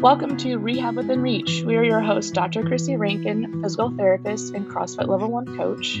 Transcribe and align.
Welcome 0.00 0.36
to 0.36 0.58
Rehab 0.58 0.94
Within 0.94 1.22
Reach. 1.22 1.62
We 1.62 1.74
are 1.76 1.82
your 1.82 2.00
hosts, 2.00 2.30
Dr. 2.30 2.62
Chrissy 2.62 2.94
Rankin, 2.94 3.60
physical 3.60 3.90
therapist 3.90 4.54
and 4.54 4.64
CrossFit 4.64 5.08
Level 5.08 5.28
1 5.28 5.56
coach. 5.56 5.96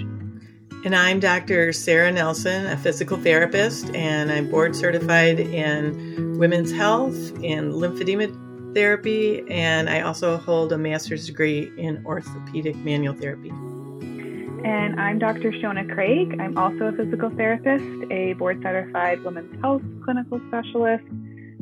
And 0.84 0.94
I'm 0.94 1.18
Dr. 1.18 1.72
Sarah 1.72 2.12
Nelson, 2.12 2.66
a 2.66 2.76
physical 2.76 3.16
therapist, 3.16 3.92
and 3.96 4.30
I'm 4.30 4.48
board 4.48 4.76
certified 4.76 5.40
in 5.40 6.38
women's 6.38 6.70
health 6.70 7.16
and 7.42 7.72
lymphedema 7.72 8.72
therapy, 8.72 9.42
and 9.50 9.90
I 9.90 10.02
also 10.02 10.36
hold 10.36 10.72
a 10.72 10.78
master's 10.78 11.26
degree 11.26 11.72
in 11.76 12.00
orthopedic 12.06 12.76
manual 12.76 13.16
therapy. 13.16 13.50
And 13.50 15.00
I'm 15.00 15.18
Dr. 15.18 15.50
Shona 15.50 15.92
Craig. 15.92 16.40
I'm 16.40 16.56
also 16.56 16.84
a 16.84 16.92
physical 16.92 17.30
therapist, 17.30 17.84
a 18.12 18.34
board 18.34 18.62
certified 18.62 19.24
women's 19.24 19.60
health 19.60 19.82
clinical 20.04 20.40
specialist, 20.46 21.04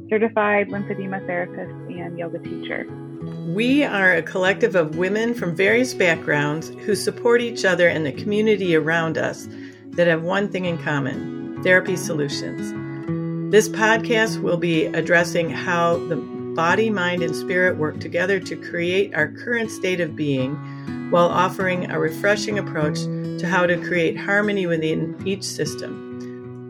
certified 0.08 0.68
lymphedema 0.68 1.24
therapist, 1.26 1.72
and 1.90 2.18
yoga 2.18 2.38
teacher. 2.38 2.86
We 3.46 3.84
are 3.84 4.12
a 4.12 4.22
collective 4.22 4.74
of 4.74 4.96
women 4.96 5.34
from 5.34 5.54
various 5.54 5.94
backgrounds 5.94 6.68
who 6.84 6.94
support 6.94 7.40
each 7.40 7.64
other 7.64 7.88
and 7.88 8.04
the 8.04 8.12
community 8.12 8.76
around 8.76 9.18
us 9.18 9.48
that 9.90 10.06
have 10.06 10.22
one 10.22 10.48
thing 10.48 10.66
in 10.66 10.78
common 10.78 11.62
therapy 11.62 11.96
solutions. 11.96 12.72
This 13.50 13.68
podcast 13.68 14.42
will 14.42 14.58
be 14.58 14.86
addressing 14.86 15.50
how 15.50 15.96
the 16.08 16.16
body, 16.16 16.90
mind, 16.90 17.22
and 17.22 17.34
spirit 17.34 17.76
work 17.76 18.00
together 18.00 18.40
to 18.40 18.56
create 18.56 19.14
our 19.14 19.28
current 19.28 19.70
state 19.70 20.00
of 20.00 20.16
being 20.16 20.54
while 21.10 21.28
offering 21.28 21.90
a 21.90 21.98
refreshing 21.98 22.58
approach 22.58 22.98
to 23.38 23.46
how 23.46 23.66
to 23.66 23.76
create 23.76 24.18
harmony 24.18 24.66
within 24.66 25.20
each 25.26 25.44
system. 25.44 26.05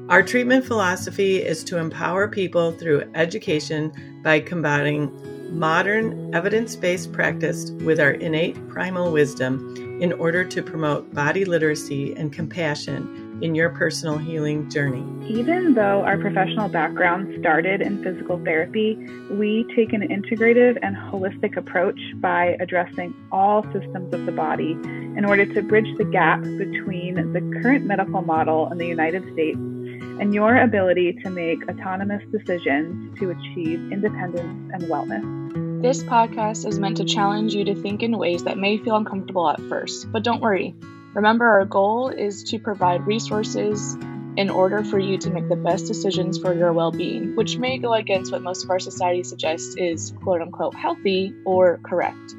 Our 0.08 0.22
treatment 0.22 0.64
philosophy 0.64 1.42
is 1.42 1.64
to 1.64 1.78
empower 1.78 2.28
people 2.28 2.70
through 2.70 3.10
education 3.16 3.92
by 4.22 4.38
combining 4.38 5.10
modern 5.58 6.32
evidence 6.32 6.76
based 6.76 7.12
practice 7.12 7.72
with 7.72 7.98
our 7.98 8.12
innate 8.12 8.68
primal 8.68 9.10
wisdom 9.10 9.74
in 10.00 10.12
order 10.12 10.44
to 10.44 10.62
promote 10.62 11.12
body 11.12 11.44
literacy 11.44 12.14
and 12.14 12.32
compassion 12.32 13.40
in 13.42 13.56
your 13.56 13.70
personal 13.70 14.16
healing 14.16 14.70
journey. 14.70 15.04
Even 15.28 15.74
though 15.74 16.04
our 16.04 16.18
professional 16.18 16.68
background 16.68 17.36
started 17.40 17.82
in 17.82 18.00
physical 18.04 18.38
therapy, 18.44 18.94
we 19.32 19.66
take 19.74 19.92
an 19.92 20.02
integrative 20.02 20.78
and 20.82 20.94
holistic 20.94 21.56
approach 21.56 21.98
by 22.16 22.56
addressing 22.60 23.12
all 23.32 23.64
systems 23.72 24.14
of 24.14 24.24
the 24.24 24.32
body 24.32 24.72
in 25.16 25.24
order 25.24 25.52
to 25.52 25.62
bridge 25.62 25.96
the 25.98 26.04
gap 26.04 26.40
between 26.42 27.32
the 27.32 27.60
current 27.60 27.84
medical 27.84 28.22
model 28.22 28.70
in 28.70 28.78
the 28.78 28.86
United 28.86 29.24
States 29.32 29.58
and 30.00 30.34
your 30.34 30.56
ability 30.56 31.12
to 31.24 31.30
make 31.30 31.68
autonomous 31.68 32.22
decisions 32.30 33.18
to 33.18 33.30
achieve 33.30 33.92
independence 33.92 34.70
and 34.72 34.82
wellness. 34.84 35.82
This 35.82 36.02
podcast 36.02 36.66
is 36.66 36.78
meant 36.78 36.96
to 36.96 37.04
challenge 37.04 37.54
you 37.54 37.64
to 37.64 37.74
think 37.74 38.02
in 38.02 38.16
ways 38.16 38.44
that 38.44 38.58
may 38.58 38.78
feel 38.78 38.96
uncomfortable 38.96 39.48
at 39.48 39.60
first, 39.68 40.10
but 40.10 40.22
don't 40.22 40.40
worry. 40.40 40.74
Remember, 41.14 41.46
our 41.46 41.64
goal 41.64 42.08
is 42.08 42.44
to 42.44 42.58
provide 42.58 43.06
resources 43.06 43.96
in 44.36 44.50
order 44.50 44.84
for 44.84 44.98
you 44.98 45.16
to 45.18 45.30
make 45.30 45.48
the 45.48 45.56
best 45.56 45.86
decisions 45.86 46.38
for 46.38 46.54
your 46.54 46.72
well 46.72 46.92
being, 46.92 47.34
which 47.36 47.56
may 47.58 47.78
go 47.78 47.94
against 47.94 48.32
what 48.32 48.42
most 48.42 48.64
of 48.64 48.70
our 48.70 48.78
society 48.78 49.22
suggests 49.22 49.76
is 49.76 50.12
quote 50.22 50.42
unquote 50.42 50.74
healthy 50.74 51.34
or 51.44 51.78
correct. 51.82 52.34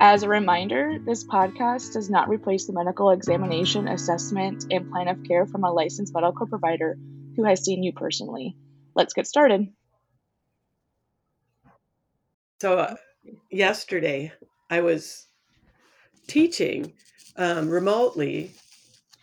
As 0.00 0.22
a 0.22 0.28
reminder, 0.28 0.96
this 1.04 1.24
podcast 1.24 1.94
does 1.94 2.08
not 2.08 2.28
replace 2.28 2.66
the 2.66 2.72
medical 2.72 3.10
examination, 3.10 3.88
assessment, 3.88 4.66
and 4.70 4.88
plan 4.92 5.08
of 5.08 5.24
care 5.24 5.44
from 5.44 5.64
a 5.64 5.72
licensed 5.72 6.14
medical 6.14 6.46
provider 6.46 6.96
who 7.34 7.42
has 7.42 7.64
seen 7.64 7.82
you 7.82 7.92
personally. 7.92 8.56
Let's 8.94 9.12
get 9.12 9.26
started. 9.26 9.66
So, 12.60 12.78
uh, 12.78 12.94
yesterday 13.50 14.32
I 14.70 14.82
was 14.82 15.26
teaching 16.28 16.92
um, 17.36 17.68
remotely 17.68 18.52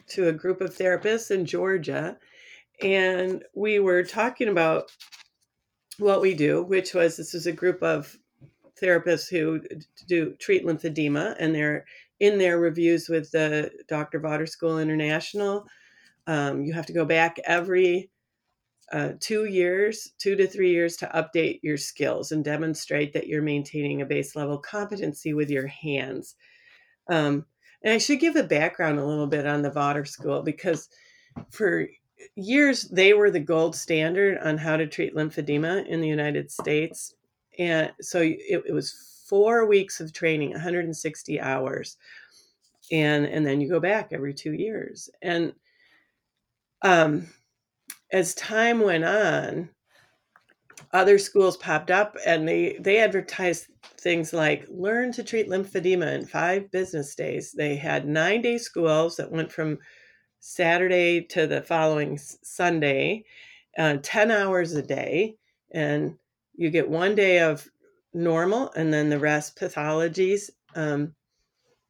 to 0.09 0.28
a 0.28 0.34
group 0.34 0.59
of 0.59 0.75
therapists 0.75 1.31
in 1.31 1.46
Georgia, 1.46 2.18
and 2.81 3.46
we 3.56 3.80
were 3.80 4.03
talking 4.03 4.50
about 4.50 4.91
what 6.00 6.19
we 6.19 6.34
do, 6.34 6.62
which 6.64 6.94
was 6.94 7.16
this 7.16 7.34
is 7.34 7.47
a 7.47 7.53
group 7.53 7.81
of 7.81 8.18
therapists 8.81 9.30
who 9.30 9.62
do 10.08 10.34
treat 10.40 10.66
lymphedema, 10.66 11.36
and 11.40 11.53
they're 11.53 11.86
in 12.19 12.38
their 12.38 12.59
reviews 12.59 13.09
with 13.09 13.31
the 13.31 13.72
Dr. 13.88 14.19
Vodder 14.19 14.47
School 14.47 14.80
International. 14.80 15.66
Um, 16.28 16.63
you 16.63 16.74
have 16.74 16.85
to 16.88 16.94
go 16.94 17.06
back 17.06 17.38
every 17.46 18.09
uh, 18.91 19.14
two 19.19 19.46
years, 19.46 20.14
two 20.18 20.35
to 20.35 20.47
three 20.47 20.72
years 20.72 20.96
to 20.97 21.08
update 21.08 21.59
your 21.64 21.78
skills 21.78 22.31
and 22.31 22.44
demonstrate 22.44 23.14
that 23.14 23.28
you're 23.28 23.41
maintaining 23.41 24.02
a 24.02 24.06
base 24.06 24.35
level 24.35 24.58
competency 24.58 25.34
with 25.34 25.50
your 25.50 25.68
hands. 25.68 26.35
Um, 27.09 27.46
and 27.84 27.94
I 27.94 27.97
should 27.97 28.19
give 28.19 28.35
a 28.35 28.44
background 28.44 29.00
a 29.00 29.06
little 29.06 29.28
bit 29.28 29.46
on 29.46 29.62
the 29.62 29.72
Vodder 29.72 30.06
School 30.06 30.41
because 30.41 30.90
for 31.50 31.88
years 32.35 32.84
they 32.84 33.14
were 33.14 33.31
the 33.31 33.40
gold 33.40 33.75
standard 33.75 34.38
on 34.40 34.58
how 34.58 34.78
to 34.78 34.88
treat 34.88 35.16
lymphedema 35.16 35.85
in 35.88 36.02
the 36.02 36.08
United 36.08 36.52
States 36.52 37.14
and 37.59 37.91
so 38.01 38.21
it, 38.21 38.63
it 38.67 38.73
was 38.73 39.23
four 39.27 39.66
weeks 39.66 39.99
of 39.99 40.13
training 40.13 40.51
160 40.51 41.39
hours 41.39 41.97
and 42.91 43.25
and 43.25 43.45
then 43.45 43.59
you 43.59 43.69
go 43.69 43.79
back 43.79 44.09
every 44.11 44.33
two 44.33 44.53
years 44.53 45.09
and 45.21 45.53
um 46.83 47.27
as 48.11 48.35
time 48.35 48.79
went 48.79 49.03
on 49.03 49.69
other 50.93 51.17
schools 51.17 51.57
popped 51.57 51.91
up 51.91 52.16
and 52.25 52.47
they 52.47 52.77
they 52.79 52.99
advertised 52.99 53.67
things 53.97 54.33
like 54.33 54.66
learn 54.69 55.11
to 55.11 55.23
treat 55.23 55.49
lymphedema 55.49 56.13
in 56.13 56.25
five 56.25 56.72
business 56.72 57.16
days. 57.16 57.51
They 57.51 57.75
had 57.75 58.07
nine 58.07 58.41
day 58.41 58.57
schools 58.57 59.17
that 59.17 59.31
went 59.31 59.51
from 59.51 59.79
saturday 60.39 61.22
to 61.22 61.47
the 61.47 61.61
following 61.61 62.19
sunday 62.19 63.23
uh, 63.79 63.97
10 64.03 64.29
hours 64.29 64.73
a 64.73 64.81
day 64.81 65.35
and 65.72 66.16
you 66.57 66.69
get 66.69 66.89
one 66.89 67.16
day 67.16 67.39
of 67.39 67.67
normal 68.13 68.71
and 68.75 68.93
then 68.93 69.09
the 69.09 69.19
rest 69.19 69.57
pathologies. 69.59 70.49
Um, 70.75 71.13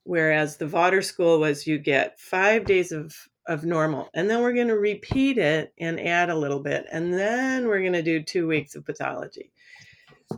whereas 0.03 0.57
the 0.57 0.67
Vodder 0.67 1.03
school 1.03 1.39
was 1.39 1.65
you 1.65 1.77
get 1.77 2.19
five 2.19 2.65
days 2.65 2.91
of, 2.91 3.15
of 3.47 3.63
normal 3.63 4.09
and 4.13 4.29
then 4.29 4.41
we're 4.41 4.53
going 4.53 4.67
to 4.67 4.77
repeat 4.77 5.37
it 5.37 5.73
and 5.79 5.99
add 5.99 6.29
a 6.29 6.35
little 6.35 6.59
bit 6.59 6.85
and 6.91 7.13
then 7.13 7.67
we're 7.67 7.81
going 7.81 7.93
to 7.93 8.03
do 8.03 8.21
two 8.21 8.47
weeks 8.47 8.75
of 8.75 8.85
pathology. 8.85 9.51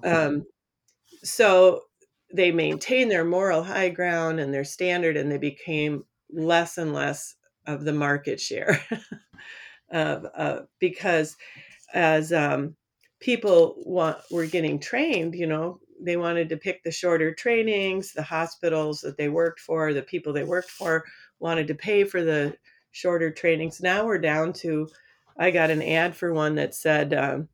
Um, 0.04 0.46
so 1.24 1.84
they 2.34 2.52
maintain 2.52 3.10
their 3.10 3.26
moral 3.26 3.64
high 3.64 3.90
ground 3.90 4.40
and 4.40 4.54
their 4.54 4.64
standard 4.64 5.18
and 5.18 5.32
they 5.32 5.38
became 5.38 6.04
less 6.32 6.78
and 6.78 6.94
less 6.94 7.36
of 7.66 7.84
the 7.84 7.94
market 7.94 8.40
share 8.40 8.82
uh, 9.92 10.60
because 10.80 11.36
as 11.94 12.34
um, 12.34 12.76
people 13.20 13.76
want 13.86 14.18
were 14.32 14.46
getting 14.46 14.80
trained 14.80 15.34
you 15.34 15.48
know 15.48 15.80
they 16.00 16.18
wanted 16.18 16.50
to 16.50 16.58
pick 16.58 16.84
the 16.84 16.92
shorter 16.92 17.34
trainings 17.34 18.14
the 18.14 18.22
hospitals 18.22 19.02
that 19.02 19.18
they 19.18 19.30
worked 19.30 19.60
for 19.60 19.94
the 19.94 20.02
people 20.02 20.32
they 20.32 20.44
worked 20.44 20.70
for 20.70 21.04
wanted 21.40 21.68
to 21.68 21.76
pay 21.76 22.04
for 22.04 22.24
the 22.24 22.56
shorter 22.92 23.30
trainings. 23.30 23.82
Now 23.82 24.06
we're 24.06 24.18
down 24.18 24.54
to 24.54 24.90
i 25.40 25.52
got 25.52 25.70
an 25.70 25.84
ad 25.84 26.16
for 26.16 26.34
one 26.34 26.56
that 26.56 26.74
said 26.74 27.14
um, 27.14 27.48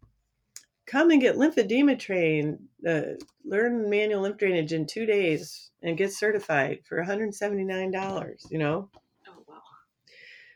come 0.85 1.11
and 1.11 1.21
get 1.21 1.35
lymphedema 1.35 1.99
trained 1.99 2.59
uh, 2.87 3.01
learn 3.43 3.89
manual 3.89 4.21
lymph 4.21 4.37
drainage 4.37 4.71
in 4.71 4.85
two 4.85 5.05
days 5.05 5.71
and 5.81 5.97
get 5.97 6.13
certified 6.13 6.79
for 6.87 7.03
$179 7.03 8.39
you 8.49 8.57
know? 8.57 8.89
Oh 9.27 9.43
wow. 9.47 9.61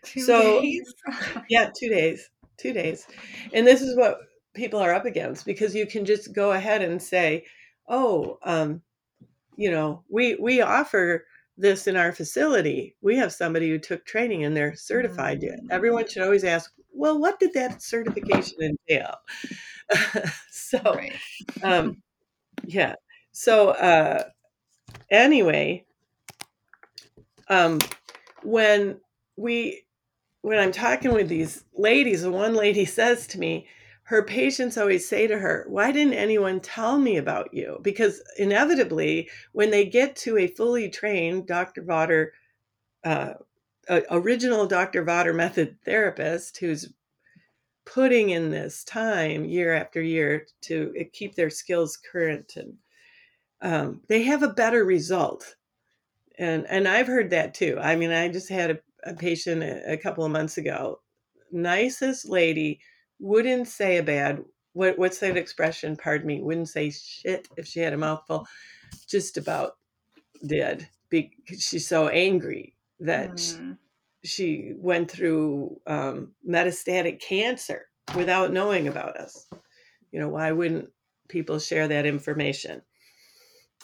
Two 0.03 0.21
so 0.21 0.61
days? 0.61 0.93
yeah 1.49 1.69
two 1.77 1.89
days 1.89 2.29
two 2.57 2.73
days. 2.73 3.07
And 3.53 3.65
this 3.65 3.81
is 3.81 3.95
what 3.95 4.19
people 4.57 4.79
are 4.79 4.93
up 4.93 5.05
against 5.05 5.45
because 5.45 5.73
you 5.73 5.85
can 5.85 6.03
just 6.03 6.33
go 6.33 6.51
ahead 6.51 6.81
and 6.81 7.01
say, 7.01 7.45
"Oh, 7.87 8.39
um, 8.43 8.81
you 9.55 9.71
know, 9.71 10.03
we 10.09 10.35
we 10.35 10.61
offer 10.61 11.25
this 11.57 11.87
in 11.87 11.95
our 11.95 12.11
facility. 12.11 12.95
We 13.01 13.15
have 13.17 13.31
somebody 13.31 13.69
who 13.69 13.79
took 13.79 14.05
training 14.05 14.43
and 14.43 14.57
they're 14.57 14.75
certified." 14.75 15.41
Mm-hmm. 15.41 15.67
Everyone 15.71 16.07
should 16.07 16.23
always 16.23 16.43
ask, 16.43 16.71
"Well, 16.91 17.19
what 17.19 17.39
did 17.39 17.53
that 17.53 17.81
certification 17.81 18.75
entail?" 18.89 19.15
so, 20.51 20.79
right. 20.83 21.13
um, 21.63 22.01
yeah. 22.65 22.95
So, 23.31 23.69
uh, 23.69 24.23
anyway, 25.09 25.85
um, 27.49 27.79
when 28.43 28.99
we 29.37 29.83
when 30.41 30.59
I'm 30.59 30.71
talking 30.71 31.13
with 31.13 31.27
these 31.27 31.63
ladies, 31.75 32.25
one 32.25 32.55
lady 32.55 32.85
says 32.99 33.27
to 33.27 33.39
me, 33.39 33.67
her 34.07 34.23
patients 34.23 34.77
always 34.77 35.07
say 35.07 35.27
to 35.27 35.37
her, 35.37 35.65
Why 35.67 35.91
didn't 35.91 36.13
anyone 36.13 36.61
tell 36.61 36.97
me 36.97 37.17
about 37.17 37.53
you? 37.53 37.79
Because 37.81 38.21
inevitably, 38.37 39.29
when 39.51 39.69
they 39.69 39.85
get 39.85 40.15
to 40.17 40.37
a 40.37 40.47
fully 40.47 40.89
trained 40.89 41.45
Dr. 41.45 41.83
Vodder, 41.83 42.31
uh, 43.03 43.33
original 44.09 44.65
Dr. 44.65 45.03
Vodder 45.03 45.33
method 45.35 45.75
therapist 45.83 46.57
who's 46.57 46.93
putting 47.85 48.29
in 48.29 48.49
this 48.49 48.85
time 48.85 49.43
year 49.43 49.73
after 49.73 50.01
year 50.01 50.45
to 50.61 50.93
keep 51.11 51.35
their 51.35 51.49
skills 51.49 51.97
current 51.97 52.53
and 52.55 52.75
um, 53.61 54.01
they 54.07 54.23
have 54.23 54.43
a 54.43 54.53
better 54.53 54.85
result. 54.85 55.55
And 56.37 56.65
and 56.69 56.87
I've 56.87 57.07
heard 57.07 57.31
that 57.31 57.53
too. 57.53 57.77
I 57.81 57.97
mean, 57.97 58.11
I 58.11 58.29
just 58.29 58.49
had 58.49 58.71
a, 58.71 58.79
a 59.03 59.13
patient 59.15 59.63
a, 59.63 59.93
a 59.93 59.97
couple 59.97 60.23
of 60.23 60.31
months 60.31 60.57
ago. 60.57 61.01
Nicest 61.51 62.29
lady, 62.29 62.79
wouldn't 63.19 63.67
say 63.67 63.97
a 63.97 64.03
bad 64.03 64.43
what 64.73 64.97
what's 64.99 65.19
that 65.19 65.37
expression? 65.37 65.95
Pardon 65.95 66.27
me, 66.27 66.41
wouldn't 66.41 66.69
say 66.69 66.91
shit 66.91 67.47
if 67.57 67.65
she 67.65 67.79
had 67.79 67.93
a 67.93 67.97
mouthful. 67.97 68.47
Just 69.07 69.37
about 69.37 69.73
did 70.45 70.87
because 71.09 71.63
she's 71.63 71.87
so 71.87 72.09
angry 72.09 72.75
that 72.99 73.37
Mm. 73.37 73.77
she, 74.23 74.27
she 74.27 74.73
went 74.77 75.09
through 75.09 75.79
um, 75.87 76.33
metastatic 76.47 77.19
cancer 77.19 77.87
without 78.15 78.53
knowing 78.53 78.87
about 78.87 79.17
us. 79.17 79.47
You 80.11 80.19
know, 80.19 80.29
why 80.29 80.51
wouldn't 80.51 80.89
people 81.27 81.59
share 81.59 81.87
that 81.87 82.05
information? 82.05 82.81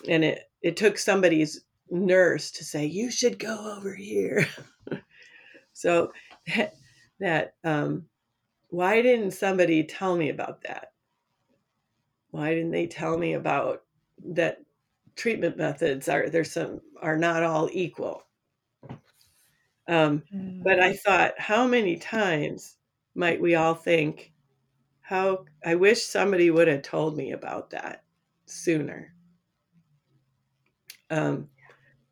And 0.07 0.23
it 0.23 0.49
it 0.61 0.77
took 0.77 0.97
somebody's 0.97 1.63
nurse 1.89 2.51
to 2.51 2.63
say 2.63 2.85
you 2.85 3.11
should 3.11 3.39
go 3.39 3.75
over 3.77 3.93
here. 3.93 4.47
so 5.73 6.11
that, 6.55 6.75
that 7.19 7.55
um, 7.63 8.05
why 8.73 9.03
didn't 9.03 9.31
somebody 9.31 9.83
tell 9.83 10.15
me 10.17 10.29
about 10.29 10.61
that? 10.63 10.93
Why 12.31 12.53
didn't 12.53 12.71
they 12.71 12.87
tell 12.87 13.17
me 13.17 13.33
about 13.33 13.85
that 14.25 14.65
treatment 15.15 15.57
methods 15.57 16.09
are 16.09 16.27
there's 16.29 16.51
some 16.51 16.81
are 17.01 17.15
not 17.17 17.43
all 17.43 17.69
equal? 17.71 18.23
Um, 19.87 20.23
Mm. 20.31 20.63
but 20.63 20.79
I 20.79 20.93
thought, 20.93 21.39
how 21.39 21.67
many 21.67 21.97
times 21.97 22.77
might 23.15 23.39
we 23.41 23.55
all 23.55 23.75
think, 23.75 24.33
how 25.01 25.45
I 25.65 25.75
wish 25.75 26.03
somebody 26.05 26.51
would 26.51 26.67
have 26.69 26.83
told 26.83 27.17
me 27.17 27.31
about 27.31 27.71
that 27.71 28.05
sooner. 28.45 29.15
Um, 31.09 31.49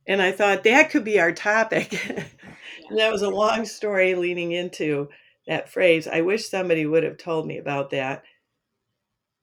and 0.08 0.22
I 0.22 0.32
thought 0.32 0.64
that 0.66 0.90
could 0.92 1.04
be 1.06 1.20
our 1.20 1.32
topic. 1.34 1.94
and 2.10 3.00
that 3.00 3.12
was 3.12 3.22
a 3.24 3.30
long 3.30 3.66
story 3.66 4.16
leading 4.16 4.52
into 4.54 5.10
that 5.52 5.70
phrase. 5.70 6.08
I 6.08 6.22
wish 6.22 6.50
somebody 6.50 6.86
would 6.86 7.04
have 7.04 7.18
told 7.18 7.46
me 7.46 7.58
about 7.58 7.90
that. 7.90 8.24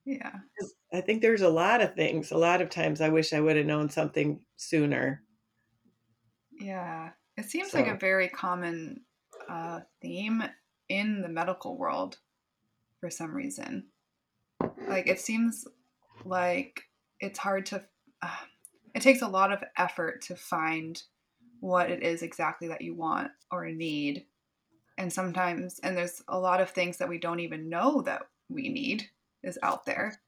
Yeah. 0.07 0.33
I 0.91 1.03
think 1.03 1.21
there's 1.21 1.43
a 1.43 1.51
lot 1.51 1.83
of 1.83 1.95
things. 1.95 2.31
A 2.31 2.39
lot 2.39 2.63
of 2.63 2.71
times 2.71 3.03
I 3.03 3.11
wish 3.11 3.35
I 3.35 3.41
would 3.41 3.57
have 3.57 3.67
known 3.67 3.91
something 3.91 4.41
sooner. 4.57 5.23
Yeah. 6.59 7.11
It 7.37 7.45
seems 7.45 7.75
like 7.75 7.89
a 7.89 7.95
very 7.95 8.29
common 8.29 9.03
uh, 9.51 9.81
theme 10.01 10.43
in 10.89 11.21
the 11.21 11.29
medical 11.29 11.77
world 11.77 12.17
for 13.01 13.11
some 13.11 13.35
reason. 13.35 13.89
Like, 14.89 15.09
it 15.09 15.21
seems 15.21 15.67
like 16.25 16.81
it's 17.21 17.39
hard 17.39 17.67
to, 17.67 17.85
uh, 18.23 18.45
it 18.95 19.03
takes 19.03 19.21
a 19.21 19.29
lot 19.29 19.53
of 19.53 19.63
effort 19.77 20.23
to 20.23 20.37
find 20.37 21.03
what 21.61 21.91
it 21.91 22.03
is 22.03 22.23
exactly 22.23 22.69
that 22.69 22.81
you 22.81 22.95
want 22.95 23.31
or 23.51 23.71
need. 23.71 24.25
And 24.99 25.11
sometimes, 25.11 25.79
and 25.83 25.97
there's 25.97 26.23
a 26.29 26.39
lot 26.39 26.61
of 26.61 26.71
things 26.71 26.99
that 26.99 27.09
we 27.09 27.19
don't 27.19 27.41
even 27.41 27.71
know 27.71 28.03
that 28.03 28.23
we 28.51 28.69
need 28.69 29.09
is 29.43 29.59
out 29.63 29.87
there. 29.87 30.21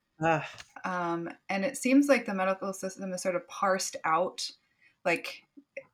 Um, 0.85 1.29
and 1.49 1.65
it 1.65 1.77
seems 1.77 2.09
like 2.09 2.25
the 2.25 2.35
medical 2.35 2.73
system 2.73 3.13
is 3.13 3.23
sort 3.23 3.37
of 3.37 3.47
parsed 3.49 3.97
out 4.05 4.49
like 5.05 5.43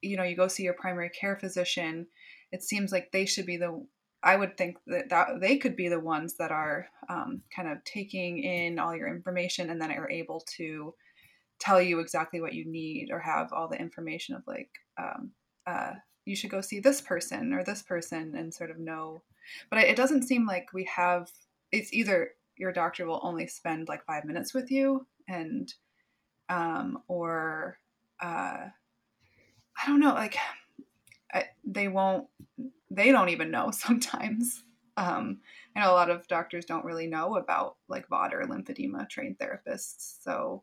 you 0.02 0.16
know 0.16 0.22
you 0.22 0.36
go 0.36 0.48
see 0.48 0.62
your 0.62 0.74
primary 0.74 1.10
care 1.10 1.36
physician 1.36 2.06
it 2.52 2.62
seems 2.62 2.92
like 2.92 3.10
they 3.12 3.26
should 3.26 3.46
be 3.46 3.56
the 3.56 3.84
i 4.22 4.36
would 4.36 4.56
think 4.56 4.76
that, 4.86 5.08
that 5.08 5.40
they 5.40 5.56
could 5.56 5.76
be 5.76 5.88
the 5.88 6.00
ones 6.00 6.34
that 6.38 6.50
are 6.50 6.86
um, 7.08 7.42
kind 7.54 7.68
of 7.68 7.82
taking 7.84 8.42
in 8.42 8.78
all 8.78 8.96
your 8.96 9.08
information 9.08 9.70
and 9.70 9.80
then 9.80 9.90
are 9.92 10.10
able 10.10 10.42
to 10.56 10.94
tell 11.58 11.80
you 11.80 12.00
exactly 12.00 12.40
what 12.40 12.54
you 12.54 12.64
need 12.66 13.08
or 13.10 13.18
have 13.18 13.52
all 13.52 13.68
the 13.68 13.80
information 13.80 14.34
of 14.34 14.42
like 14.46 14.70
um, 14.98 15.30
uh, 15.66 15.92
you 16.26 16.36
should 16.36 16.50
go 16.50 16.60
see 16.60 16.80
this 16.80 17.00
person 17.00 17.54
or 17.54 17.64
this 17.64 17.82
person 17.82 18.34
and 18.36 18.52
sort 18.52 18.70
of 18.70 18.78
know 18.78 19.22
but 19.70 19.78
it 19.78 19.96
doesn't 19.96 20.24
seem 20.24 20.46
like 20.46 20.72
we 20.74 20.84
have 20.84 21.30
it's 21.72 21.92
either 21.92 22.32
your 22.56 22.72
doctor 22.72 23.06
will 23.06 23.20
only 23.22 23.46
spend 23.46 23.88
like 23.88 24.04
five 24.04 24.24
minutes 24.24 24.52
with 24.52 24.70
you 24.70 25.06
and 25.28 25.74
um 26.48 27.02
or 27.08 27.78
uh 28.20 28.66
i 28.66 29.86
don't 29.86 30.00
know 30.00 30.14
like 30.14 30.36
I, 31.32 31.46
they 31.64 31.88
won't 31.88 32.28
they 32.90 33.10
don't 33.10 33.30
even 33.30 33.50
know 33.50 33.70
sometimes 33.72 34.62
um 34.96 35.38
i 35.74 35.80
know 35.80 35.90
a 35.90 35.92
lot 35.92 36.10
of 36.10 36.26
doctors 36.28 36.64
don't 36.64 36.84
really 36.84 37.06
know 37.06 37.36
about 37.36 37.76
like 37.88 38.08
vod 38.08 38.32
or 38.32 38.44
lymphedema 38.44 39.08
trained 39.08 39.38
therapists 39.38 40.22
so 40.22 40.62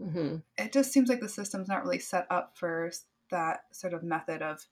mhm. 0.00 0.42
it 0.58 0.72
just 0.72 0.92
seems 0.92 1.08
like 1.08 1.20
the 1.20 1.28
system's 1.28 1.68
not 1.68 1.82
really 1.82 1.98
set 1.98 2.26
up 2.30 2.56
for 2.56 2.90
that 3.30 3.62
sort 3.72 3.94
of 3.94 4.02
method 4.02 4.42
of 4.42 4.66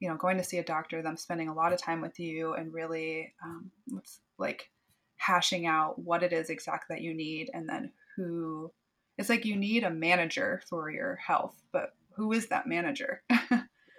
you 0.00 0.08
know 0.08 0.16
going 0.16 0.36
to 0.36 0.44
see 0.44 0.58
a 0.58 0.64
doctor 0.64 1.02
them 1.02 1.16
spending 1.16 1.48
a 1.48 1.54
lot 1.54 1.72
of 1.72 1.80
time 1.80 2.00
with 2.00 2.18
you 2.18 2.54
and 2.54 2.72
really 2.72 3.34
um, 3.44 3.70
what's 3.88 4.20
like 4.38 4.70
hashing 5.16 5.66
out 5.66 5.98
what 5.98 6.22
it 6.22 6.32
is 6.32 6.50
exactly 6.50 6.96
that 6.96 7.02
you 7.02 7.14
need 7.14 7.50
and 7.52 7.68
then 7.68 7.92
who 8.16 8.70
it's 9.16 9.28
like 9.28 9.44
you 9.44 9.56
need 9.56 9.84
a 9.84 9.90
manager 9.90 10.62
for 10.68 10.90
your 10.90 11.16
health 11.16 11.60
but 11.72 11.94
who 12.14 12.32
is 12.32 12.48
that 12.48 12.66
manager 12.66 13.22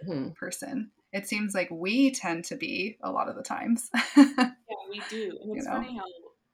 Mhm. 0.07 0.33
person 0.35 0.91
it 1.11 1.27
seems 1.27 1.53
like 1.53 1.69
we 1.71 2.11
tend 2.11 2.45
to 2.45 2.55
be 2.55 2.97
a 3.03 3.11
lot 3.11 3.27
of 3.27 3.35
the 3.35 3.43
times 3.43 3.89
Yeah, 4.69 4.75
we 4.89 4.99
do. 5.09 5.37
And 5.41 5.55
You 5.57 5.63
know? 5.63 5.71
funny 5.75 5.97
how 5.97 6.03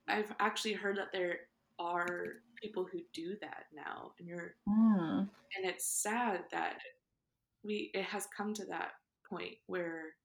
I've 0.07 0.33
actually 0.39 0.73
heard 0.73 0.97
that 0.97 1.11
there 1.11 1.39
are 1.79 2.25
people 2.61 2.87
who 2.89 2.99
do 3.13 3.35
that 3.41 3.65
now. 3.73 4.11
And 4.19 4.27
you're 4.27 4.55
Mm. 4.67 5.29
and 5.55 5.65
it's 5.65 5.85
sad 5.85 6.45
that 6.51 6.77
we 7.63 7.91
it 7.93 8.03
has 8.05 8.27
come 8.35 8.53
to 8.55 8.65
that 8.65 8.91
point 9.29 9.55
where 9.67 10.15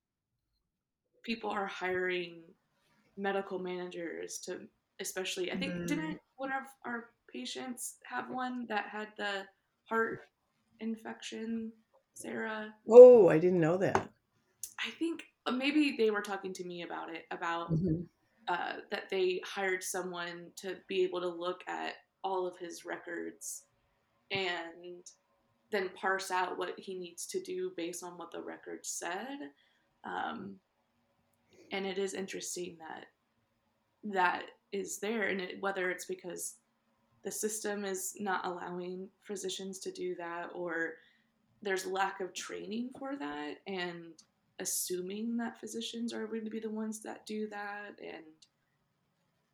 people 1.23 1.50
are 1.50 1.67
hiring 1.67 2.43
medical 3.17 3.58
managers 3.58 4.38
to 4.38 4.69
especially 5.00 5.50
I 5.50 5.56
think 5.56 5.75
Mhm. 5.75 5.88
didn't 5.88 6.20
one 6.37 6.52
of 6.52 6.64
our 6.85 7.11
patients 7.32 7.97
have 8.05 8.31
one 8.31 8.67
that 8.67 8.87
had 8.88 9.08
the 9.17 9.47
heart 9.85 10.29
infection, 10.81 11.73
Sarah? 12.14 12.75
Oh, 12.88 13.29
I 13.29 13.38
didn't 13.38 13.61
know 13.61 13.76
that. 13.79 14.11
I 14.85 14.91
think 14.91 15.25
uh, 15.47 15.52
maybe 15.52 15.97
they 15.97 16.11
were 16.11 16.23
talking 16.23 16.52
to 16.55 16.64
me 16.64 16.82
about 16.82 17.14
it 17.14 17.26
about 17.31 17.73
Mhm. 17.73 18.08
uh, 18.49 18.81
that 18.91 19.08
they 19.11 19.41
hired 19.44 19.82
someone 19.85 20.50
to 20.56 20.76
be 20.88 21.02
able 21.02 21.20
to 21.20 21.29
look 21.29 21.62
at 21.69 21.97
all 22.25 22.47
of 22.47 22.58
his 22.58 22.85
records 22.85 23.64
and 24.31 25.07
then 25.71 25.91
parse 25.95 26.31
out 26.31 26.59
what 26.59 26.79
he 26.79 26.95
needs 26.99 27.27
to 27.27 27.41
do 27.41 27.73
based 27.77 28.03
on 28.03 28.19
what 28.19 28.31
the 28.31 28.41
record 28.41 28.85
said. 28.85 29.50
Um, 30.05 30.57
and 31.73 31.87
it 31.87 31.99
is 31.99 32.15
interesting 32.15 32.77
that 32.79 33.07
that 34.12 34.45
is 34.73 34.99
there, 34.99 35.29
and 35.29 35.41
it, 35.41 35.61
whether 35.61 35.91
it's 35.91 36.07
because 36.07 36.55
the 37.23 37.31
system 37.31 37.85
is 37.85 38.17
not 38.19 38.47
allowing 38.47 39.09
physicians 39.23 39.79
to 39.81 39.93
do 39.93 40.15
that, 40.17 40.49
or 40.55 40.95
there's 41.62 41.87
lack 41.87 42.21
of 42.21 42.33
training 42.33 42.91
for 42.99 43.15
that, 43.17 43.57
and 43.67 44.15
assuming 44.59 45.37
that 45.37 45.61
physicians 45.61 46.12
are 46.12 46.27
going 46.27 46.45
to 46.45 46.50
be 46.50 46.61
the 46.61 46.71
ones 46.71 47.00
that 47.00 47.27
do 47.27 47.49
that, 47.49 47.93
and 48.00 48.25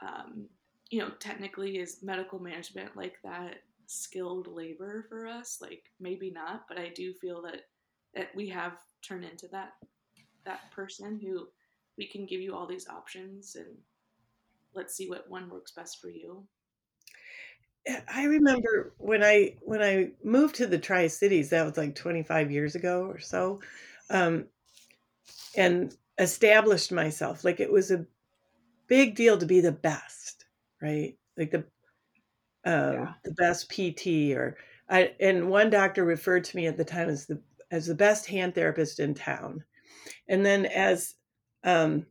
um, 0.01 0.47
you 0.91 1.01
know, 1.01 1.11
technically, 1.19 1.79
is 1.79 2.03
medical 2.03 2.39
management 2.39 2.97
like 2.97 3.17
that 3.25 3.63
skilled 3.87 4.47
labor 4.47 5.07
for 5.09 5.27
us? 5.27 5.59
Like 5.61 5.85
maybe 6.01 6.31
not, 6.31 6.65
but 6.69 6.79
I 6.79 6.91
do 6.95 7.13
feel 7.15 7.43
that 7.43 7.63
that 8.15 8.35
we 8.35 8.49
have 8.49 8.79
turned 9.03 9.25
into 9.25 9.49
that 9.49 9.73
that 10.45 10.71
person 10.71 11.19
who 11.21 11.49
we 11.99 12.07
can 12.07 12.27
give 12.27 12.41
you 12.41 12.55
all 12.55 12.67
these 12.67 12.89
options 12.89 13.57
and 13.57 13.67
let's 14.75 14.95
see 14.95 15.09
what 15.09 15.29
one 15.29 15.49
works 15.51 15.73
best 15.73 16.01
for 16.01 16.09
you. 16.09 16.47
I 18.13 18.25
remember 18.25 18.93
when 18.99 19.23
I 19.23 19.55
when 19.63 19.83
I 19.83 20.11
moved 20.25 20.57
to 20.57 20.67
the 20.67 20.79
Tri 20.79 21.07
Cities, 21.07 21.51
that 21.51 21.65
was 21.65 21.77
like 21.77 21.95
25 21.95 22.51
years 22.51 22.75
ago 22.75 23.05
or 23.05 23.21
so, 23.21 23.61
um, 24.11 24.47
and 25.57 25.95
established 26.19 26.91
myself. 26.91 27.45
Like 27.45 27.61
it 27.61 27.71
was 27.71 27.91
a 27.91 28.07
big 28.89 29.15
deal 29.15 29.39
to 29.39 29.47
be 29.47 29.61
the 29.61 29.73
best, 29.73 30.47
right? 30.83 31.17
Like 31.37 31.53
the 31.53 31.65
Yeah. 32.91 33.15
the 33.25 33.33
best 33.33 33.71
PT, 33.71 34.35
or 34.35 34.57
I, 34.89 35.15
and 35.21 35.51
one 35.51 35.71
doctor 35.71 36.05
referred 36.05 36.45
to 36.45 36.57
me 36.57 36.67
at 36.67 36.77
the 36.77 36.85
time 36.85 37.09
as 37.09 37.27
the 37.27 37.43
as 37.71 37.87
the 37.87 37.95
best 37.95 38.27
hand 38.27 38.55
therapist 38.55 39.01
in 39.01 39.15
town. 39.15 39.65
And 40.29 40.47
then 40.47 40.67
as 40.67 41.17
um, 41.65 42.07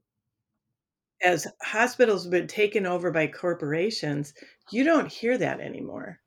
as 1.22 1.46
hospitals 1.62 2.24
have 2.24 2.32
been 2.32 2.48
taken 2.48 2.86
over 2.86 3.12
by 3.12 3.28
corporations, 3.28 4.34
you 4.72 4.84
don't 4.86 5.12
hear 5.12 5.38
that 5.38 5.60
anymore. 5.60 6.22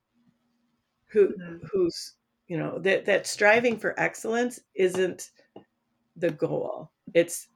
Who 1.10 1.34
Mhm. 1.34 1.70
who's 1.70 2.14
you 2.46 2.56
know 2.56 2.78
that 2.80 3.04
that 3.06 3.26
striving 3.26 3.78
for 3.78 3.98
excellence 3.98 4.60
isn't 4.74 5.30
the 6.16 6.30
goal. 6.30 6.92
It's 7.14 7.48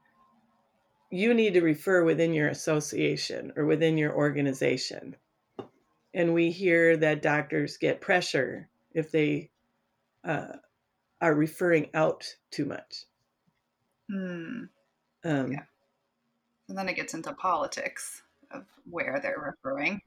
you 1.10 1.32
need 1.32 1.54
to 1.54 1.60
refer 1.60 2.02
within 2.02 2.32
your 2.32 2.48
association 2.48 3.52
or 3.54 3.64
within 3.66 3.96
your 3.96 4.12
organization. 4.16 5.14
And 6.14 6.34
we 6.34 6.50
hear 6.50 6.96
that 6.98 7.22
doctors 7.22 7.78
get 7.78 8.00
pressure 8.00 8.68
if 8.92 9.10
they 9.10 9.50
uh, 10.24 10.56
are 11.20 11.34
referring 11.34 11.88
out 11.94 12.26
too 12.50 12.66
much. 12.66 13.04
Hmm. 14.10 14.64
Um, 15.24 15.52
Yeah. 15.52 15.62
And 16.68 16.78
then 16.78 16.88
it 16.88 16.96
gets 16.96 17.14
into 17.14 17.32
politics 17.34 18.22
of 18.50 18.64
where 18.88 19.20
they're 19.22 19.54
referring. 19.62 20.00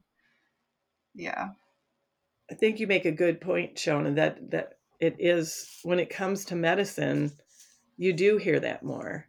Yeah. 1.14 1.50
I 2.50 2.54
think 2.54 2.80
you 2.80 2.88
make 2.88 3.06
a 3.06 3.12
good 3.12 3.42
point, 3.42 3.76
Shona, 3.76 4.16
that 4.16 4.52
that 4.52 4.78
it 5.00 5.16
is 5.20 5.80
when 5.84 6.00
it 6.00 6.10
comes 6.10 6.46
to 6.46 6.56
medicine, 6.56 7.32
you 7.98 8.14
do 8.14 8.38
hear 8.38 8.60
that 8.60 8.84
more. 8.84 9.28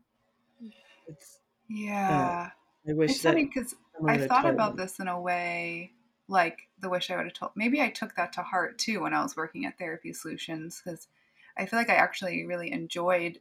It's, 1.08 1.38
Yeah. 1.68 2.50
I 2.88 2.92
wish 2.92 3.10
it's 3.10 3.22
that 3.22 3.30
funny 3.30 3.44
because 3.46 3.74
I 4.06 4.18
thought 4.26 4.46
about 4.48 4.76
me. 4.76 4.82
this 4.82 5.00
in 5.00 5.08
a 5.08 5.20
way 5.20 5.92
like 6.28 6.68
the 6.80 6.88
wish 6.88 7.10
I 7.10 7.16
would 7.16 7.26
have 7.26 7.34
told. 7.34 7.52
Maybe 7.54 7.80
I 7.80 7.90
took 7.90 8.14
that 8.16 8.32
to 8.34 8.42
heart 8.42 8.78
too 8.78 9.02
when 9.02 9.14
I 9.14 9.22
was 9.22 9.36
working 9.36 9.66
at 9.66 9.78
Therapy 9.78 10.12
Solutions 10.12 10.82
because 10.84 11.08
I 11.56 11.66
feel 11.66 11.78
like 11.78 11.90
I 11.90 11.94
actually 11.94 12.44
really 12.46 12.72
enjoyed 12.72 13.40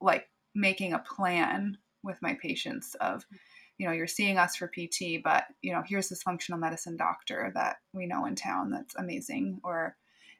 like 0.00 0.28
making 0.54 0.92
a 0.92 0.98
plan 0.98 1.78
with 2.02 2.20
my 2.20 2.34
patients 2.34 2.94
of, 2.96 3.24
you 3.78 3.86
know, 3.86 3.92
you're 3.92 4.06
seeing 4.06 4.38
us 4.38 4.56
for 4.56 4.68
PT, 4.68 5.22
but 5.22 5.44
you 5.62 5.72
know, 5.72 5.82
here's 5.86 6.08
this 6.08 6.22
functional 6.22 6.60
medicine 6.60 6.96
doctor 6.96 7.50
that 7.54 7.76
we 7.92 8.06
know 8.06 8.26
in 8.26 8.34
town 8.34 8.70
that's 8.70 8.94
amazing, 8.96 9.60
or 9.64 9.96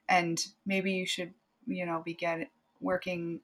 and 0.07 0.45
maybe 0.65 0.91
you 0.91 1.05
should, 1.05 1.33
you 1.65 1.85
know, 1.85 2.01
be 2.05 2.13
get 2.13 2.49
working 2.79 3.39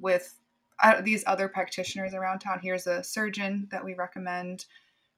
with 0.00 0.38
uh, 0.82 1.00
these 1.00 1.24
other 1.26 1.48
practitioners 1.48 2.14
around 2.14 2.38
town. 2.38 2.60
Here's 2.62 2.86
a 2.86 3.02
surgeon 3.04 3.68
that 3.70 3.84
we 3.84 3.94
recommend 3.94 4.66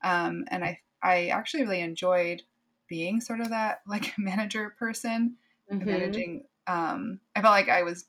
um, 0.02 0.44
and 0.48 0.64
I 0.64 0.80
I 1.02 1.26
actually 1.28 1.62
really 1.62 1.80
enjoyed 1.80 2.42
being 2.88 3.20
sort 3.20 3.40
of 3.40 3.50
that 3.50 3.82
like 3.86 4.14
manager 4.18 4.70
person, 4.78 5.36
Mhm. 5.70 6.22
managing. 6.22 6.44
Um, 6.66 7.20
I 7.36 7.42
felt 7.42 7.52
like 7.52 7.68
I 7.68 7.82
was 7.82 8.06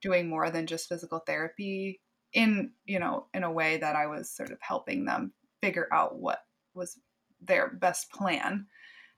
doing 0.00 0.28
more 0.28 0.50
than 0.50 0.66
just 0.66 0.88
physical 0.88 1.20
therapy 1.20 2.00
in 2.32 2.72
you 2.86 2.98
know 2.98 3.28
in 3.34 3.44
a 3.44 3.52
way 3.52 3.76
that 3.78 3.96
I 3.96 4.06
was 4.06 4.30
sort 4.30 4.50
of 4.50 4.60
helping 4.60 5.04
them 5.04 5.32
figure 5.62 5.88
out 5.92 6.16
what 6.18 6.40
was 6.74 7.00
their 7.40 7.70
best 7.70 8.10
plan. 8.12 8.66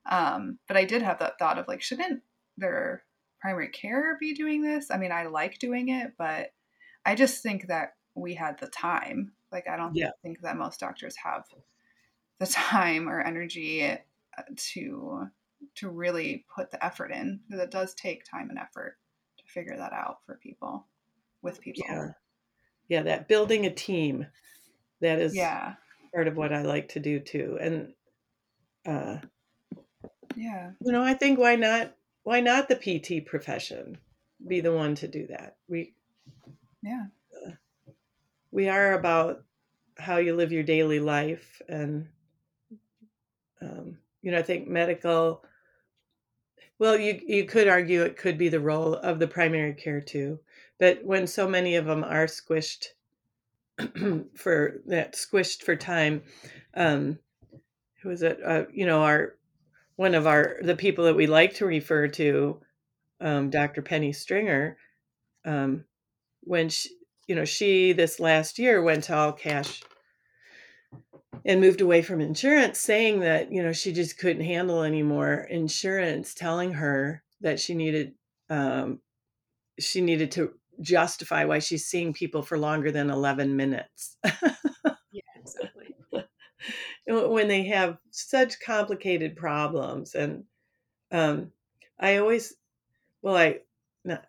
Um, 0.06 0.58
but 0.68 0.76
I 0.76 0.84
did 0.84 1.02
have 1.02 1.18
that 1.20 1.38
thought 1.38 1.58
of 1.58 1.68
like, 1.68 1.82
shouldn't 1.82 2.22
their 2.56 3.04
primary 3.40 3.68
care 3.70 4.16
be 4.18 4.34
doing 4.34 4.62
this? 4.62 4.90
I 4.90 4.98
mean, 4.98 5.12
I 5.12 5.26
like 5.26 5.58
doing 5.58 5.88
it, 5.90 6.14
but 6.18 6.52
I 7.06 7.14
just 7.14 7.42
think 7.42 7.68
that 7.68 7.96
we 8.14 8.34
had 8.34 8.58
the 8.58 8.68
time. 8.68 9.34
Like, 9.52 9.68
I 9.68 9.76
don't 9.76 9.94
Yeah. 9.94 10.10
think 10.22 10.40
that 10.42 10.56
most 10.56 10.80
doctors 10.80 11.16
have 11.16 11.44
the 12.38 12.46
time 12.48 13.08
or 13.08 13.20
energy 13.20 13.96
to 14.56 15.28
to 15.76 15.88
really 15.88 16.44
put 16.54 16.70
the 16.70 16.84
effort 16.84 17.10
in 17.10 17.40
because 17.46 17.62
it 17.62 17.70
does 17.70 17.94
take 17.94 18.24
time 18.24 18.50
and 18.50 18.58
effort 18.58 18.98
to 19.38 19.44
figure 19.46 19.76
that 19.76 19.92
out 19.92 20.18
for 20.26 20.36
people 20.36 20.86
with 21.42 21.60
people. 21.60 21.86
Yeah. 21.88 22.12
Yeah, 22.88 23.02
that 23.02 23.28
building 23.28 23.66
a 23.66 23.74
team. 23.74 24.26
That 25.00 25.20
is 25.20 25.34
Yeah. 25.34 25.76
part 26.14 26.28
of 26.28 26.36
what 26.36 26.52
I 26.52 26.62
like 26.62 26.88
to 26.90 27.00
do 27.00 27.20
too. 27.20 27.58
And 27.60 27.94
uh, 28.86 29.18
Yeah. 30.36 30.72
you 30.80 30.92
know, 30.92 31.02
I 31.02 31.14
think 31.14 31.38
why 31.38 31.56
not 31.56 31.96
why 32.22 32.40
not 32.40 32.68
the 32.68 32.76
PT 32.76 33.20
profession 33.20 33.98
be 34.46 34.60
the 34.60 34.72
one 34.72 34.94
to 34.96 35.08
do 35.08 35.26
that? 35.28 35.56
We 35.68 35.94
Yeah. 36.82 37.06
we 38.50 38.68
are 38.68 38.94
about 38.94 39.44
how 39.98 40.16
you 40.16 40.34
live 40.34 40.52
your 40.52 40.62
daily 40.62 41.00
life 41.00 41.60
and 41.68 42.08
um, 43.60 43.98
you 44.24 44.32
know 44.32 44.38
i 44.38 44.42
think 44.42 44.66
medical 44.66 45.44
well 46.78 46.98
you 46.98 47.20
you 47.26 47.44
could 47.44 47.68
argue 47.68 48.02
it 48.02 48.16
could 48.16 48.38
be 48.38 48.48
the 48.48 48.58
role 48.58 48.94
of 48.94 49.18
the 49.18 49.28
primary 49.28 49.74
care 49.74 50.00
too 50.00 50.40
but 50.80 51.04
when 51.04 51.26
so 51.26 51.46
many 51.46 51.76
of 51.76 51.84
them 51.84 52.02
are 52.02 52.26
squished 52.26 52.86
for 54.34 54.80
that 54.86 55.14
squished 55.14 55.62
for 55.62 55.76
time 55.76 56.22
um 56.74 57.18
who 58.02 58.10
is 58.10 58.22
it? 58.22 58.38
Uh, 58.44 58.64
you 58.72 58.86
know 58.86 59.02
our 59.02 59.36
one 59.96 60.14
of 60.14 60.26
our 60.26 60.56
the 60.62 60.76
people 60.76 61.04
that 61.04 61.16
we 61.16 61.26
like 61.26 61.54
to 61.54 61.66
refer 61.66 62.08
to 62.08 62.60
um, 63.20 63.50
dr 63.50 63.80
penny 63.82 64.12
stringer 64.12 64.76
um, 65.44 65.84
when 66.40 66.68
she 66.68 66.90
you 67.26 67.34
know 67.34 67.44
she 67.44 67.92
this 67.92 68.18
last 68.20 68.58
year 68.58 68.82
went 68.82 69.04
to 69.04 69.14
all 69.14 69.32
cash 69.32 69.82
and 71.44 71.60
moved 71.60 71.80
away 71.80 72.02
from 72.02 72.20
insurance 72.20 72.78
saying 72.78 73.20
that 73.20 73.52
you 73.52 73.62
know 73.62 73.72
she 73.72 73.92
just 73.92 74.18
couldn't 74.18 74.44
handle 74.44 74.82
anymore 74.82 75.46
insurance 75.50 76.34
telling 76.34 76.72
her 76.72 77.22
that 77.40 77.60
she 77.60 77.74
needed 77.74 78.14
um, 78.50 79.00
she 79.78 80.00
needed 80.00 80.30
to 80.32 80.52
justify 80.80 81.44
why 81.44 81.58
she's 81.58 81.86
seeing 81.86 82.12
people 82.12 82.42
for 82.42 82.58
longer 82.58 82.90
than 82.90 83.10
11 83.10 83.56
minutes 83.56 84.16
Yeah, 85.12 85.22
exactly. 85.36 85.94
when 87.06 87.48
they 87.48 87.64
have 87.64 87.98
such 88.10 88.60
complicated 88.60 89.36
problems 89.36 90.14
and 90.14 90.44
um, 91.12 91.52
i 92.00 92.16
always 92.16 92.54
well 93.22 93.36
i 93.36 93.60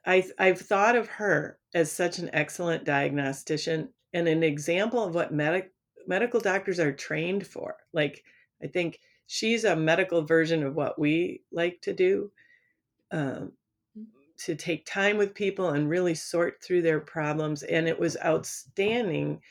I, 0.05 0.24
I've 0.39 0.62
thought 0.62 0.95
of 0.95 1.07
her 1.10 1.60
as 1.74 1.91
such 1.91 2.19
an 2.19 2.29
excellent 2.31 2.86
diagnostician 2.86 3.89
and 4.13 4.27
an 4.29 4.43
example 4.43 5.03
of 5.03 5.13
what 5.13 5.34
medic, 5.34 5.74
medical 6.07 6.39
doctors 6.39 6.79
are 6.79 6.93
trained 6.93 7.47
for. 7.47 7.77
Like, 7.93 8.24
I 8.63 8.67
think 8.67 9.00
she's 9.27 9.63
a 9.63 9.75
medical 9.75 10.24
version 10.24 10.63
of 10.63 10.75
what 10.75 11.00
we 11.00 11.41
like 11.51 11.81
to 11.81 11.93
do 11.93 12.31
um, 13.12 13.53
to 14.38 14.55
take 14.55 14.85
time 14.85 15.17
with 15.17 15.33
people 15.33 15.69
and 15.69 15.89
really 15.89 16.15
sort 16.15 16.62
through 16.63 16.81
their 16.81 17.00
problems. 17.00 17.63
And 17.63 17.88
it 17.88 18.00
was 18.00 18.17
outstanding, 18.24 19.41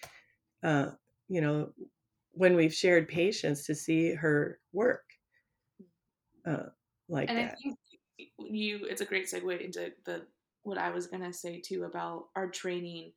uh, 0.63 0.91
you 1.29 1.41
know, 1.41 1.73
when 2.33 2.57
we've 2.57 2.75
shared 2.75 3.09
patients 3.09 3.65
to 3.67 3.75
see 3.75 4.15
her 4.15 4.59
work 4.73 5.05
uh, 6.47 6.67
like 7.09 7.29
and 7.29 7.39
I 7.39 7.43
that. 7.43 7.59
think 7.63 7.79
you 8.39 8.87
it's 8.89 9.01
a 9.01 9.05
great 9.05 9.27
segue 9.27 9.61
into 9.61 9.93
the 10.05 10.27
what 10.63 10.79
I 10.79 10.91
was 10.91 11.07
gonna 11.07 11.33
say 11.33 11.61
too 11.61 11.85
about 11.85 12.29
our 12.37 12.49
training. 12.49 13.13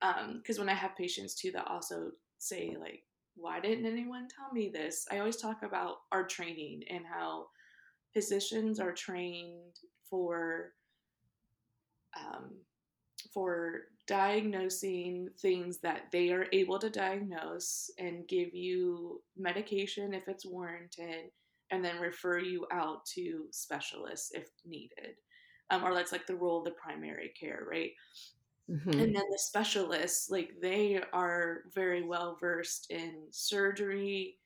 because 0.00 0.58
when 0.58 0.68
I 0.68 0.74
have 0.74 0.96
patients 0.96 1.34
too 1.34 1.50
that 1.52 1.66
also 1.66 2.12
say 2.38 2.76
like, 2.78 3.02
why 3.36 3.60
didn't 3.60 3.86
anyone 3.86 4.28
tell 4.28 4.52
me 4.52 4.70
this? 4.72 5.06
I 5.10 5.18
always 5.18 5.36
talk 5.36 5.62
about 5.62 5.96
our 6.12 6.26
training 6.26 6.82
and 6.90 7.04
how 7.06 7.46
physicians 8.12 8.80
are 8.80 8.92
trained 8.92 9.76
for 10.10 10.72
um, 12.16 12.50
for 13.32 13.82
diagnosing 14.06 15.28
things 15.40 15.78
that 15.78 16.04
they 16.10 16.30
are 16.30 16.46
able 16.52 16.78
to 16.78 16.88
diagnose 16.88 17.90
and 17.98 18.26
give 18.26 18.54
you 18.54 19.20
medication 19.36 20.14
if 20.14 20.26
it's 20.28 20.46
warranted 20.46 21.30
and 21.70 21.84
then 21.84 22.00
refer 22.00 22.38
you 22.38 22.66
out 22.72 23.04
to 23.04 23.44
specialists 23.50 24.30
if 24.32 24.48
needed 24.64 25.14
um, 25.70 25.84
or 25.84 25.94
that's 25.94 26.12
like 26.12 26.26
the 26.26 26.34
role 26.34 26.60
of 26.60 26.64
the 26.64 26.70
primary 26.70 27.32
care 27.38 27.66
right 27.70 27.90
Mhm. 28.68 28.92
and 29.00 29.14
then 29.16 29.24
the 29.30 29.38
specialists 29.38 30.30
like 30.30 30.60
they 30.60 31.00
are 31.12 31.64
very 31.74 32.02
well 32.02 32.36
versed 32.40 32.90
in 32.90 33.26
surgery 33.30 34.38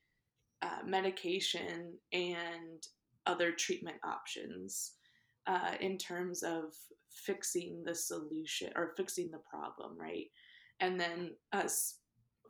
uh, 0.61 0.79
medication 0.85 1.97
and 2.13 2.87
other 3.25 3.51
treatment 3.51 3.97
options 4.03 4.93
uh, 5.47 5.75
in 5.81 5.97
terms 5.97 6.43
of 6.43 6.73
fixing 7.11 7.83
the 7.83 7.95
solution 7.95 8.71
or 8.75 8.93
fixing 8.97 9.29
the 9.31 9.39
problem 9.49 9.97
right 9.97 10.27
and 10.79 10.99
then 10.99 11.35
us 11.51 11.99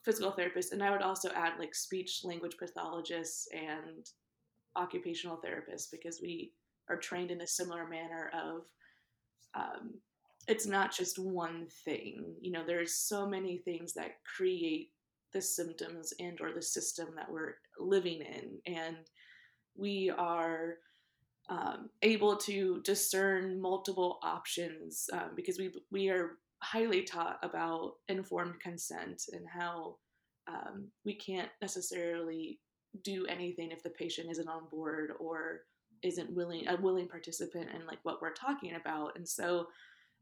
physical 0.05 0.31
therapists 0.31 0.71
and 0.71 0.83
i 0.83 0.91
would 0.91 1.01
also 1.01 1.29
add 1.31 1.59
like 1.59 1.75
speech 1.75 2.21
language 2.23 2.55
pathologists 2.57 3.47
and 3.53 4.11
occupational 4.75 5.41
therapists 5.45 5.91
because 5.91 6.19
we 6.21 6.53
are 6.89 6.97
trained 6.97 7.31
in 7.31 7.41
a 7.41 7.47
similar 7.47 7.87
manner 7.87 8.31
of 8.33 8.67
um, 9.55 9.93
it's 10.47 10.65
not 10.65 10.91
just 10.91 11.19
one 11.19 11.67
thing 11.85 12.35
you 12.41 12.51
know 12.51 12.63
there's 12.65 12.93
so 12.93 13.27
many 13.27 13.57
things 13.57 13.93
that 13.93 14.17
create 14.35 14.91
the 15.31 15.41
symptoms 15.41 16.13
and 16.19 16.39
or 16.41 16.51
the 16.53 16.61
system 16.61 17.09
that 17.15 17.31
we're 17.31 17.55
living 17.79 18.21
in 18.21 18.73
and 18.73 18.97
we 19.75 20.11
are 20.17 20.75
um, 21.49 21.89
able 22.01 22.37
to 22.37 22.81
discern 22.83 23.59
multiple 23.59 24.19
options 24.23 25.09
um, 25.11 25.31
because 25.35 25.57
we 25.57 25.71
we 25.91 26.09
are 26.09 26.37
highly 26.61 27.03
taught 27.03 27.39
about 27.43 27.95
informed 28.07 28.59
consent 28.61 29.23
and 29.33 29.45
how 29.47 29.97
um, 30.47 30.87
we 31.03 31.13
can't 31.15 31.49
necessarily 31.61 32.59
do 33.03 33.25
anything 33.27 33.71
if 33.71 33.83
the 33.83 33.89
patient 33.89 34.29
isn't 34.31 34.47
on 34.47 34.63
board 34.71 35.11
or 35.19 35.61
isn't 36.03 36.33
willing 36.33 36.67
a 36.67 36.77
willing 36.77 37.07
participant 37.07 37.69
in 37.73 37.85
like 37.85 37.99
what 38.03 38.21
we're 38.21 38.33
talking 38.33 38.75
about 38.75 39.15
and 39.15 39.27
so 39.27 39.67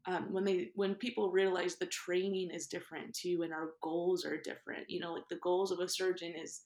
um, 0.06 0.32
when 0.32 0.44
they 0.44 0.70
when 0.74 0.94
people 0.94 1.30
realize 1.30 1.76
the 1.76 1.86
training 1.86 2.50
is 2.50 2.66
different 2.66 3.14
too 3.14 3.42
and 3.44 3.52
our 3.52 3.70
goals 3.82 4.24
are 4.24 4.36
different 4.36 4.88
you 4.88 5.00
know 5.00 5.12
like 5.12 5.28
the 5.30 5.36
goals 5.36 5.70
of 5.70 5.78
a 5.78 5.88
surgeon 5.88 6.34
is 6.36 6.62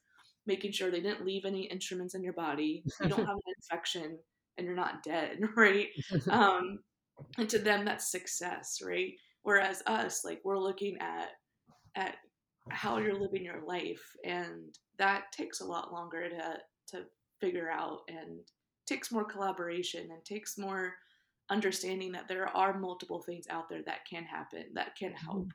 making 0.47 0.73
sure 0.73 0.91
they 0.91 1.01
didn't 1.01 1.27
leave 1.27 1.45
any 1.45 1.65
instruments 1.65 2.15
in 2.15 2.23
your 2.23 2.33
body 2.33 2.83
you 3.03 3.09
don't 3.09 3.27
have 3.27 3.37
an 3.37 3.53
infection 3.63 4.19
and 4.59 4.67
you're 4.67 4.77
not 4.77 5.03
dead 5.03 5.39
right? 5.57 5.89
Um, 6.31 6.79
and 7.39 7.49
to 7.49 7.59
them 7.59 7.85
that's 7.85 8.11
success 8.11 8.79
right? 8.83 9.13
Whereas 9.43 9.83
us 9.87 10.25
like 10.25 10.41
we're 10.45 10.59
looking 10.59 10.97
at 11.01 11.31
at 11.95 12.17
how 12.71 12.99
you're 12.99 13.19
living 13.19 13.45
your 13.45 13.65
life 13.67 14.03
and 14.25 14.75
that 14.99 15.31
takes 15.33 15.61
a 15.61 15.65
lot 15.65 15.93
longer 15.93 16.29
to 16.29 16.57
to 16.89 17.05
figure 17.41 17.71
out 17.71 18.01
and 18.09 18.41
takes 18.87 19.13
more 19.13 19.25
collaboration 19.25 20.09
and 20.11 20.25
takes 20.25 20.57
more 20.57 20.95
understanding 21.51 22.13
that 22.13 22.29
there 22.29 22.49
are 22.57 22.79
multiple 22.79 23.21
things 23.21 23.47
out 23.51 23.69
there 23.69 23.83
that 23.87 24.05
can 24.09 24.25
happen 24.25 24.65
that 24.75 24.97
can 24.97 25.11
mm-hmm. 25.11 25.25
help. 25.25 25.49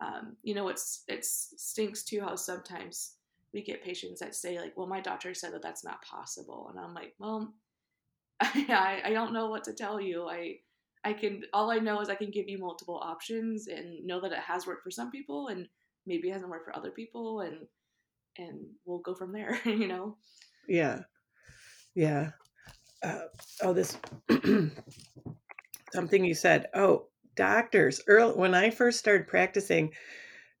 Um, 0.00 0.36
you 0.42 0.54
know 0.54 0.68
it's 0.68 1.04
it 1.06 1.24
stinks 1.24 2.02
too 2.02 2.20
how 2.20 2.34
sometimes 2.34 3.14
we 3.54 3.62
get 3.62 3.84
patients 3.84 4.18
that 4.20 4.34
say 4.34 4.58
like 4.58 4.76
well 4.76 4.88
my 4.88 5.00
doctor 5.00 5.32
said 5.32 5.52
that 5.52 5.62
that's 5.62 5.84
not 5.84 6.02
possible 6.02 6.68
and 6.70 6.80
i'm 6.80 6.92
like 6.92 7.14
well 7.20 7.54
I, 8.40 9.00
I 9.04 9.10
don't 9.10 9.32
know 9.32 9.48
what 9.48 9.62
to 9.64 9.72
tell 9.72 10.00
you. 10.00 10.26
I 10.28 10.56
i 11.04 11.12
can 11.12 11.42
all 11.52 11.70
i 11.70 11.78
know 11.78 12.00
is 12.00 12.08
i 12.08 12.14
can 12.16 12.30
give 12.30 12.48
you 12.48 12.58
multiple 12.58 12.98
options 13.02 13.68
and 13.68 14.04
know 14.04 14.20
that 14.20 14.32
it 14.32 14.38
has 14.38 14.66
worked 14.66 14.82
for 14.82 14.90
some 14.90 15.10
people 15.10 15.48
and 15.48 15.68
maybe 16.06 16.28
it 16.28 16.32
hasn't 16.32 16.50
worked 16.50 16.64
for 16.64 16.76
other 16.76 16.90
people 16.90 17.40
and 17.40 17.58
and 18.38 18.60
we'll 18.84 18.98
go 18.98 19.14
from 19.14 19.32
there 19.32 19.60
you 19.64 19.86
know? 19.86 20.16
Yeah. 20.66 21.00
Yeah 21.94 22.30
uh, 23.02 23.22
oh 23.62 23.72
this 23.72 23.96
something 25.92 26.24
you 26.24 26.34
said. 26.34 26.68
Oh 26.74 27.06
doctors 27.34 28.02
early 28.08 28.34
when 28.34 28.54
i 28.54 28.68
first 28.68 28.98
started 28.98 29.26
practicing 29.26 29.90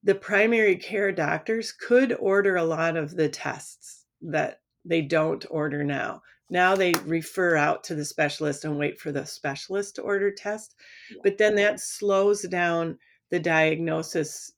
the 0.04 0.14
primary 0.14 0.76
care 0.76 1.12
doctors 1.12 1.70
could 1.70 2.12
order 2.14 2.56
a 2.56 2.64
lot 2.64 2.96
of 2.96 3.14
the 3.14 3.28
tests 3.28 4.06
that 4.22 4.60
they 4.84 5.02
don't 5.02 5.44
order 5.50 5.84
now. 5.84 6.22
Now 6.50 6.74
they 6.74 6.92
refer 7.04 7.56
out 7.56 7.84
to 7.84 7.94
the 7.94 8.04
specialist 8.04 8.64
and 8.64 8.78
wait 8.78 8.98
for 8.98 9.12
the 9.12 9.24
specialist 9.24 9.96
to 9.96 10.02
order 10.02 10.30
test 10.30 10.74
yeah. 11.10 11.18
but 11.22 11.38
then 11.38 11.54
that 11.56 11.80
slows 11.80 12.42
down 12.42 12.98
the 13.30 13.38
diagnosis 13.38 14.52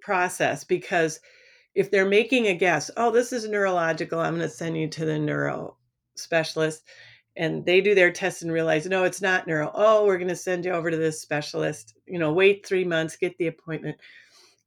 process 0.00 0.64
because 0.64 1.20
if 1.74 1.90
they're 1.90 2.08
making 2.08 2.46
a 2.46 2.54
guess, 2.54 2.90
oh, 2.96 3.10
this 3.10 3.32
is 3.32 3.48
neurological, 3.48 4.18
I'm 4.18 4.36
going 4.36 4.48
to 4.48 4.54
send 4.54 4.76
you 4.76 4.88
to 4.88 5.04
the 5.04 5.18
neuro 5.18 5.76
specialist. 6.20 6.84
And 7.36 7.64
they 7.64 7.80
do 7.80 7.94
their 7.94 8.10
test 8.10 8.42
and 8.42 8.52
realize, 8.52 8.86
no, 8.86 9.04
it's 9.04 9.22
not 9.22 9.46
neuro. 9.46 9.70
Oh, 9.74 10.04
we're 10.04 10.18
going 10.18 10.28
to 10.28 10.36
send 10.36 10.64
you 10.64 10.72
over 10.72 10.90
to 10.90 10.96
this 10.96 11.20
specialist. 11.20 11.94
You 12.06 12.18
know, 12.18 12.32
wait 12.32 12.66
three 12.66 12.84
months, 12.84 13.16
get 13.16 13.38
the 13.38 13.46
appointment. 13.46 13.96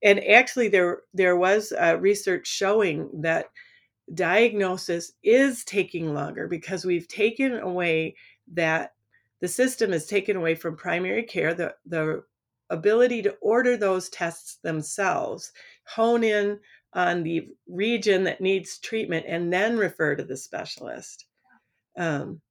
And 0.01 0.23
actually, 0.25 0.69
there 0.69 1.01
there 1.13 1.37
was 1.37 1.73
uh, 1.73 1.97
research 1.99 2.47
showing 2.47 3.09
that 3.21 3.47
diagnosis 4.13 5.13
is 5.23 5.63
taking 5.63 6.13
longer 6.13 6.47
because 6.47 6.85
we've 6.85 7.07
taken 7.07 7.59
away 7.59 8.15
that 8.53 8.93
the 9.39 9.47
system 9.47 9.93
is 9.93 10.05
taken 10.05 10.35
away 10.35 10.55
from 10.55 10.75
primary 10.75 11.23
care. 11.23 11.53
The 11.53 11.75
the 11.85 12.23
ability 12.69 13.21
to 13.23 13.37
order 13.41 13.77
those 13.77 14.09
tests 14.09 14.57
themselves, 14.63 15.51
hone 15.85 16.23
in 16.23 16.59
on 16.93 17.23
the 17.23 17.49
region 17.67 18.23
that 18.23 18.41
needs 18.41 18.79
treatment, 18.79 19.25
and 19.27 19.51
then 19.51 19.77
refer 19.77 20.15
to 20.15 20.23
the 20.23 20.37
specialist. 20.37 21.25
Um, 21.97 22.41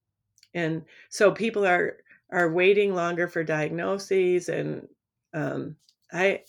and 0.53 0.83
so 1.09 1.31
people 1.31 1.65
are 1.65 1.97
are 2.31 2.51
waiting 2.51 2.95
longer 2.95 3.27
for 3.27 3.43
diagnoses, 3.43 4.49
and 4.49 4.87
um, 5.33 5.75
I 6.11 6.41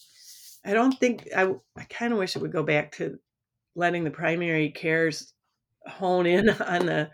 I 0.64 0.72
don't 0.72 0.98
think 0.98 1.28
I 1.36 1.54
I 1.76 1.84
kind 1.84 2.12
of 2.12 2.18
wish 2.18 2.36
it 2.36 2.42
would 2.42 2.52
go 2.52 2.62
back 2.62 2.92
to 2.96 3.18
letting 3.74 4.04
the 4.04 4.10
primary 4.10 4.70
cares 4.70 5.32
hone 5.86 6.26
in 6.26 6.48
on 6.62 6.86
the 6.86 7.10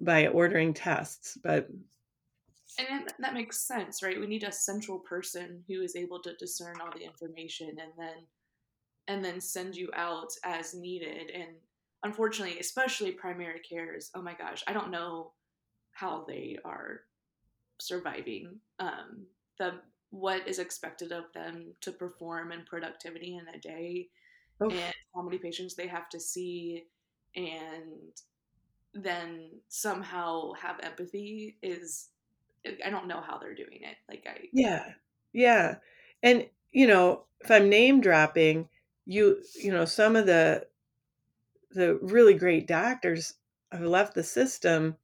by 0.00 0.26
ordering 0.28 0.74
tests, 0.74 1.38
but 1.42 1.68
and 2.78 3.12
that 3.18 3.34
makes 3.34 3.66
sense 3.66 4.02
right? 4.02 4.18
We 4.18 4.26
need 4.26 4.44
a 4.44 4.52
central 4.52 4.98
person 4.98 5.62
who 5.68 5.82
is 5.82 5.96
able 5.96 6.20
to 6.22 6.36
discern 6.36 6.80
all 6.80 6.90
the 6.90 7.04
information 7.04 7.68
and 7.68 7.92
then 7.98 8.26
and 9.08 9.24
then 9.24 9.40
send 9.40 9.76
you 9.76 9.90
out 9.94 10.32
as 10.44 10.74
needed 10.74 11.30
and 11.30 11.56
unfortunately 12.04 12.58
especially 12.58 13.12
primary 13.12 13.60
cares 13.60 14.10
oh 14.14 14.22
my 14.22 14.34
gosh 14.34 14.62
i 14.66 14.72
don't 14.72 14.90
know 14.90 15.32
how 15.92 16.24
they 16.26 16.58
are 16.64 17.00
surviving 17.80 18.56
um, 18.78 19.26
the 19.58 19.74
what 20.10 20.46
is 20.46 20.58
expected 20.58 21.12
of 21.12 21.24
them 21.32 21.72
to 21.80 21.90
perform 21.90 22.52
and 22.52 22.66
productivity 22.66 23.36
in 23.36 23.54
a 23.54 23.58
day 23.58 24.08
and 24.60 24.94
how 25.14 25.22
many 25.22 25.38
patients 25.38 25.74
they 25.74 25.86
have 25.86 26.08
to 26.08 26.20
see 26.20 26.84
and 27.34 28.12
then 28.94 29.48
somehow 29.68 30.52
have 30.52 30.78
empathy 30.82 31.56
is 31.62 32.08
I 32.84 32.90
don't 32.90 33.08
know 33.08 33.20
how 33.20 33.38
they're 33.38 33.54
doing 33.54 33.80
it. 33.82 33.96
Like 34.08 34.26
I 34.28 34.48
Yeah. 34.52 34.84
Yeah. 35.32 35.76
And 36.22 36.46
you 36.70 36.86
know, 36.86 37.24
if 37.40 37.50
I'm 37.50 37.68
name 37.68 38.00
dropping, 38.00 38.68
you 39.06 39.42
you 39.60 39.72
know, 39.72 39.84
some 39.84 40.14
of 40.14 40.26
the 40.26 40.66
the 41.74 41.98
really 42.02 42.34
great 42.34 42.66
doctors 42.66 43.34
have 43.70 43.82
left 43.82 44.14
the 44.14 44.22
system 44.22 44.96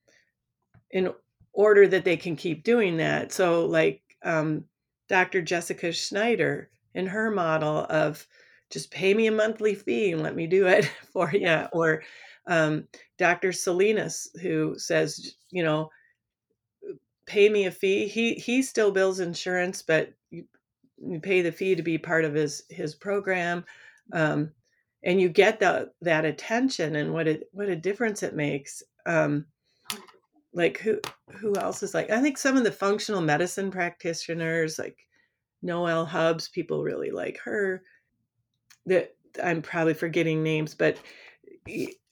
in 0.91 1.13
order 1.53 1.89
that 1.89 2.05
they 2.05 2.17
can 2.17 2.37
keep 2.37 2.65
doing 2.65 2.97
that. 2.99 3.33
So 3.33 3.67
like 3.67 4.03
um, 4.23 4.65
Dr. 5.09 5.43
Jessica 5.43 5.93
Schneider 5.93 6.71
in 6.95 7.07
her 7.07 7.31
model 7.31 7.87
of 7.89 8.27
just 8.71 8.91
pay 8.91 9.15
me 9.15 9.27
a 9.27 9.33
monthly 9.33 9.75
fee 9.75 10.13
and 10.13 10.23
let 10.23 10.37
me 10.37 10.47
do 10.47 10.67
it 10.67 10.85
for 11.13 11.31
you 11.33 11.67
or 11.73 12.03
um, 12.47 12.87
Dr. 13.19 13.53
Salinas 13.53 14.31
who 14.41 14.79
says, 14.79 15.35
you 15.51 15.63
know, 15.63 15.91
pay 17.27 17.49
me 17.49 17.67
a 17.67 17.71
fee. 17.71 18.09
He 18.09 18.35
he 18.35 18.63
still 18.63 18.91
bills 18.91 19.21
insurance, 19.21 19.83
but 19.83 20.13
you, 20.31 20.45
you 20.97 21.21
pay 21.21 21.43
the 21.43 21.53
fee 21.53 21.75
to 21.75 21.83
be 21.83 21.99
part 21.99 22.25
of 22.25 22.35
his 22.35 22.63
his 22.71 22.95
program, 22.95 23.65
um, 24.13 24.51
and 25.09 25.19
you 25.19 25.31
get 25.31 25.59
that 25.61 25.95
that 26.03 26.27
attention 26.27 26.97
and 26.97 27.15
what 27.15 27.27
it 27.27 27.45
what 27.53 27.71
a 27.71 27.75
difference 27.75 28.23
it 28.23 28.37
makes. 28.37 28.83
Um, 29.07 29.47
like 30.53 30.79
who 30.81 31.01
who 31.31 31.57
else 31.57 31.83
is 31.83 31.95
like? 31.95 32.11
I 32.11 32.21
think 32.21 32.37
some 32.37 32.59
of 32.59 32.65
the 32.65 32.71
functional 32.71 33.23
medicine 33.23 33.71
practitioners, 33.71 34.79
like 34.79 34.99
Noelle 35.63 36.05
Hubbs, 36.05 36.49
people 36.49 36.83
really 36.83 37.11
like 37.11 37.39
her. 37.39 37.83
That 38.85 39.15
I'm 39.43 39.63
probably 39.63 39.95
forgetting 39.95 40.43
names, 40.43 40.75
but 40.75 40.99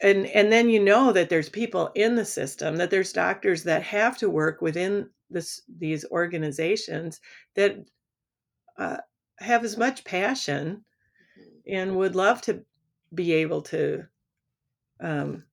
and 0.01 0.27
and 0.27 0.51
then 0.51 0.71
you 0.71 0.83
know 0.83 1.13
that 1.13 1.29
there's 1.29 1.51
people 1.51 1.91
in 1.97 2.15
the 2.15 2.25
system 2.25 2.77
that 2.77 2.91
there's 2.91 3.13
doctors 3.13 3.63
that 3.65 3.83
have 3.83 4.17
to 4.19 4.31
work 4.31 4.63
within 4.63 5.11
this 5.29 5.61
these 5.79 6.07
organizations 6.11 7.21
that 7.57 7.77
uh, 8.79 8.97
have 9.39 9.65
as 9.67 9.77
much 9.77 10.03
passion 10.05 10.83
mm-hmm. 11.39 11.75
and 11.75 11.95
would 11.95 12.17
love 12.17 12.41
to 12.41 12.65
be 13.17 13.33
able 13.33 13.63
to 13.63 14.05
um, 15.01 15.45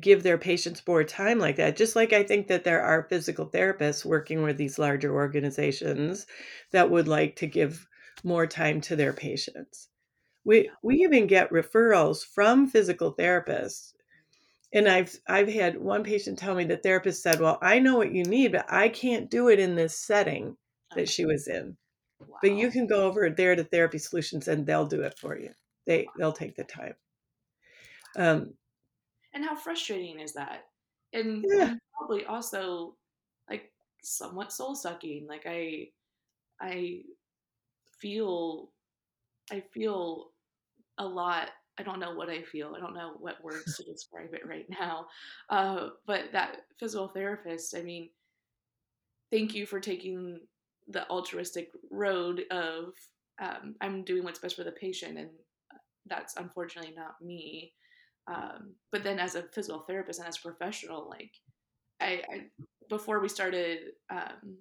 give 0.00 0.22
their 0.22 0.38
patients 0.38 0.82
more 0.86 1.02
time 1.02 1.38
like 1.38 1.56
that 1.56 1.76
just 1.76 1.96
like 1.96 2.12
i 2.12 2.22
think 2.22 2.46
that 2.46 2.62
there 2.64 2.82
are 2.82 3.08
physical 3.08 3.48
therapists 3.48 4.04
working 4.04 4.42
with 4.42 4.56
these 4.56 4.78
larger 4.78 5.12
organizations 5.12 6.26
that 6.70 6.90
would 6.90 7.08
like 7.08 7.36
to 7.36 7.46
give 7.46 7.88
more 8.22 8.46
time 8.46 8.80
to 8.80 8.94
their 8.94 9.12
patients 9.12 9.88
we 10.44 10.70
we 10.82 10.96
even 10.96 11.26
get 11.26 11.50
referrals 11.50 12.24
from 12.24 12.66
physical 12.66 13.14
therapists. 13.14 13.92
And 14.72 14.88
I've 14.88 15.14
I've 15.26 15.48
had 15.48 15.80
one 15.80 16.04
patient 16.04 16.38
tell 16.38 16.54
me 16.54 16.64
the 16.64 16.76
therapist 16.76 17.22
said, 17.22 17.40
"Well, 17.40 17.58
I 17.60 17.78
know 17.78 17.96
what 17.96 18.12
you 18.12 18.24
need, 18.24 18.52
but 18.52 18.66
I 18.68 18.88
can't 18.88 19.30
do 19.30 19.48
it 19.48 19.58
in 19.58 19.74
this 19.74 19.98
setting 19.98 20.56
that 20.96 21.08
she 21.08 21.24
was 21.24 21.48
in. 21.48 21.76
Wow. 22.20 22.38
But 22.42 22.52
you 22.52 22.70
can 22.70 22.86
go 22.86 23.04
over 23.04 23.30
there 23.30 23.56
to 23.56 23.64
Therapy 23.64 23.98
Solutions 23.98 24.48
and 24.48 24.66
they'll 24.66 24.86
do 24.86 25.02
it 25.02 25.18
for 25.18 25.38
you. 25.38 25.50
They 25.90 26.06
they'll 26.16 26.32
take 26.32 26.54
the 26.54 26.62
time." 26.62 26.94
Um, 28.16 28.54
and 29.34 29.44
how 29.44 29.56
frustrating 29.56 30.20
is 30.20 30.32
that? 30.34 30.66
And, 31.12 31.44
yeah. 31.48 31.70
and 31.70 31.80
probably 31.98 32.24
also 32.26 32.94
like 33.48 33.72
somewhat 34.02 34.52
soul 34.52 34.76
sucking. 34.76 35.26
Like 35.28 35.46
I 35.46 35.88
I 36.60 37.02
feel 37.98 38.70
I 39.50 39.64
feel 39.74 40.30
a 40.98 41.04
lot. 41.04 41.50
I 41.76 41.82
don't 41.82 41.98
know 41.98 42.14
what 42.14 42.30
I 42.30 42.42
feel. 42.42 42.74
I 42.76 42.80
don't 42.80 42.94
know 42.94 43.14
what 43.18 43.42
words 43.42 43.76
to 43.76 43.84
describe 43.84 44.32
it 44.32 44.46
right 44.46 44.66
now. 44.68 45.06
Uh, 45.48 45.88
but 46.06 46.30
that 46.32 46.58
physical 46.78 47.08
therapist, 47.08 47.74
I 47.76 47.82
mean, 47.82 48.10
thank 49.32 49.54
you 49.54 49.66
for 49.66 49.80
taking 49.80 50.38
the 50.86 51.08
altruistic 51.08 51.70
road 51.90 52.42
of 52.52 52.92
um, 53.40 53.74
I'm 53.80 54.04
doing 54.04 54.22
what's 54.22 54.38
best 54.38 54.56
for 54.56 54.64
the 54.64 54.72
patient, 54.72 55.18
and 55.18 55.30
that's 56.06 56.36
unfortunately 56.36 56.94
not 56.96 57.20
me. 57.22 57.72
Um, 58.26 58.74
but 58.92 59.02
then, 59.02 59.18
as 59.18 59.34
a 59.34 59.42
physical 59.42 59.80
therapist 59.80 60.20
and 60.20 60.28
as 60.28 60.38
a 60.38 60.42
professional, 60.42 61.08
like 61.08 61.32
I, 62.00 62.22
I 62.32 62.40
before 62.88 63.20
we 63.20 63.28
started 63.28 63.92
um, 64.10 64.58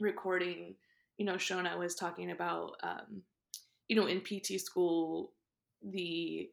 recording, 0.00 0.74
you 1.16 1.24
know, 1.24 1.34
Shona 1.34 1.78
was 1.78 1.94
talking 1.94 2.30
about, 2.30 2.72
um, 2.82 3.22
you 3.88 3.96
know, 3.96 4.06
in 4.06 4.20
PT 4.20 4.60
school, 4.60 5.32
the 5.82 6.50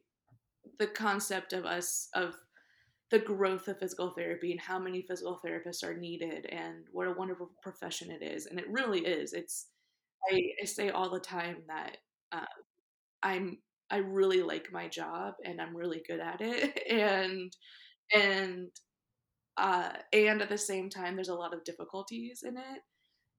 the 0.78 0.86
concept 0.86 1.52
of 1.52 1.64
us 1.64 2.08
of 2.14 2.34
the 3.10 3.18
growth 3.18 3.68
of 3.68 3.78
physical 3.78 4.10
therapy 4.10 4.50
and 4.50 4.60
how 4.60 4.78
many 4.78 5.02
physical 5.02 5.40
therapists 5.44 5.84
are 5.84 5.96
needed 5.96 6.46
and 6.46 6.84
what 6.90 7.06
a 7.06 7.12
wonderful 7.12 7.50
profession 7.62 8.10
it 8.10 8.22
is 8.22 8.46
and 8.46 8.58
it 8.58 8.68
really 8.68 9.00
is 9.00 9.32
it's 9.32 9.66
i, 10.30 10.42
I 10.60 10.64
say 10.64 10.90
all 10.90 11.08
the 11.10 11.20
time 11.20 11.58
that 11.68 11.98
uh, 12.32 12.46
i'm 13.22 13.58
i 13.90 13.96
really 13.96 14.42
like 14.42 14.68
my 14.72 14.88
job 14.88 15.34
and 15.44 15.60
i'm 15.60 15.76
really 15.76 16.02
good 16.06 16.20
at 16.20 16.40
it 16.40 16.78
and 16.90 17.56
and 18.14 18.68
uh, 19.58 19.88
and 20.12 20.42
at 20.42 20.50
the 20.50 20.58
same 20.58 20.90
time 20.90 21.16
there's 21.16 21.30
a 21.30 21.34
lot 21.34 21.54
of 21.54 21.64
difficulties 21.64 22.44
in 22.46 22.58
it 22.58 22.82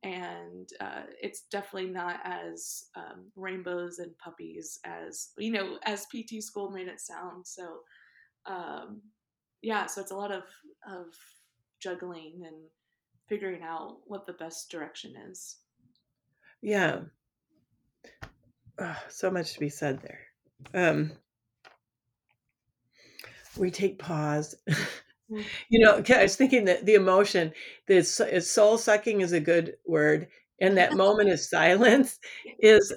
and 0.02 0.70
uh, 0.82 1.04
it's 1.22 1.44
definitely 1.52 1.92
not 1.92 2.20
as 2.24 2.86
um, 2.96 3.32
rainbows 3.36 4.00
and 4.00 4.18
puppies 4.18 4.80
as 4.84 5.30
you 5.38 5.52
know 5.52 5.78
as 5.86 6.08
pt 6.12 6.42
school 6.42 6.72
made 6.72 6.88
it 6.88 7.00
sound 7.00 7.46
so 7.46 7.82
um, 8.48 9.00
yeah 9.62 9.86
so 9.86 10.02
it's 10.02 10.12
a 10.12 10.16
lot 10.16 10.32
of 10.32 10.44
of 10.88 11.14
juggling 11.80 12.42
and 12.46 12.56
figuring 13.28 13.62
out 13.62 13.98
what 14.06 14.26
the 14.26 14.34
best 14.34 14.70
direction 14.70 15.14
is. 15.30 15.58
Yeah. 16.62 17.02
Oh, 18.80 18.98
so 19.10 19.32
much 19.32 19.54
to 19.54 19.60
be 19.60 19.70
said 19.70 20.02
there 20.02 20.27
um, 20.74 21.12
we 23.58 23.72
take 23.72 24.00
pause 24.00 24.56
Mm. 25.32 25.44
You 25.70 25.80
know, 25.80 26.02
I 26.10 26.24
was 26.24 26.36
thinking 26.36 26.66
that 26.66 26.86
the 26.86 26.96
emotion, 26.96 27.54
the 27.88 28.04
soul 28.04 28.78
sucking 28.78 29.22
is 29.22 29.34
a 29.34 29.40
good 29.40 29.76
word, 29.86 30.28
and 30.60 30.78
that 30.78 30.94
moment 30.96 31.30
of 31.30 31.40
silence 31.40 32.20
is 32.60 32.94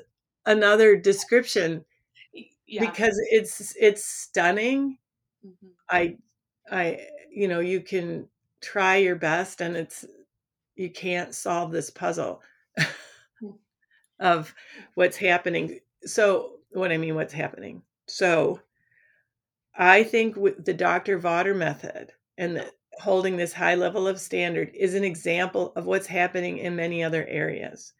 another 0.46 0.96
description 0.96 1.84
yeah. 2.66 2.80
because 2.80 3.20
it's 3.30 3.74
it's 3.76 4.04
stunning. 4.04 4.98
Mm-hmm. 5.44 5.66
I 5.90 6.16
I 6.70 7.06
you 7.30 7.48
know 7.48 7.60
you 7.60 7.80
can 7.80 8.28
try 8.60 8.96
your 8.96 9.16
best 9.16 9.60
and 9.60 9.76
it's 9.76 10.04
you 10.76 10.90
can't 10.90 11.34
solve 11.34 11.72
this 11.72 11.90
puzzle 11.90 12.42
mm. 12.78 13.54
of 14.20 14.54
what's 14.94 15.16
happening. 15.16 15.80
So 16.04 16.59
what 16.72 16.92
I 16.92 16.96
mean, 16.96 17.14
what's 17.14 17.32
happening? 17.32 17.82
So 18.06 18.60
I 19.74 20.02
think 20.02 20.36
with 20.36 20.64
the 20.64 20.74
Dr. 20.74 21.18
Vodder 21.18 21.54
method, 21.54 22.12
and 22.38 22.64
holding 23.00 23.36
this 23.36 23.52
high 23.52 23.74
level 23.74 24.08
of 24.08 24.20
standard 24.20 24.70
is 24.74 24.94
an 24.94 25.04
example 25.04 25.72
of 25.76 25.86
what's 25.86 26.06
happening 26.06 26.58
in 26.58 26.76
many 26.76 27.02
other 27.02 27.26
areas. 27.26 27.92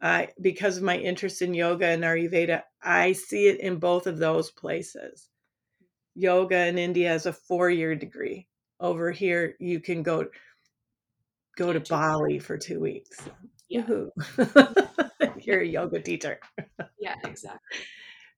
I, 0.00 0.28
because 0.40 0.76
of 0.76 0.82
my 0.82 0.98
interest 0.98 1.42
in 1.42 1.54
yoga 1.54 1.86
and 1.86 2.02
Ayurveda, 2.02 2.62
I 2.82 3.12
see 3.12 3.46
it 3.46 3.60
in 3.60 3.76
both 3.76 4.06
of 4.06 4.18
those 4.18 4.50
places. 4.50 5.28
Yoga 6.14 6.66
in 6.66 6.76
India 6.76 7.08
has 7.08 7.26
a 7.26 7.32
four-year 7.32 7.94
degree. 7.94 8.48
Over 8.80 9.12
here, 9.12 9.54
you 9.60 9.80
can 9.80 10.02
go 10.02 10.26
go 11.56 11.72
to 11.72 11.80
Bali 11.80 12.38
for 12.40 12.58
two 12.58 12.80
weeks. 12.80 13.20
Yeah. 13.68 13.86
You're 15.40 15.60
a 15.60 15.66
yoga 15.66 16.00
teacher. 16.00 16.40
yeah, 16.98 17.14
exactly. 17.24 17.78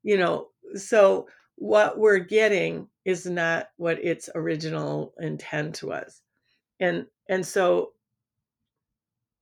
You 0.05 0.19
know, 0.19 0.49
so 0.77 1.27
what 1.57 1.99
we're 1.99 2.19
getting 2.19 2.89
is 3.05 3.27
not 3.27 3.71
what 3.77 3.99
its 4.05 4.31
original 4.35 5.15
intent 5.19 5.83
was. 5.83 6.23
And 6.79 7.07
and 7.29 7.45
so 7.45 7.93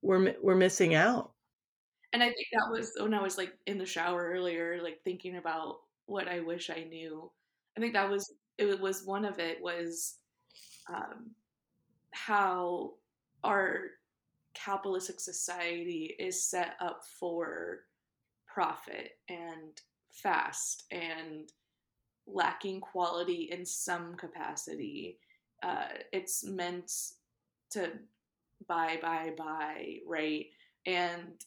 we're 0.02 0.34
we're 0.42 0.56
missing 0.56 0.94
out. 0.94 1.32
And 2.12 2.22
i 2.22 2.26
think 2.26 2.48
that 2.52 2.70
was 2.70 2.92
when 3.00 3.14
i 3.14 3.22
was 3.22 3.38
like 3.38 3.54
in 3.66 3.78
the 3.78 3.86
shower 3.86 4.30
earlier 4.34 4.82
like 4.82 5.00
thinking 5.02 5.36
about 5.38 5.76
what 6.04 6.28
i 6.28 6.40
wish 6.40 6.68
i 6.68 6.84
knew 6.84 7.30
i 7.74 7.80
think 7.80 7.94
that 7.94 8.10
was 8.10 8.34
it 8.58 8.78
was 8.80 9.06
one 9.06 9.24
of 9.24 9.38
it 9.38 9.62
was 9.62 10.18
um, 10.92 11.30
how 12.10 12.92
our 13.44 13.78
capitalistic 14.54 15.20
society 15.20 16.14
is 16.18 16.42
set 16.44 16.74
up 16.80 17.02
for 17.18 17.80
profit 18.46 19.12
and 19.28 19.80
fast 20.12 20.84
and 20.90 21.50
lacking 22.26 22.80
quality 22.80 23.48
in 23.50 23.64
some 23.66 24.14
capacity. 24.14 25.18
Uh, 25.62 25.88
it's 26.12 26.44
meant 26.44 26.92
to 27.70 27.90
buy, 28.68 28.98
buy, 29.00 29.32
buy, 29.36 29.98
right? 30.06 30.46
And 30.86 31.44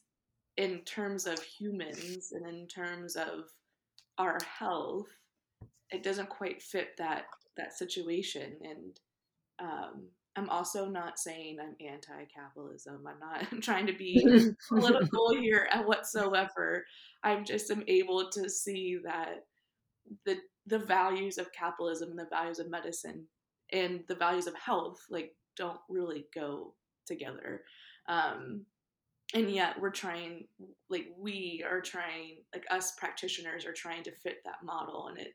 in 0.57 0.79
terms 0.79 1.27
of 1.27 1.41
humans 1.41 2.31
and 2.31 2.47
in 2.47 2.67
terms 2.67 3.15
of 3.15 3.51
our 4.17 4.37
health, 4.43 5.09
it 5.91 6.03
doesn't 6.03 6.29
quite 6.29 6.61
fit 6.61 6.97
that 6.97 7.25
that 7.57 7.77
situation. 7.77 8.53
And 8.61 8.99
um, 9.59 10.03
I'm 10.37 10.49
also 10.49 10.87
not 10.87 11.17
saying 11.17 11.57
I'm 11.61 11.75
anti-capitalism. 11.85 13.05
I'm 13.07 13.19
not 13.19 13.61
trying 13.61 13.87
to 13.87 13.93
be 13.93 14.25
political 14.69 15.33
here 15.33 15.67
whatsoever. 15.85 16.85
I'm 17.23 17.45
just 17.45 17.71
am 17.71 17.83
able 17.87 18.29
to 18.31 18.49
see 18.49 18.99
that 19.03 19.45
the 20.25 20.37
the 20.67 20.79
values 20.79 21.37
of 21.37 21.51
capitalism 21.53 22.09
and 22.09 22.19
the 22.19 22.27
values 22.29 22.59
of 22.59 22.69
medicine 22.69 23.25
and 23.71 24.01
the 24.07 24.15
values 24.15 24.47
of 24.47 24.55
health 24.55 24.99
like 25.09 25.35
don't 25.55 25.79
really 25.89 26.25
go 26.33 26.73
together 27.07 27.63
um 28.07 28.65
and 29.33 29.49
yet 29.49 29.79
we're 29.79 29.89
trying 29.89 30.47
like 30.89 31.07
we 31.17 31.63
are 31.67 31.81
trying 31.81 32.37
like 32.53 32.65
us 32.69 32.93
practitioners 32.97 33.65
are 33.65 33.73
trying 33.73 34.03
to 34.03 34.11
fit 34.11 34.37
that 34.45 34.63
model 34.63 35.07
and 35.07 35.17
it 35.17 35.33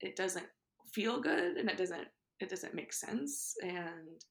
it 0.00 0.16
doesn't 0.16 0.46
feel 0.92 1.20
good 1.20 1.56
and 1.56 1.68
it 1.68 1.76
doesn't 1.76 2.08
it 2.40 2.48
doesn't 2.48 2.74
make 2.74 2.92
sense 2.92 3.54
and 3.62 4.24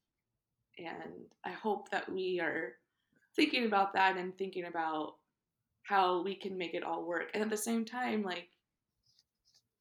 and 0.77 1.13
i 1.45 1.51
hope 1.51 1.89
that 1.89 2.11
we 2.11 2.39
are 2.39 2.73
thinking 3.35 3.65
about 3.65 3.93
that 3.93 4.17
and 4.17 4.37
thinking 4.37 4.65
about 4.65 5.15
how 5.83 6.21
we 6.23 6.35
can 6.35 6.57
make 6.57 6.73
it 6.73 6.83
all 6.83 7.05
work 7.05 7.29
and 7.33 7.43
at 7.43 7.49
the 7.49 7.57
same 7.57 7.85
time 7.85 8.23
like 8.23 8.49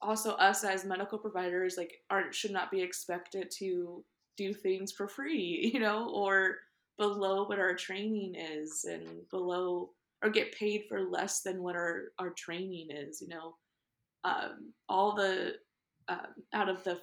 also 0.02 0.32
us 0.32 0.64
as 0.64 0.84
medical 0.84 1.18
providers 1.18 1.76
like 1.78 2.02
aren't 2.10 2.34
should 2.34 2.50
not 2.50 2.70
be 2.70 2.82
expected 2.82 3.50
to 3.50 4.04
do 4.36 4.52
things 4.52 4.92
for 4.92 5.08
free, 5.08 5.70
you 5.74 5.80
know, 5.80 6.10
or 6.10 6.58
below 6.98 7.44
what 7.44 7.58
our 7.58 7.74
training 7.74 8.34
is 8.36 8.84
and 8.84 9.28
below 9.30 9.90
or 10.22 10.30
get 10.30 10.56
paid 10.56 10.84
for 10.88 11.02
less 11.02 11.42
than 11.42 11.62
what 11.62 11.76
our, 11.76 12.12
our 12.18 12.30
training 12.30 12.88
is, 12.90 13.20
you 13.20 13.28
know. 13.28 13.56
Um, 14.24 14.72
all 14.88 15.14
the 15.14 15.56
um, 16.08 16.28
out 16.54 16.70
of 16.70 16.82
the 16.84 16.98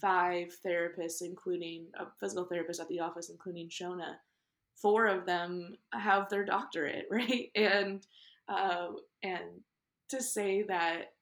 five 0.00 0.54
therapists, 0.64 1.22
including 1.22 1.86
a 1.98 2.06
physical 2.20 2.44
therapist 2.44 2.80
at 2.80 2.88
the 2.88 3.00
office, 3.00 3.30
including 3.30 3.68
Shona, 3.68 4.14
four 4.74 5.06
of 5.06 5.26
them 5.26 5.76
have 5.92 6.28
their 6.28 6.44
doctorate, 6.44 7.06
right? 7.10 7.50
And 7.54 8.06
uh, 8.48 8.88
and 9.22 9.62
to 10.10 10.22
say 10.22 10.62
that 10.68 11.12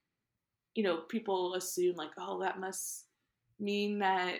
you 0.74 0.82
know, 0.82 1.02
people 1.08 1.54
assume 1.54 1.94
like, 1.94 2.10
oh, 2.18 2.40
that 2.40 2.58
must 2.58 3.06
mean 3.60 4.00
that 4.00 4.38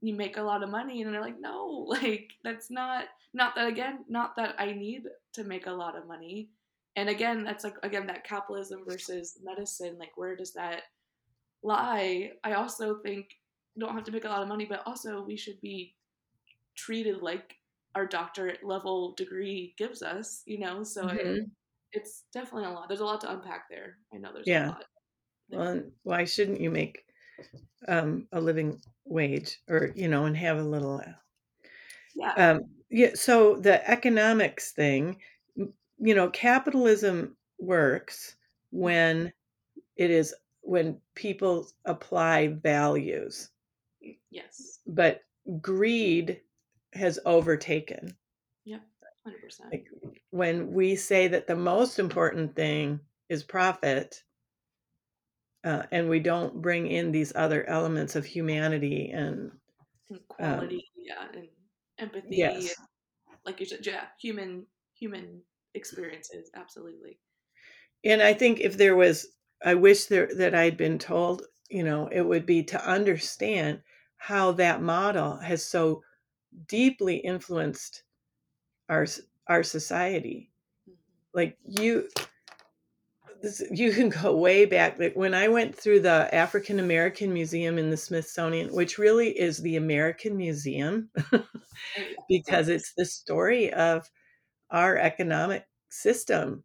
you 0.00 0.14
make 0.14 0.36
a 0.36 0.42
lot 0.42 0.62
of 0.62 0.70
money 0.70 1.02
and 1.02 1.12
they're 1.12 1.20
like 1.20 1.40
no 1.40 1.84
like 1.88 2.30
that's 2.44 2.70
not 2.70 3.04
not 3.34 3.54
that 3.54 3.68
again 3.68 4.04
not 4.08 4.34
that 4.36 4.54
i 4.58 4.72
need 4.72 5.02
to 5.32 5.44
make 5.44 5.66
a 5.66 5.72
lot 5.72 5.96
of 5.96 6.06
money. 6.06 6.50
And 6.96 7.08
again 7.08 7.44
that's 7.44 7.64
like 7.64 7.76
again 7.82 8.06
that 8.08 8.24
capitalism 8.24 8.84
versus 8.86 9.38
medicine 9.42 9.96
like 9.98 10.12
where 10.16 10.36
does 10.36 10.52
that 10.52 10.82
lie? 11.62 12.32
I 12.44 12.52
also 12.52 12.98
think 12.98 13.30
don't 13.78 13.94
have 13.94 14.04
to 14.04 14.12
make 14.12 14.24
a 14.24 14.28
lot 14.28 14.42
of 14.42 14.48
money 14.48 14.64
but 14.64 14.82
also 14.86 15.22
we 15.22 15.36
should 15.36 15.60
be 15.60 15.94
treated 16.76 17.22
like 17.22 17.54
our 17.94 18.06
doctorate 18.06 18.64
level 18.64 19.12
degree 19.16 19.74
gives 19.76 20.02
us 20.02 20.42
you 20.46 20.58
know 20.58 20.82
so 20.82 21.04
mm-hmm. 21.04 21.18
it, 21.18 21.46
it's 21.92 22.24
definitely 22.32 22.64
a 22.64 22.70
lot 22.70 22.88
there's 22.88 23.00
a 23.00 23.04
lot 23.04 23.20
to 23.20 23.30
unpack 23.30 23.64
there 23.70 23.98
i 24.14 24.18
know 24.18 24.30
there's 24.32 24.46
yeah. 24.46 24.66
a 24.66 24.68
lot 24.68 24.84
well, 25.52 25.82
why 26.02 26.24
shouldn't 26.24 26.60
you 26.60 26.70
make 26.70 27.04
um, 27.88 28.26
a 28.32 28.40
living 28.40 28.80
wage 29.04 29.60
or, 29.68 29.92
you 29.94 30.08
know, 30.08 30.24
and 30.24 30.36
have 30.36 30.58
a 30.58 30.62
little. 30.62 30.96
Uh, 30.96 31.12
yeah. 32.14 32.32
Um, 32.34 32.62
yeah. 32.90 33.10
So 33.14 33.56
the 33.56 33.88
economics 33.88 34.72
thing, 34.72 35.18
you 35.56 36.14
know, 36.14 36.30
capitalism 36.30 37.36
works 37.58 38.36
when 38.70 39.32
it 39.96 40.10
is 40.10 40.34
when 40.62 40.98
people 41.14 41.68
apply 41.84 42.48
values. 42.48 43.50
Yes. 44.30 44.78
But 44.86 45.22
greed 45.60 46.40
has 46.92 47.18
overtaken. 47.24 48.16
Yeah, 48.64 48.78
100%. 49.26 49.70
Like 49.70 49.86
when 50.30 50.72
we 50.72 50.96
say 50.96 51.28
that 51.28 51.46
the 51.46 51.56
most 51.56 51.98
important 51.98 52.54
thing 52.56 53.00
is 53.28 53.42
profit, 53.42 54.22
uh, 55.64 55.84
and 55.92 56.08
we 56.08 56.20
don't 56.20 56.60
bring 56.60 56.88
in 56.88 57.12
these 57.12 57.32
other 57.36 57.68
elements 57.68 58.16
of 58.16 58.24
humanity 58.24 59.10
and, 59.10 59.52
and 60.10 60.20
quality, 60.28 60.76
um, 60.76 60.82
yeah, 60.96 61.26
and 61.34 61.48
empathy. 61.98 62.36
Yes. 62.36 62.74
And, 63.28 63.36
like 63.44 63.60
you 63.60 63.66
said, 63.66 63.86
yeah, 63.86 64.04
human 64.20 64.66
human 64.94 65.40
experiences, 65.74 66.50
absolutely. 66.54 67.18
And 68.04 68.22
I 68.22 68.34
think 68.34 68.60
if 68.60 68.76
there 68.76 68.96
was, 68.96 69.26
I 69.64 69.74
wish 69.74 70.06
there 70.06 70.28
that 70.36 70.54
I'd 70.54 70.76
been 70.76 70.98
told, 70.98 71.42
you 71.70 71.84
know, 71.84 72.08
it 72.08 72.22
would 72.22 72.46
be 72.46 72.64
to 72.64 72.88
understand 72.88 73.80
how 74.22 74.52
that 74.52 74.80
model 74.80 75.36
has 75.38 75.64
so 75.64 76.00
deeply 76.68 77.16
influenced 77.16 78.04
our 78.88 79.04
our 79.48 79.64
society. 79.64 80.52
Like 81.34 81.58
you 81.66 82.06
this, 83.42 83.64
you 83.72 83.90
can 83.90 84.10
go 84.10 84.36
way 84.36 84.64
back. 84.64 84.96
Like 85.00 85.16
when 85.16 85.34
I 85.34 85.48
went 85.48 85.74
through 85.74 86.02
the 86.02 86.32
African 86.32 86.78
American 86.78 87.32
Museum 87.32 87.78
in 87.78 87.90
the 87.90 87.96
Smithsonian, 87.96 88.72
which 88.72 88.96
really 88.96 89.30
is 89.36 89.58
the 89.58 89.74
American 89.74 90.36
Museum, 90.36 91.10
because 92.28 92.68
it's 92.68 92.92
the 92.96 93.04
story 93.04 93.72
of 93.72 94.08
our 94.70 94.96
economic 94.98 95.66
system 95.88 96.62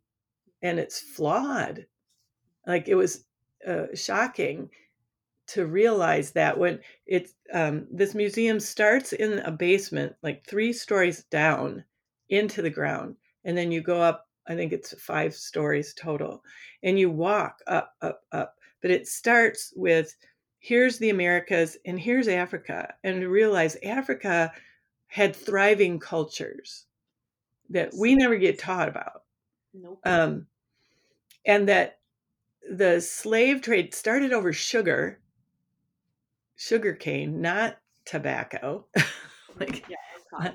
and 0.62 0.78
it's 0.78 1.00
flawed. 1.00 1.88
Like 2.68 2.88
it 2.88 2.96
was 2.96 3.26
uh, 3.68 3.88
shocking 3.96 4.70
to 5.48 5.66
realize 5.66 6.32
that 6.32 6.58
when 6.58 6.80
it's 7.06 7.34
um, 7.54 7.88
this 7.92 8.14
museum 8.14 8.60
starts 8.60 9.14
in 9.14 9.40
a 9.40 9.52
basement, 9.52 10.16
like 10.22 10.46
three 10.46 10.74
stories 10.74 11.24
down 11.26 11.84
into 12.30 12.62
the 12.62 12.70
ground, 12.70 13.16
and 13.46 13.58
then 13.58 13.72
you 13.72 13.82
go 13.82 14.02
up 14.02 14.28
I 14.48 14.56
think 14.56 14.74
it's 14.74 15.00
five 15.02 15.36
stories 15.36 15.94
total. 15.94 16.44
And 16.84 16.98
you 16.98 17.10
walk 17.10 17.60
up, 17.68 17.94
up, 18.02 18.22
up. 18.32 18.56
But 18.82 18.92
it 18.92 19.08
starts 19.08 19.74
with 19.76 20.16
here's 20.60 20.98
the 20.98 21.10
Americas 21.10 21.78
and 21.86 22.00
here's 22.00 22.28
Africa. 22.28 22.94
And 23.04 23.22
to 23.22 23.30
realize 23.30 23.78
Africa 23.84 24.52
had 25.08 25.36
thriving 25.36 26.00
cultures 26.00 26.86
that 27.70 27.94
we 27.94 28.16
never 28.16 28.38
get 28.38 28.60
taught 28.60 28.88
about. 28.88 29.24
Nope. 29.74 30.00
Um, 30.06 30.48
and 31.46 31.68
that 31.70 32.00
the 32.70 33.00
slave 33.02 33.62
trade 33.62 33.94
started 33.94 34.34
over 34.34 34.52
sugar, 34.52 35.20
sugar 36.58 36.94
cane, 36.94 37.40
not 37.42 37.78
tobacco. 38.06 38.86
like, 39.60 39.88
yeah, 39.88 39.96
yeah. 40.42 40.52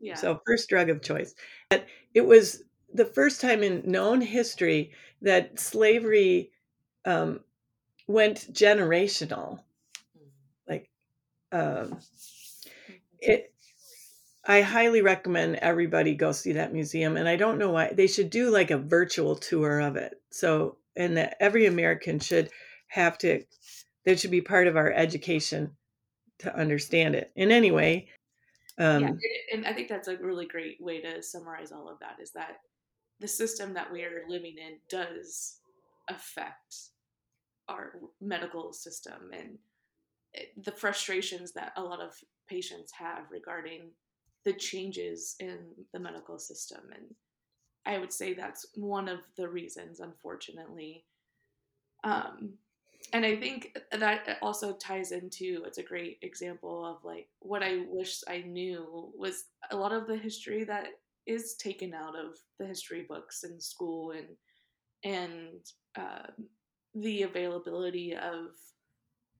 yeah. 0.00 0.14
So 0.14 0.40
first 0.46 0.68
drug 0.68 0.88
of 0.88 1.02
choice. 1.02 1.34
But 1.70 1.86
it 2.14 2.24
was 2.24 2.62
the 2.92 3.04
first 3.04 3.40
time 3.40 3.62
in 3.62 3.82
known 3.84 4.20
history 4.20 4.92
that 5.22 5.58
slavery 5.58 6.52
um, 7.04 7.40
went 8.06 8.52
generational. 8.52 9.60
Like, 10.68 10.88
um, 11.52 11.60
mm-hmm. 11.60 11.94
it. 13.20 13.52
I 14.46 14.62
highly 14.62 15.02
recommend 15.02 15.56
everybody 15.56 16.14
go 16.14 16.32
see 16.32 16.52
that 16.52 16.72
museum, 16.72 17.16
and 17.16 17.28
I 17.28 17.36
don't 17.36 17.58
know 17.58 17.70
why 17.70 17.92
they 17.92 18.06
should 18.06 18.30
do 18.30 18.50
like 18.50 18.70
a 18.70 18.78
virtual 18.78 19.36
tour 19.36 19.80
of 19.80 19.96
it. 19.96 20.20
So, 20.30 20.78
and 20.96 21.16
that 21.18 21.36
every 21.40 21.66
American 21.66 22.18
should 22.18 22.50
have 22.88 23.18
to. 23.18 23.42
That 24.10 24.20
should 24.20 24.32
be 24.32 24.40
part 24.40 24.66
of 24.66 24.76
our 24.76 24.90
education 24.90 25.70
to 26.40 26.52
understand 26.56 27.14
it. 27.14 27.30
And 27.36 27.52
anyway, 27.52 28.08
um, 28.76 29.02
yeah, 29.02 29.12
and 29.52 29.66
I 29.66 29.72
think 29.72 29.88
that's 29.88 30.08
a 30.08 30.16
really 30.16 30.46
great 30.46 30.78
way 30.80 31.00
to 31.00 31.22
summarize 31.22 31.70
all 31.70 31.88
of 31.88 32.00
that. 32.00 32.16
Is 32.20 32.32
that 32.32 32.56
the 33.20 33.28
system 33.28 33.72
that 33.74 33.92
we 33.92 34.02
are 34.02 34.24
living 34.28 34.56
in 34.58 34.78
does 34.88 35.58
affect 36.08 36.74
our 37.68 37.92
medical 38.20 38.72
system 38.72 39.30
and 39.32 39.58
the 40.64 40.72
frustrations 40.72 41.52
that 41.52 41.72
a 41.76 41.82
lot 41.82 42.00
of 42.00 42.12
patients 42.48 42.90
have 42.90 43.30
regarding 43.30 43.90
the 44.44 44.52
changes 44.54 45.36
in 45.38 45.58
the 45.92 46.00
medical 46.00 46.38
system 46.38 46.80
and 46.94 47.04
i 47.86 47.98
would 47.98 48.12
say 48.12 48.32
that's 48.32 48.66
one 48.74 49.08
of 49.08 49.18
the 49.36 49.48
reasons 49.48 50.00
unfortunately 50.00 51.04
um, 52.02 52.54
and 53.12 53.24
i 53.24 53.36
think 53.36 53.76
that 53.92 54.38
also 54.42 54.72
ties 54.74 55.12
into 55.12 55.62
it's 55.66 55.78
a 55.78 55.82
great 55.82 56.18
example 56.22 56.84
of 56.84 57.04
like 57.04 57.28
what 57.40 57.62
i 57.62 57.84
wish 57.88 58.20
i 58.28 58.42
knew 58.46 59.12
was 59.16 59.44
a 59.70 59.76
lot 59.76 59.92
of 59.92 60.06
the 60.06 60.16
history 60.16 60.64
that 60.64 60.86
is 61.26 61.54
taken 61.54 61.94
out 61.94 62.16
of 62.16 62.36
the 62.58 62.66
history 62.66 63.04
books 63.08 63.44
in 63.44 63.60
school 63.60 64.12
and 64.12 64.26
and 65.02 65.60
uh, 65.96 66.26
the 66.94 67.22
availability 67.22 68.14
of 68.14 68.50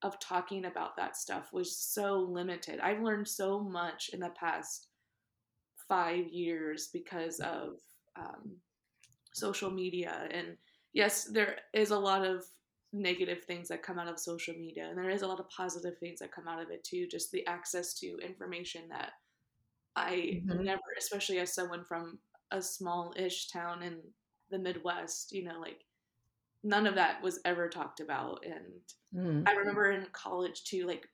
of 0.02 0.18
talking 0.18 0.64
about 0.64 0.96
that 0.96 1.14
stuff 1.14 1.52
was 1.52 1.76
so 1.76 2.20
limited. 2.20 2.80
I've 2.80 3.02
learned 3.02 3.28
so 3.28 3.60
much 3.60 4.10
in 4.14 4.20
the 4.20 4.30
past 4.30 4.88
five 5.88 6.26
years 6.28 6.88
because 6.90 7.38
of 7.40 7.74
um, 8.16 8.56
social 9.34 9.70
media. 9.70 10.26
And 10.30 10.56
yes, 10.94 11.24
there 11.24 11.56
is 11.74 11.90
a 11.90 11.98
lot 11.98 12.24
of 12.24 12.44
negative 12.92 13.44
things 13.44 13.68
that 13.68 13.82
come 13.82 13.98
out 13.98 14.08
of 14.08 14.18
social 14.18 14.54
media, 14.54 14.88
and 14.88 14.98
there 14.98 15.10
is 15.10 15.22
a 15.22 15.26
lot 15.26 15.40
of 15.40 15.48
positive 15.48 15.98
things 15.98 16.18
that 16.18 16.32
come 16.32 16.48
out 16.48 16.62
of 16.62 16.70
it 16.70 16.84
too. 16.84 17.06
Just 17.06 17.30
the 17.30 17.46
access 17.46 17.94
to 18.00 18.18
information 18.18 18.82
that 18.90 19.12
I 19.96 20.42
mm-hmm. 20.44 20.64
never, 20.64 20.80
especially 20.98 21.38
as 21.38 21.54
someone 21.54 21.84
from 21.84 22.18
a 22.50 22.60
small 22.60 23.12
ish 23.16 23.48
town 23.48 23.82
in 23.82 23.98
the 24.50 24.58
Midwest, 24.58 25.32
you 25.32 25.44
know, 25.44 25.60
like 25.60 25.84
none 26.62 26.86
of 26.86 26.94
that 26.96 27.22
was 27.22 27.40
ever 27.44 27.68
talked 27.68 28.00
about. 28.00 28.44
And 28.44 28.80
mm-hmm. 29.14 29.48
I 29.48 29.52
remember 29.52 29.90
in 29.92 30.06
college 30.12 30.64
too, 30.64 30.86
like 30.86 31.06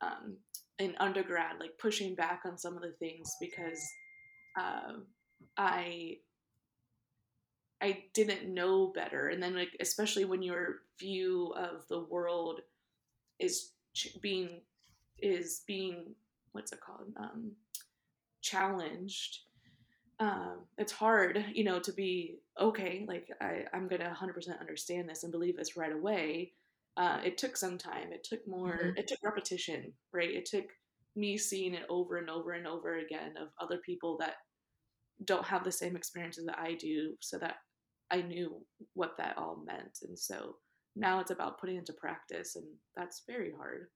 um, 0.00 0.36
in 0.78 0.94
undergrad, 0.98 1.60
like 1.60 1.78
pushing 1.78 2.14
back 2.14 2.42
on 2.44 2.58
some 2.58 2.76
of 2.76 2.82
the 2.82 2.92
things 2.92 3.30
because 3.40 3.80
uh, 4.58 4.94
I 5.56 6.16
I 7.80 8.04
didn't 8.14 8.52
know 8.52 8.92
better. 8.94 9.28
And 9.28 9.42
then 9.42 9.54
like 9.54 9.76
especially 9.80 10.24
when 10.24 10.42
your 10.42 10.81
view 11.02 11.52
of 11.56 11.86
the 11.88 12.00
world 12.14 12.60
is 13.38 13.72
being 14.20 14.60
is 15.18 15.62
being 15.66 16.14
what's 16.52 16.72
it 16.72 16.80
called 16.80 17.12
um, 17.16 17.52
challenged 18.40 19.40
um, 20.20 20.58
it's 20.78 20.92
hard 20.92 21.44
you 21.52 21.64
know 21.64 21.80
to 21.80 21.92
be 21.92 22.38
okay 22.60 23.04
like 23.08 23.28
I, 23.40 23.64
i'm 23.74 23.88
gonna 23.88 24.16
100% 24.16 24.60
understand 24.60 25.08
this 25.08 25.22
and 25.24 25.32
believe 25.32 25.56
this 25.56 25.76
right 25.76 25.92
away. 25.92 26.52
Uh, 26.94 27.18
it 27.24 27.38
took 27.38 27.56
some 27.56 27.78
time. 27.78 28.12
It 28.12 28.22
took 28.22 28.46
more 28.46 28.78
mm-hmm. 28.84 28.98
it 28.98 29.06
took 29.08 29.18
repetition 29.24 29.92
right? 30.12 30.34
It 30.40 30.46
took 30.46 30.66
me 31.16 31.36
seeing 31.38 31.74
it 31.74 31.86
over 31.88 32.18
and 32.18 32.30
over 32.30 32.52
and 32.52 32.66
over 32.66 32.98
again 32.98 33.32
of 33.40 33.48
other 33.60 33.78
people 33.78 34.16
that 34.20 34.34
don't 35.24 35.44
have 35.52 35.64
the 35.64 35.72
same 35.72 35.94
experiences 35.94 36.46
that 36.46 36.58
i 36.58 36.74
do 36.74 37.12
so 37.20 37.38
that 37.38 37.56
i 38.10 38.18
knew 38.22 38.48
what 38.94 39.16
that 39.18 39.36
all 39.38 39.62
meant. 39.66 39.98
And 40.06 40.18
so 40.18 40.56
now 40.96 41.20
it's 41.20 41.30
about 41.30 41.58
putting 41.58 41.76
into 41.76 41.92
practice 41.92 42.56
and 42.56 42.66
that's 42.96 43.22
very 43.26 43.52
hard 43.56 43.86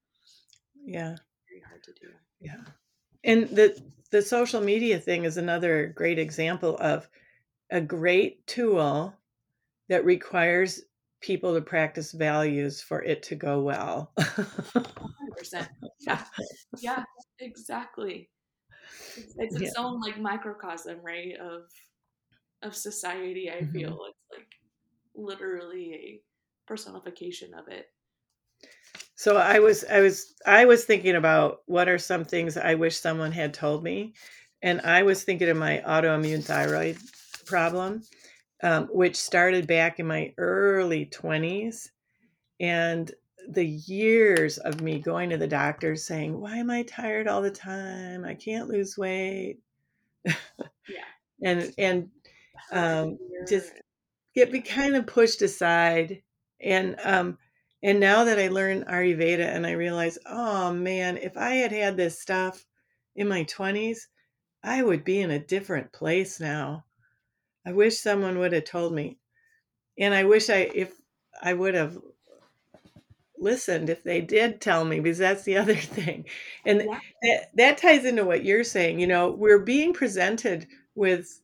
yeah 0.84 1.14
very 1.48 1.62
hard 1.68 1.82
to 1.82 1.92
do 2.00 2.08
yeah 2.40 2.62
and 3.24 3.48
the 3.50 3.80
the 4.10 4.22
social 4.22 4.60
media 4.60 4.98
thing 4.98 5.24
is 5.24 5.36
another 5.36 5.88
great 5.88 6.18
example 6.18 6.76
of 6.80 7.08
a 7.70 7.80
great 7.80 8.46
tool 8.46 9.12
that 9.88 10.04
requires 10.04 10.82
people 11.20 11.54
to 11.54 11.60
practice 11.60 12.12
values 12.12 12.80
for 12.80 13.02
it 13.02 13.22
to 13.24 13.34
go 13.34 13.60
well. 13.60 14.12
100%. 14.18 15.68
Yeah. 16.00 16.22
Yeah, 16.78 17.04
exactly. 17.40 18.30
It's, 19.16 19.34
it's 19.36 19.56
its 19.56 19.74
yeah. 19.76 19.82
own 19.82 20.00
like 20.00 20.20
microcosm, 20.20 20.98
right, 21.02 21.34
of 21.40 21.62
of 22.62 22.74
society, 22.76 23.50
I 23.50 23.62
mm-hmm. 23.62 23.72
feel. 23.72 23.98
It's 24.08 24.38
like 24.38 24.48
literally 25.14 25.94
a 25.94 26.20
personification 26.66 27.54
of 27.54 27.68
it. 27.68 27.88
So 29.14 29.36
I 29.36 29.58
was 29.58 29.84
I 29.84 30.00
was 30.00 30.34
I 30.46 30.64
was 30.66 30.84
thinking 30.84 31.16
about 31.16 31.60
what 31.66 31.88
are 31.88 31.98
some 31.98 32.24
things 32.24 32.56
I 32.56 32.74
wish 32.74 32.98
someone 32.98 33.32
had 33.32 33.54
told 33.54 33.82
me, 33.82 34.14
and 34.62 34.80
I 34.82 35.02
was 35.02 35.24
thinking 35.24 35.48
of 35.48 35.56
my 35.56 35.82
autoimmune 35.86 36.44
thyroid 36.44 36.98
problem, 37.46 38.02
um, 38.62 38.88
which 38.92 39.16
started 39.16 39.66
back 39.66 39.98
in 39.98 40.06
my 40.06 40.34
early 40.36 41.06
twenties, 41.06 41.90
and 42.60 43.10
the 43.48 43.64
years 43.64 44.58
of 44.58 44.80
me 44.80 44.98
going 44.98 45.30
to 45.30 45.38
the 45.38 45.46
doctor 45.46 45.96
saying, 45.96 46.38
"Why 46.38 46.58
am 46.58 46.70
I 46.70 46.82
tired 46.82 47.26
all 47.26 47.40
the 47.40 47.50
time? 47.50 48.24
I 48.24 48.34
can't 48.34 48.68
lose 48.68 48.98
weight." 48.98 49.60
yeah, 50.26 50.34
and 51.42 51.72
and 51.78 52.10
um, 52.70 53.18
just 53.48 53.72
get 54.34 54.52
be 54.52 54.60
kind 54.60 54.94
of 54.96 55.06
pushed 55.06 55.42
aside, 55.42 56.22
and 56.60 56.96
um, 57.04 57.38
and 57.82 58.00
now 58.00 58.24
that 58.24 58.38
I 58.38 58.48
learned 58.48 58.86
Ayurveda 58.86 59.46
and 59.54 59.66
I 59.66 59.72
realize, 59.72 60.18
oh 60.26 60.72
man, 60.72 61.18
if 61.18 61.36
I 61.36 61.54
had 61.54 61.72
had 61.72 61.96
this 61.96 62.20
stuff 62.20 62.64
in 63.14 63.28
my 63.28 63.44
20s, 63.44 63.98
I 64.62 64.82
would 64.82 65.04
be 65.04 65.20
in 65.20 65.30
a 65.30 65.38
different 65.38 65.92
place 65.92 66.40
now. 66.40 66.84
I 67.66 67.72
wish 67.72 67.98
someone 67.98 68.38
would 68.38 68.52
have 68.52 68.64
told 68.64 68.92
me. 68.92 69.18
And 69.98 70.14
I 70.14 70.24
wish 70.24 70.50
I, 70.50 70.70
if 70.74 70.92
I 71.42 71.52
would 71.52 71.74
have 71.74 71.98
listened 73.38 73.90
if 73.90 74.02
they 74.02 74.20
did 74.20 74.60
tell 74.60 74.84
me, 74.84 75.00
because 75.00 75.18
that's 75.18 75.44
the 75.44 75.56
other 75.58 75.74
thing. 75.74 76.24
And 76.64 76.82
yeah. 76.82 77.00
that, 77.22 77.50
that 77.56 77.78
ties 77.78 78.04
into 78.04 78.24
what 78.24 78.44
you're 78.44 78.64
saying. 78.64 78.98
You 79.00 79.06
know, 79.06 79.30
we're 79.30 79.60
being 79.60 79.92
presented 79.92 80.66
with 80.94 81.40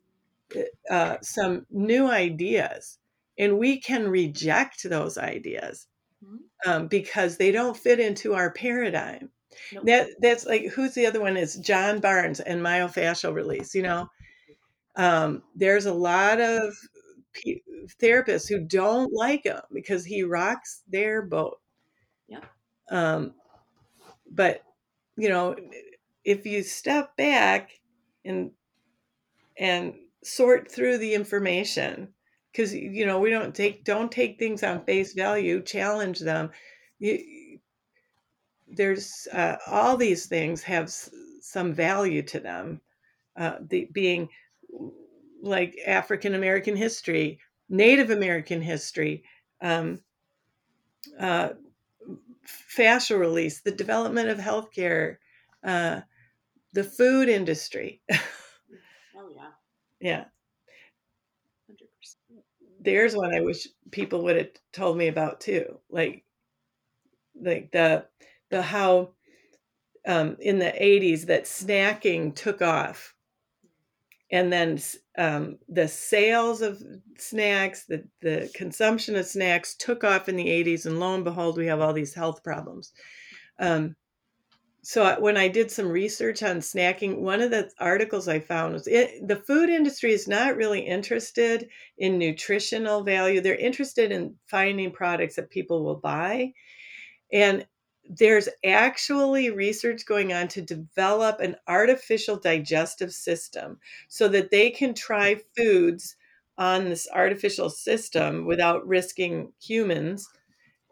uh, 0.91 1.17
some 1.23 1.67
new 1.71 2.09
ideas, 2.09 2.99
and 3.39 3.59
we 3.59 3.81
can 3.81 4.09
reject 4.09 4.89
those 4.89 5.19
ideas 5.19 5.87
mm-hmm. 6.25 6.71
um, 6.71 6.89
because 6.89 7.37
they 7.37 7.53
don't 7.53 7.77
fit 7.77 8.01
into 8.01 8.35
our 8.35 8.53
paradigm. 8.53 9.31
Nope. 9.73 9.85
That 9.85 10.09
that's 10.21 10.47
like 10.47 10.67
who's 10.69 10.95
the 10.95 11.07
other 11.07 11.21
one 11.21 11.37
is 11.37 11.57
John 11.57 12.01
Barnes 12.01 12.41
and 12.41 12.61
myofascial 12.61 13.35
release. 13.35 13.75
You 13.75 13.83
know, 13.83 14.09
um, 14.97 15.43
there's 15.55 15.87
a 15.87 15.93
lot 15.93 16.41
of 16.41 16.75
p- 17.33 17.63
therapists 18.01 18.49
who 18.49 18.61
don't 18.61 19.13
like 19.13 19.45
him 19.45 19.61
because 19.73 20.05
he 20.05 20.23
rocks 20.23 20.83
their 20.89 21.23
boat. 21.23 21.59
Yeah. 22.29 22.41
Um, 22.91 23.35
but 24.31 24.63
you 25.17 25.29
know, 25.29 25.55
if 26.25 26.47
you 26.47 26.63
step 26.63 27.17
back 27.17 27.73
and 28.25 28.53
and 29.59 29.95
sort 30.25 30.71
through 30.71 30.99
the 30.99 31.15
information 31.15 32.09
because 32.53 32.75
you 32.75 33.07
know 33.07 33.19
we 33.21 33.31
don't 33.31 33.55
take 33.55 33.85
don't 33.85 34.13
take 34.13 34.39
things 34.39 34.63
on 34.63 34.85
face 34.85 35.15
value 35.15 35.63
challenge 35.63 36.21
them. 36.21 36.51
You, 36.99 37.59
there's 38.69 39.27
uh, 39.33 39.57
all 39.67 39.97
these 39.97 40.27
things 40.27 40.63
have 40.63 40.85
s- 40.85 41.11
some 41.41 41.73
value 41.73 42.23
to 42.23 42.41
them 42.41 42.81
uh, 43.37 43.57
the 43.69 43.89
being 43.93 44.29
like 45.43 45.77
african 45.87 46.35
american 46.35 46.77
history 46.77 47.39
native 47.69 48.11
american 48.11 48.61
history 48.63 49.25
um, 49.61 50.01
uh, 51.19 51.51
fascial 52.47 53.19
release 53.19 53.61
the 53.61 53.71
development 53.71 54.29
of 54.29 54.39
healthcare 54.39 55.17
uh, 55.65 56.01
the 56.73 56.85
food 56.85 57.29
industry. 57.29 58.03
Oh 59.15 59.29
yeah. 59.35 59.53
Yeah. 60.01 60.25
100%. 60.25 60.42
There's 62.83 63.17
one 63.17 63.35
i 63.35 63.41
wish 63.41 63.67
people 63.91 64.23
would 64.23 64.37
have 64.37 64.51
told 64.73 64.97
me 64.97 65.09
about 65.09 65.41
too 65.41 65.79
like 65.91 66.25
like 67.41 67.71
the 67.73 68.05
the 68.51 68.63
how 68.63 69.11
um, 70.07 70.37
in 70.41 70.59
the 70.59 70.67
80s 70.67 71.27
that 71.27 71.45
snacking 71.45 72.35
took 72.35 72.63
off. 72.63 73.15
And 74.31 74.53
then 74.53 74.81
um, 75.19 75.59
the 75.69 75.87
sales 75.87 76.63
of 76.63 76.83
snacks 77.19 77.85
the, 77.85 78.05
the 78.23 78.51
consumption 78.55 79.15
of 79.15 79.27
snacks 79.27 79.75
took 79.75 80.05
off 80.05 80.29
in 80.29 80.37
the 80.37 80.47
80s 80.47 80.87
and 80.87 80.99
lo 80.99 81.15
and 81.15 81.23
behold 81.23 81.59
we 81.59 81.67
have 81.67 81.81
all 81.81 81.93
these 81.93 82.15
health 82.15 82.43
problems. 82.43 82.93
Um, 83.59 83.95
so 84.83 85.21
when 85.21 85.37
i 85.37 85.49
did 85.49 85.71
some 85.71 85.89
research 85.89 86.43
on 86.43 86.59
snacking 86.59 87.19
one 87.19 87.41
of 87.41 87.51
the 87.51 87.71
articles 87.79 88.29
i 88.29 88.39
found 88.39 88.73
was 88.73 88.87
it, 88.87 89.27
the 89.27 89.37
food 89.37 89.69
industry 89.69 90.13
is 90.13 90.29
not 90.29 90.57
really 90.57 90.81
interested 90.81 91.69
in 91.99 92.19
nutritional 92.19 93.05
value. 93.05 93.41
They're 93.41 93.55
interested 93.55 94.11
in 94.11 94.35
finding 94.47 94.91
products 94.91 95.37
that 95.37 95.51
people 95.51 95.85
will 95.85 95.97
buy. 95.97 96.53
And 97.33 97.65
there's 98.09 98.49
actually 98.65 99.51
research 99.51 100.05
going 100.05 100.33
on 100.33 100.49
to 100.49 100.61
develop 100.61 101.39
an 101.39 101.55
artificial 101.69 102.37
digestive 102.37 103.13
system 103.13 103.79
so 104.09 104.29
that 104.29 104.51
they 104.51 104.71
can 104.71 104.95
try 104.95 105.37
foods 105.57 106.17
on 106.59 106.85
this 106.85 107.09
artificial 107.15 107.71
system 107.71 108.45
without 108.45 108.87
risking 108.87 109.53
humans 109.63 110.29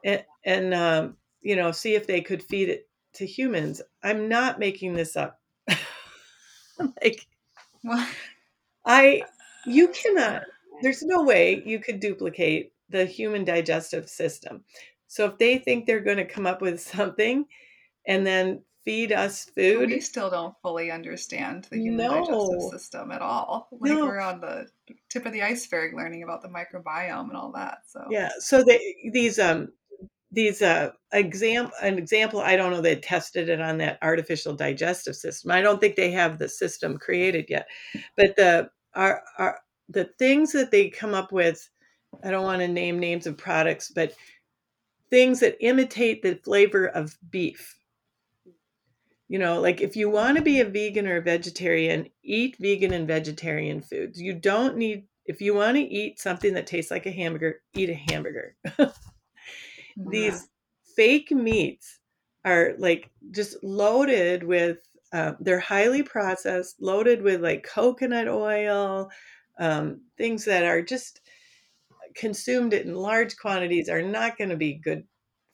and, 0.05 0.25
and 0.45 0.73
um, 0.73 1.17
you 1.43 1.57
know 1.57 1.73
see 1.73 1.95
if 1.95 2.07
they 2.07 2.21
could 2.21 2.43
feed 2.43 2.69
it 2.69 2.89
to 3.13 3.27
humans 3.27 3.83
i'm 4.03 4.29
not 4.29 4.59
making 4.59 4.95
this 4.95 5.17
up 5.17 5.41
like 7.03 7.27
What? 7.83 8.09
i 8.85 9.23
you 9.67 9.89
cannot 9.89 10.43
there's 10.83 11.03
no 11.03 11.23
way 11.23 11.63
you 11.67 11.79
could 11.79 12.01
duplicate 12.01 12.73
the 12.89 13.05
human 13.05 13.45
digestive 13.45 14.09
system 14.09 14.65
so 15.07 15.27
if 15.27 15.39
they 15.39 15.59
think 15.59 15.87
they're 15.87 16.01
going 16.01 16.19
to 16.19 16.25
come 16.25 16.47
up 16.47 16.63
with 16.63 16.81
something 16.81 17.47
and 18.07 18.25
then 18.27 18.63
feed 18.85 19.13
us 19.13 19.45
food, 19.45 19.91
we 19.91 20.01
still 20.01 20.31
don't 20.31 20.55
fully 20.63 20.91
understand 20.91 21.67
the 21.71 21.79
human 21.79 22.07
no. 22.07 22.25
digestive 22.25 22.81
system 22.81 23.11
at 23.11 23.21
all. 23.21 23.69
Like 23.73 23.93
no. 23.93 24.07
we're 24.07 24.21
on 24.21 24.41
the 24.41 24.69
tip 25.09 25.27
of 25.27 25.33
the 25.33 25.43
iceberg 25.43 25.95
learning 25.95 26.23
about 26.23 26.43
the 26.43 26.49
microbiome 26.49 27.29
and 27.29 27.37
all 27.37 27.53
that. 27.53 27.79
So 27.87 28.07
yeah, 28.11 28.31
so 28.39 28.63
they, 28.63 29.11
these 29.13 29.39
um 29.39 29.73
these 30.33 30.63
uh 30.63 30.91
exam 31.13 31.71
an 31.83 31.99
example 31.99 32.41
I 32.41 32.57
don't 32.57 32.71
know 32.71 32.81
they 32.81 32.97
tested 32.97 33.49
it 33.49 33.61
on 33.61 33.79
that 33.79 33.99
artificial 34.03 34.55
digestive 34.55 35.17
system. 35.17 35.51
I 35.51 35.61
don't 35.61 35.81
think 35.81 35.97
they 35.97 36.11
have 36.13 36.39
the 36.39 36.49
system 36.49 36.99
created 36.99 37.47
yet, 37.49 37.67
but 38.17 38.37
the 38.37 38.71
are 38.95 39.23
are 39.39 39.59
the 39.89 40.05
things 40.19 40.53
that 40.53 40.71
they 40.71 40.89
come 40.89 41.15
up 41.15 41.33
with. 41.33 41.69
I 42.25 42.31
don't 42.31 42.45
want 42.45 42.61
to 42.61 42.69
name 42.69 42.99
names 42.99 43.27
of 43.27 43.37
products, 43.37 43.91
but 43.95 44.15
things 45.11 45.41
that 45.41 45.57
imitate 45.61 46.23
the 46.23 46.37
flavor 46.37 46.87
of 46.87 47.17
beef. 47.31 47.77
You 49.29 49.39
know, 49.39 49.61
like 49.61 49.81
if 49.81 49.95
you 49.97 50.11
want 50.11 50.37
to 50.39 50.43
be 50.43 50.61
a 50.61 50.65
vegan 50.65 51.07
or 51.07 51.17
a 51.17 51.23
vegetarian, 51.23 52.09
eat 52.25 52.57
vegan 52.59 52.93
and 52.93 53.07
vegetarian 53.07 53.81
foods. 53.81 54.21
You 54.21 54.33
don't 54.35 54.77
need, 54.77 55.07
if 55.25 55.41
you 55.41 55.55
want 55.55 55.77
to 55.77 55.83
eat 55.83 56.19
something 56.19 56.55
that 56.55 56.67
tastes 56.67 56.91
like 56.91 57.07
a 57.07 57.13
hamburger, 57.13 57.61
eat 57.75 57.91
a 57.91 57.95
hamburger. 57.95 58.57
These 60.09 60.49
fake 60.97 61.31
meats 61.31 61.99
are 62.45 62.75
like 62.79 63.11
just 63.33 63.63
loaded 63.63 64.43
with, 64.43 64.79
uh, 65.13 65.33
they're 65.41 65.61
highly 65.61 66.03
processed, 66.03 66.81
loaded 66.81 67.23
with 67.23 67.43
like 67.43 67.65
coconut 67.65 68.29
oil, 68.29 69.11
um, 69.59 70.01
things 70.17 70.45
that 70.47 70.65
are 70.65 70.83
just 70.83 71.21
consumed 72.15 72.73
in 72.73 72.95
large 72.95 73.37
quantities 73.37 73.89
are 73.89 74.03
not 74.03 74.39
going 74.39 74.51
to 74.51 74.57
be 74.57 74.75
good 74.75 75.05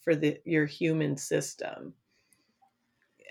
for 0.02 0.14
the 0.14 0.38
your 0.44 0.66
human 0.66 1.16
system. 1.16 1.92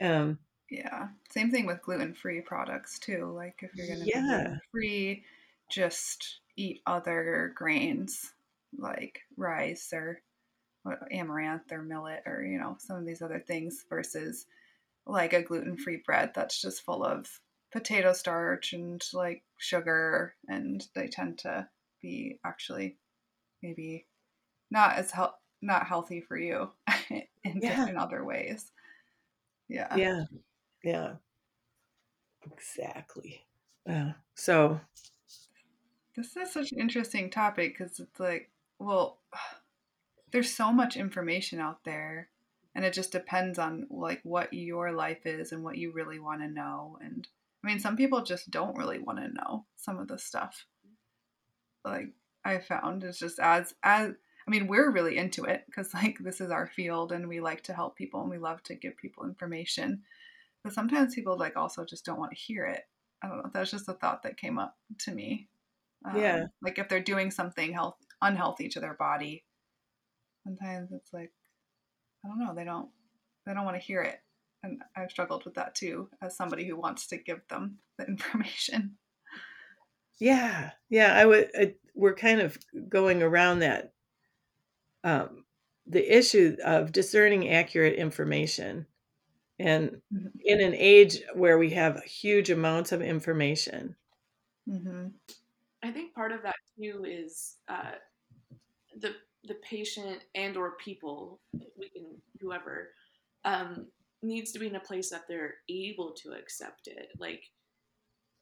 Um, 0.02 0.38
yeah, 0.70 1.08
same 1.32 1.50
thing 1.52 1.66
with 1.66 1.82
gluten-free 1.82 2.42
products 2.42 3.00
too. 3.00 3.32
Like 3.34 3.60
if 3.62 3.74
you're 3.76 3.88
going 3.88 4.02
to 4.02 4.06
yeah. 4.06 4.22
be 4.22 4.44
gluten-free, 4.44 5.24
just 5.72 6.40
eat 6.58 6.82
other 6.86 7.54
grains 7.56 8.34
like 8.78 9.22
rice 9.38 9.92
or 9.94 10.22
amaranth 11.12 11.72
or 11.72 11.82
millet 11.82 12.24
or 12.26 12.44
you 12.44 12.58
know 12.58 12.76
some 12.80 12.98
of 12.98 13.06
these 13.06 13.22
other 13.22 13.40
things 13.40 13.86
versus 13.90 14.46
like 15.08 15.34
a 15.34 15.42
gluten-free 15.42 16.02
bread 16.06 16.32
that's 16.34 16.62
just 16.62 16.82
full 16.82 17.04
of 17.04 17.40
potato 17.72 18.14
starch 18.14 18.74
and 18.74 19.04
like 19.14 19.44
sugar 19.58 20.36
and 20.48 20.88
they 20.96 21.08
tend 21.08 21.38
to 21.38 21.68
be 22.02 22.40
actually 22.46 22.98
maybe 23.62 24.06
not 24.72 24.96
as 24.96 25.12
healthy 25.12 25.36
not 25.66 25.88
healthy 25.88 26.22
for 26.22 26.38
you 26.38 26.70
in, 27.10 27.60
yeah. 27.62 27.88
in 27.88 27.98
other 27.98 28.24
ways. 28.24 28.72
Yeah. 29.68 29.96
Yeah. 29.96 30.24
Yeah. 30.84 31.14
Exactly. 32.52 33.42
Yeah. 33.86 34.14
So 34.36 34.80
this 36.16 36.36
is 36.38 36.52
such 36.52 36.72
an 36.72 36.80
interesting 36.80 37.30
topic 37.30 37.78
because 37.78 38.00
it's 38.00 38.20
like, 38.20 38.52
well, 38.80 39.20
there's 40.36 40.54
so 40.54 40.70
much 40.72 40.98
information 40.98 41.60
out 41.62 41.84
there 41.86 42.28
and 42.76 42.84
it 42.84 42.92
just 42.92 43.12
depends 43.12 43.58
on 43.58 43.88
like 43.90 44.20
what 44.24 44.54
your 44.54 44.92
life 44.92 45.26
is 45.26 45.54
and 45.54 45.64
what 45.64 45.78
you 45.78 45.94
really 45.94 46.20
want 46.20 46.42
to 46.42 46.48
know 46.48 46.98
and 47.02 47.28
i 47.64 47.68
mean 47.68 47.80
some 47.80 47.96
people 47.96 48.22
just 48.22 48.52
don't 48.52 48.78
really 48.78 49.00
want 49.00 49.18
to 49.18 49.34
know 49.34 49.66
some 49.78 49.98
of 49.98 50.10
the 50.10 50.20
stuff 50.20 50.66
like 51.86 52.10
i 52.44 52.58
found 52.58 53.04
is 53.06 53.18
just 53.18 53.40
as 53.40 53.74
as 53.82 54.14
I 54.48 54.52
mean, 54.52 54.68
we're 54.68 54.92
really 54.92 55.18
into 55.18 55.44
it 55.46 55.64
because 55.66 55.94
like 55.94 56.20
this 56.20 56.40
is 56.40 56.52
our 56.52 56.68
field 56.68 57.12
and 57.12 57.28
we 57.28 57.40
like 57.40 57.64
to 57.64 57.74
help 57.74 57.96
people 57.96 58.22
and 58.22 58.30
we 58.30 58.38
love 58.38 58.62
to 58.64 58.76
give 58.76 58.98
people 58.98 59.26
information. 59.26 60.04
But 60.64 60.74
sometimes 60.74 61.16
people 61.16 61.38
like 61.38 61.58
also 61.58 61.86
just 61.86 62.06
don't 62.06 62.20
want 62.20 62.32
to 62.32 62.38
hear 62.38 62.66
it. 62.66 62.84
I 63.24 63.28
don't 63.28 63.38
know. 63.38 63.50
That's 63.54 63.72
just 63.72 63.90
a 63.90 63.94
thought 63.94 64.24
that 64.24 64.38
came 64.38 64.60
up 64.60 64.76
to 65.00 65.12
me. 65.12 65.48
Um, 66.04 66.20
yeah. 66.20 66.46
Like 66.62 66.78
if 66.78 66.90
they're 66.90 67.00
doing 67.00 67.32
something 67.32 67.74
health 67.74 67.96
unhealthy 68.22 68.70
to 68.70 68.80
their 68.80 68.94
body, 68.94 69.45
sometimes 70.46 70.92
it's 70.92 71.12
like 71.12 71.32
I 72.24 72.28
don't 72.28 72.40
know. 72.40 72.54
They 72.56 72.64
don't 72.64 72.90
they 73.46 73.54
don't 73.54 73.66
want 73.66 73.78
to 73.78 73.84
hear 73.84 74.02
it, 74.02 74.20
and 74.64 74.82
I've 74.96 75.12
struggled 75.12 75.46
with 75.46 75.56
that 75.56 75.76
too 75.76 76.10
as 76.22 76.38
somebody 76.38 76.66
who 76.68 76.78
wants 76.78 77.08
to 77.08 77.18
give 77.18 77.42
them 77.50 77.80
the 77.98 78.06
information. 78.08 78.98
Yeah, 80.20 80.72
yeah. 80.90 81.14
I 81.14 81.26
would. 81.26 81.50
I, 81.58 81.76
we're 81.94 82.16
kind 82.16 82.42
of 82.42 82.58
going 82.90 83.22
around 83.22 83.60
that 83.60 83.94
um, 85.04 85.46
the 85.88 86.18
issue 86.18 86.58
of 86.64 86.92
discerning 86.92 87.50
accurate 87.50 87.96
information 87.96 88.86
and 89.60 90.02
mm-hmm. 90.14 90.28
in 90.44 90.62
an 90.62 90.74
age 90.76 91.22
where 91.34 91.58
we 91.58 91.70
have 91.70 92.04
huge 92.04 92.50
amounts 92.50 92.92
of 92.92 93.02
information 93.02 93.96
mm-hmm. 94.70 95.08
i 95.84 95.92
think 95.92 96.14
part 96.14 96.32
of 96.32 96.42
that 96.44 96.56
too 96.78 97.06
is 97.08 97.56
uh, 97.70 97.92
the 99.00 99.14
the 99.48 99.56
patient 99.56 100.20
and 100.34 100.58
or 100.58 100.72
people 100.78 101.40
we 101.78 101.90
can 101.90 102.06
whoever 102.40 102.90
um, 103.44 103.88
needs 104.22 104.52
to 104.52 104.60
be 104.60 104.68
in 104.68 104.76
a 104.76 104.80
place 104.80 105.10
that 105.10 105.28
they're 105.28 105.56
able 105.70 106.12
to 106.12 106.32
accept 106.32 106.88
it. 106.88 107.10
Like 107.20 107.44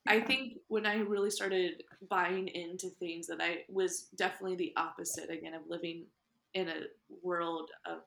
I 0.08 0.20
think 0.20 0.60
when 0.68 0.86
I 0.86 0.96
really 0.98 1.30
started 1.30 1.84
buying 2.10 2.48
into 2.48 2.90
things 2.90 3.28
that 3.28 3.42
I 3.42 3.64
was 3.70 4.08
definitely 4.16 4.58
the 4.58 4.74
opposite 4.78 5.30
again 5.30 5.54
of 5.54 5.62
living 5.68 6.06
in 6.54 6.70
a 6.70 6.82
world 7.22 7.72
of 7.86 8.00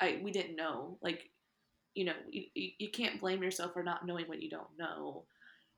I 0.00 0.20
we 0.22 0.30
didn't 0.30 0.56
know. 0.56 0.98
Like 1.02 1.30
you 1.94 2.04
know, 2.04 2.14
you, 2.30 2.44
you 2.54 2.90
can't 2.90 3.20
blame 3.20 3.42
yourself 3.42 3.72
for 3.72 3.82
not 3.82 4.06
knowing 4.06 4.26
what 4.26 4.40
you 4.40 4.48
don't 4.48 4.78
know. 4.78 5.24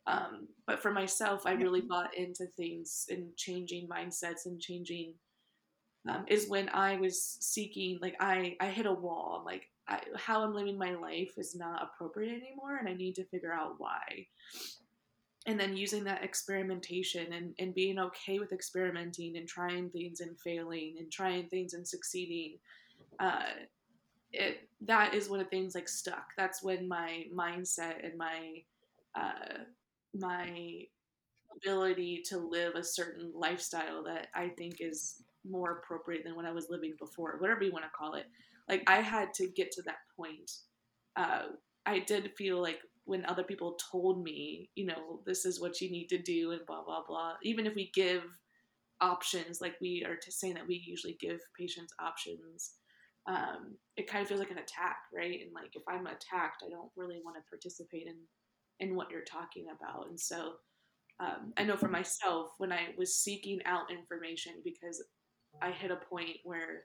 Um, 0.06 0.48
but 0.66 0.82
for 0.82 0.92
myself, 0.92 1.46
I 1.46 1.52
really 1.52 1.80
bought 1.80 2.14
into 2.16 2.46
things 2.56 3.06
and 3.08 3.34
changing 3.36 3.88
mindsets 3.88 4.46
and 4.46 4.60
changing 4.60 5.14
um, 6.08 6.24
is 6.26 6.48
when 6.48 6.68
I 6.70 6.96
was 6.96 7.38
seeking, 7.40 7.98
like 8.02 8.16
I, 8.20 8.56
I 8.60 8.66
hit 8.66 8.86
a 8.86 8.92
wall. 8.92 9.42
Like 9.44 9.68
I, 9.88 10.00
how 10.16 10.42
I'm 10.42 10.54
living 10.54 10.78
my 10.78 10.94
life 10.94 11.34
is 11.38 11.54
not 11.54 11.82
appropriate 11.82 12.42
anymore, 12.42 12.76
and 12.78 12.88
I 12.88 12.94
need 12.94 13.14
to 13.16 13.24
figure 13.24 13.52
out 13.52 13.74
why. 13.78 14.26
And 15.46 15.58
then 15.58 15.76
using 15.76 16.04
that 16.04 16.22
experimentation 16.22 17.32
and, 17.32 17.54
and 17.58 17.74
being 17.74 17.98
okay 17.98 18.38
with 18.38 18.52
experimenting 18.52 19.36
and 19.36 19.48
trying 19.48 19.90
things 19.90 20.20
and 20.20 20.38
failing 20.38 20.96
and 20.98 21.10
trying 21.10 21.48
things 21.48 21.74
and 21.74 21.86
succeeding. 21.86 22.58
Uh, 23.18 23.42
it 24.32 24.68
that 24.80 25.14
is 25.14 25.28
when 25.28 25.40
the 25.40 25.46
things 25.46 25.74
like 25.74 25.88
stuck. 25.88 26.28
That's 26.36 26.62
when 26.62 26.88
my 26.88 27.26
mindset 27.34 28.04
and 28.04 28.16
my 28.16 28.62
uh, 29.14 29.58
my 30.14 30.86
ability 31.56 32.22
to 32.26 32.38
live 32.38 32.74
a 32.74 32.84
certain 32.84 33.32
lifestyle 33.34 34.02
that 34.04 34.28
I 34.34 34.48
think 34.48 34.76
is 34.80 35.22
more 35.48 35.78
appropriate 35.78 36.24
than 36.24 36.36
what 36.36 36.44
I 36.44 36.52
was 36.52 36.68
living 36.70 36.94
before, 36.98 37.36
whatever 37.38 37.62
you 37.62 37.72
want 37.72 37.84
to 37.84 37.90
call 37.96 38.14
it. 38.14 38.26
Like 38.68 38.84
I 38.88 39.00
had 39.00 39.34
to 39.34 39.48
get 39.48 39.72
to 39.72 39.82
that 39.82 39.98
point. 40.16 40.50
Uh, 41.16 41.46
I 41.86 42.00
did 42.00 42.32
feel 42.36 42.60
like 42.60 42.78
when 43.04 43.24
other 43.26 43.42
people 43.42 43.76
told 43.90 44.22
me, 44.22 44.70
you 44.76 44.86
know, 44.86 45.20
this 45.26 45.44
is 45.44 45.60
what 45.60 45.80
you 45.80 45.90
need 45.90 46.08
to 46.08 46.18
do 46.18 46.52
and 46.52 46.64
blah 46.66 46.84
blah 46.84 47.02
blah. 47.06 47.34
Even 47.42 47.66
if 47.66 47.74
we 47.74 47.90
give 47.94 48.22
options, 49.00 49.60
like 49.60 49.74
we 49.80 50.04
are 50.06 50.18
saying 50.28 50.54
that 50.54 50.66
we 50.66 50.82
usually 50.86 51.16
give 51.20 51.40
patients 51.58 51.92
options, 52.00 52.74
um, 53.26 53.76
it 53.96 54.08
kind 54.08 54.22
of 54.22 54.28
feels 54.28 54.40
like 54.40 54.50
an 54.50 54.58
attack, 54.58 54.98
right? 55.14 55.40
And 55.42 55.52
like 55.52 55.74
if 55.74 55.82
I'm 55.88 56.06
attacked, 56.06 56.62
I 56.64 56.70
don't 56.70 56.90
really 56.96 57.20
want 57.24 57.36
to 57.36 57.50
participate 57.50 58.06
in 58.06 58.16
in 58.80 58.96
what 58.96 59.10
you're 59.10 59.22
talking 59.22 59.66
about. 59.76 60.08
And 60.08 60.18
so 60.18 60.54
um, 61.20 61.52
I 61.56 61.64
know 61.64 61.76
for 61.76 61.88
myself, 61.88 62.52
when 62.58 62.72
I 62.72 62.88
was 62.96 63.16
seeking 63.16 63.60
out 63.64 63.90
information 63.92 64.54
because 64.64 65.04
I 65.60 65.70
hit 65.70 65.90
a 65.90 65.96
point 65.96 66.38
where 66.44 66.84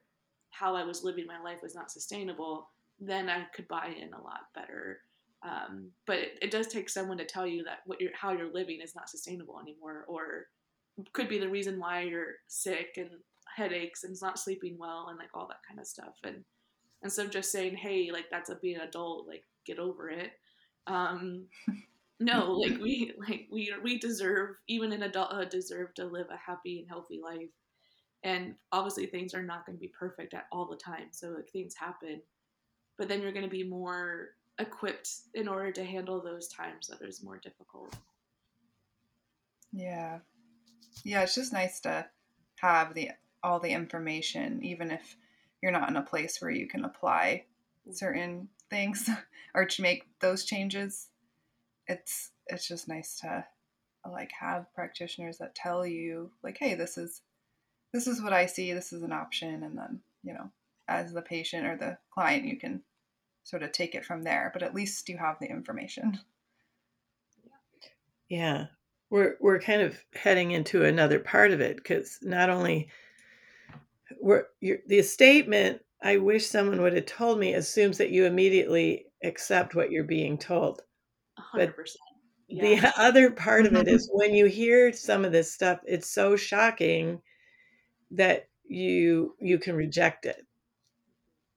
how 0.52 0.76
I 0.76 0.84
was 0.84 1.04
living 1.04 1.28
my 1.28 1.42
life 1.42 1.60
was 1.62 1.76
not 1.76 1.92
sustainable, 1.92 2.70
then 3.00 3.30
I 3.30 3.44
could 3.56 3.68
buy 3.68 3.94
in 4.00 4.14
a 4.14 4.22
lot 4.22 4.54
better. 4.56 5.02
Um, 5.44 5.90
but 6.06 6.18
it, 6.18 6.38
it, 6.42 6.52
does 6.52 6.68
take 6.68 6.90
someone 6.90 7.18
to 7.20 7.26
tell 7.26 7.46
you 7.46 7.64
that 7.66 7.82
what 7.86 8.02
you're, 8.02 8.16
how 8.16 8.32
you're 8.32 8.52
living 8.52 8.82
is 8.82 8.96
not 8.96 9.10
sustainable 9.10 9.60
anymore, 9.60 10.06
or 10.08 10.48
could 11.14 11.30
be 11.30 11.38
the 11.38 11.48
reason 11.48 11.80
why 11.80 12.02
you're 12.02 12.36
sick 12.48 12.96
and 12.98 13.10
headaches 13.56 14.04
and 14.04 14.20
not 14.22 14.40
sleeping 14.40 14.78
well 14.80 15.08
and 15.10 15.20
like 15.20 15.30
all 15.36 15.48
that 15.48 15.62
kind 15.68 15.80
of 15.80 15.86
stuff. 15.86 16.16
And 16.24 16.44
instead 17.04 17.28
of 17.28 17.32
just 17.32 17.52
saying, 17.52 17.76
"Hey, 17.76 18.10
like 18.12 18.26
that's 18.32 18.50
a 18.50 18.56
being 18.56 18.78
an 18.78 18.88
adult, 18.88 19.28
like 19.28 19.44
get 19.64 19.78
over 19.78 20.10
it," 20.10 20.32
um, 20.88 21.46
no, 22.20 22.54
like 22.54 22.80
we 22.82 23.14
like 23.28 23.48
we 23.52 23.74
we 23.84 24.00
deserve 24.00 24.56
even 24.68 24.92
an 24.92 25.04
adult 25.04 25.32
uh, 25.32 25.46
deserve 25.46 25.94
to 25.96 26.06
live 26.06 26.28
a 26.32 26.38
happy 26.38 26.80
and 26.80 26.88
healthy 26.88 27.22
life. 27.24 27.50
And 28.24 28.56
obviously, 28.72 29.06
things 29.06 29.34
are 29.34 29.44
not 29.44 29.66
going 29.66 29.78
to 29.78 29.82
be 29.82 29.92
perfect 29.98 30.34
at 30.34 30.48
all 30.52 30.66
the 30.66 30.76
time. 30.76 31.08
So 31.12 31.30
like 31.30 31.50
things 31.50 31.76
happen, 31.76 32.22
but 32.98 33.08
then 33.08 33.22
you're 33.22 33.32
going 33.32 33.46
to 33.46 33.50
be 33.50 33.64
more 33.64 34.30
equipped 34.60 35.10
in 35.34 35.48
order 35.48 35.72
to 35.72 35.84
handle 35.84 36.22
those 36.22 36.48
times 36.48 36.88
that 36.88 37.08
is 37.08 37.24
more 37.24 37.38
difficult. 37.38 37.96
Yeah, 39.72 40.20
yeah. 41.04 41.22
It's 41.22 41.36
just 41.36 41.54
nice 41.54 41.80
to 41.82 42.08
have 42.56 42.94
the 42.94 43.12
all 43.44 43.60
the 43.60 43.70
information, 43.70 44.64
even 44.64 44.92
if 44.92 45.16
you're 45.62 45.72
not 45.72 45.90
in 45.90 45.96
a 45.96 46.02
place 46.02 46.42
where 46.42 46.52
you 46.52 46.68
can 46.68 46.86
apply 46.86 47.46
certain 47.92 48.50
things 48.70 49.10
or 49.54 49.66
to 49.66 49.82
make 49.82 50.08
those 50.20 50.44
changes. 50.44 51.10
It's 51.88 52.32
it's 52.48 52.68
just 52.68 52.88
nice 52.88 53.20
to 53.20 53.46
like 54.10 54.32
have 54.40 54.74
practitioners 54.74 55.38
that 55.38 55.56
tell 55.56 55.86
you 55.86 56.32
like, 56.44 56.58
hey, 56.58 56.76
this 56.76 56.98
is 56.98 57.22
this 57.94 58.08
is 58.08 58.22
what 58.22 58.34
I 58.34 58.46
see, 58.46 58.74
this 58.74 58.94
is 58.94 59.04
an 59.04 59.12
option, 59.12 59.64
and 59.64 59.78
then 59.78 60.02
you 60.24 60.34
know, 60.34 60.50
as 60.88 61.14
the 61.14 61.22
patient 61.22 61.66
or 61.66 61.78
the 61.78 61.98
client, 62.14 62.46
you 62.46 62.58
can 62.58 62.82
sort 63.44 63.64
of 63.64 63.72
take 63.72 63.96
it 63.96 64.06
from 64.06 64.24
there. 64.24 64.50
But 64.54 64.64
at 64.64 64.76
least 64.76 65.10
you 65.10 65.18
have 65.18 65.38
the 65.40 65.50
information. 65.50 66.20
Yeah, 68.30 68.66
we're 69.10 69.36
we're 69.40 69.60
kind 69.60 69.82
of 69.82 69.98
heading 70.14 70.52
into 70.52 70.84
another 70.84 71.20
part 71.20 71.52
of 71.52 71.62
it 71.62 71.78
because 71.78 72.20
not 72.22 72.50
only 72.50 72.90
we're 74.22 74.48
the 74.62 75.02
statement 75.02 75.82
I 76.02 76.18
wish 76.18 76.46
someone 76.46 76.82
would 76.82 76.94
have 76.94 77.06
told 77.06 77.40
me 77.40 77.54
assumes 77.54 77.98
that 77.98 78.12
you 78.12 78.26
immediately 78.26 79.06
accept 79.24 79.76
what 79.76 79.92
you're 79.92 80.04
being 80.04 80.38
told. 80.38 80.82
100%. 81.56 81.74
But 81.76 81.88
yeah. 82.48 82.80
the 82.80 83.02
other 83.02 83.32
part 83.32 83.66
of 83.66 83.74
it 83.74 83.88
is 83.88 84.10
when 84.14 84.34
you 84.34 84.46
hear 84.46 84.94
some 84.94 85.26
of 85.26 85.32
this 85.32 85.52
stuff, 85.52 85.80
it's 85.86 86.10
so 86.10 86.36
shocking 86.36 87.22
that 88.12 88.48
you 88.68 89.36
you 89.40 89.60
can 89.60 89.76
reject 89.76 90.26
it. 90.26 90.46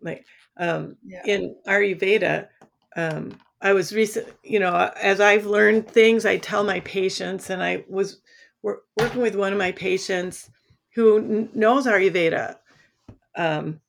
Like 0.01 0.25
um, 0.57 0.97
yeah. 1.05 1.23
in 1.27 1.57
Ayurveda, 1.67 2.49
um, 2.97 3.39
I 3.61 3.73
was 3.73 3.93
recent, 3.95 4.27
you 4.43 4.59
know, 4.59 4.91
as 4.97 5.21
I've 5.21 5.47
learned 5.47 5.89
things, 5.89 6.25
I 6.25 6.39
tell 6.39 6.65
my 6.65 6.81
patients, 6.81 7.51
and 7.51 7.63
I 7.63 7.85
was 7.89 8.21
wor- 8.63 8.83
working 8.99 9.21
with 9.21 9.35
one 9.35 9.53
of 9.53 9.59
my 9.59 9.73
patients 9.73 10.51
who 10.95 11.19
n- 11.19 11.51
knows 11.55 11.87
Ayurveda. 11.87 12.57
Um, 13.37 13.81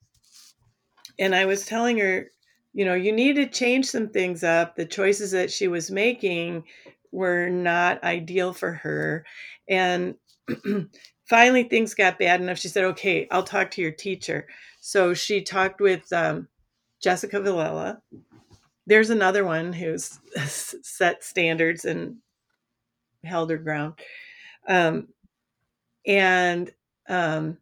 and 1.17 1.33
I 1.33 1.45
was 1.45 1.65
telling 1.65 1.97
her, 1.99 2.29
you 2.73 2.85
know, 2.85 2.93
you 2.93 3.11
need 3.11 3.35
to 3.35 3.47
change 3.47 3.85
some 3.85 4.09
things 4.09 4.43
up. 4.43 4.75
The 4.75 4.85
choices 4.85 5.31
that 5.31 5.51
she 5.51 5.67
was 5.67 5.91
making 5.91 6.63
were 7.11 7.49
not 7.49 8.03
ideal 8.03 8.53
for 8.53 8.73
her. 8.73 9.25
And 9.69 10.15
finally, 11.31 11.63
things 11.63 11.93
got 11.93 12.19
bad 12.19 12.41
enough. 12.41 12.59
She 12.59 12.67
said, 12.67 12.83
okay, 12.83 13.25
I'll 13.31 13.41
talk 13.41 13.71
to 13.71 13.81
your 13.81 13.91
teacher. 13.91 14.47
So 14.81 15.13
she 15.13 15.41
talked 15.41 15.79
with 15.79 16.11
um, 16.11 16.49
Jessica 17.01 17.37
Villela. 17.37 18.01
There's 18.85 19.09
another 19.09 19.45
one 19.45 19.71
who's 19.71 20.19
set 20.45 21.23
standards 21.23 21.85
and 21.85 22.17
held 23.23 23.49
her 23.49 23.57
ground. 23.57 23.93
Um, 24.67 25.07
and 26.05 26.69
um, 27.07 27.57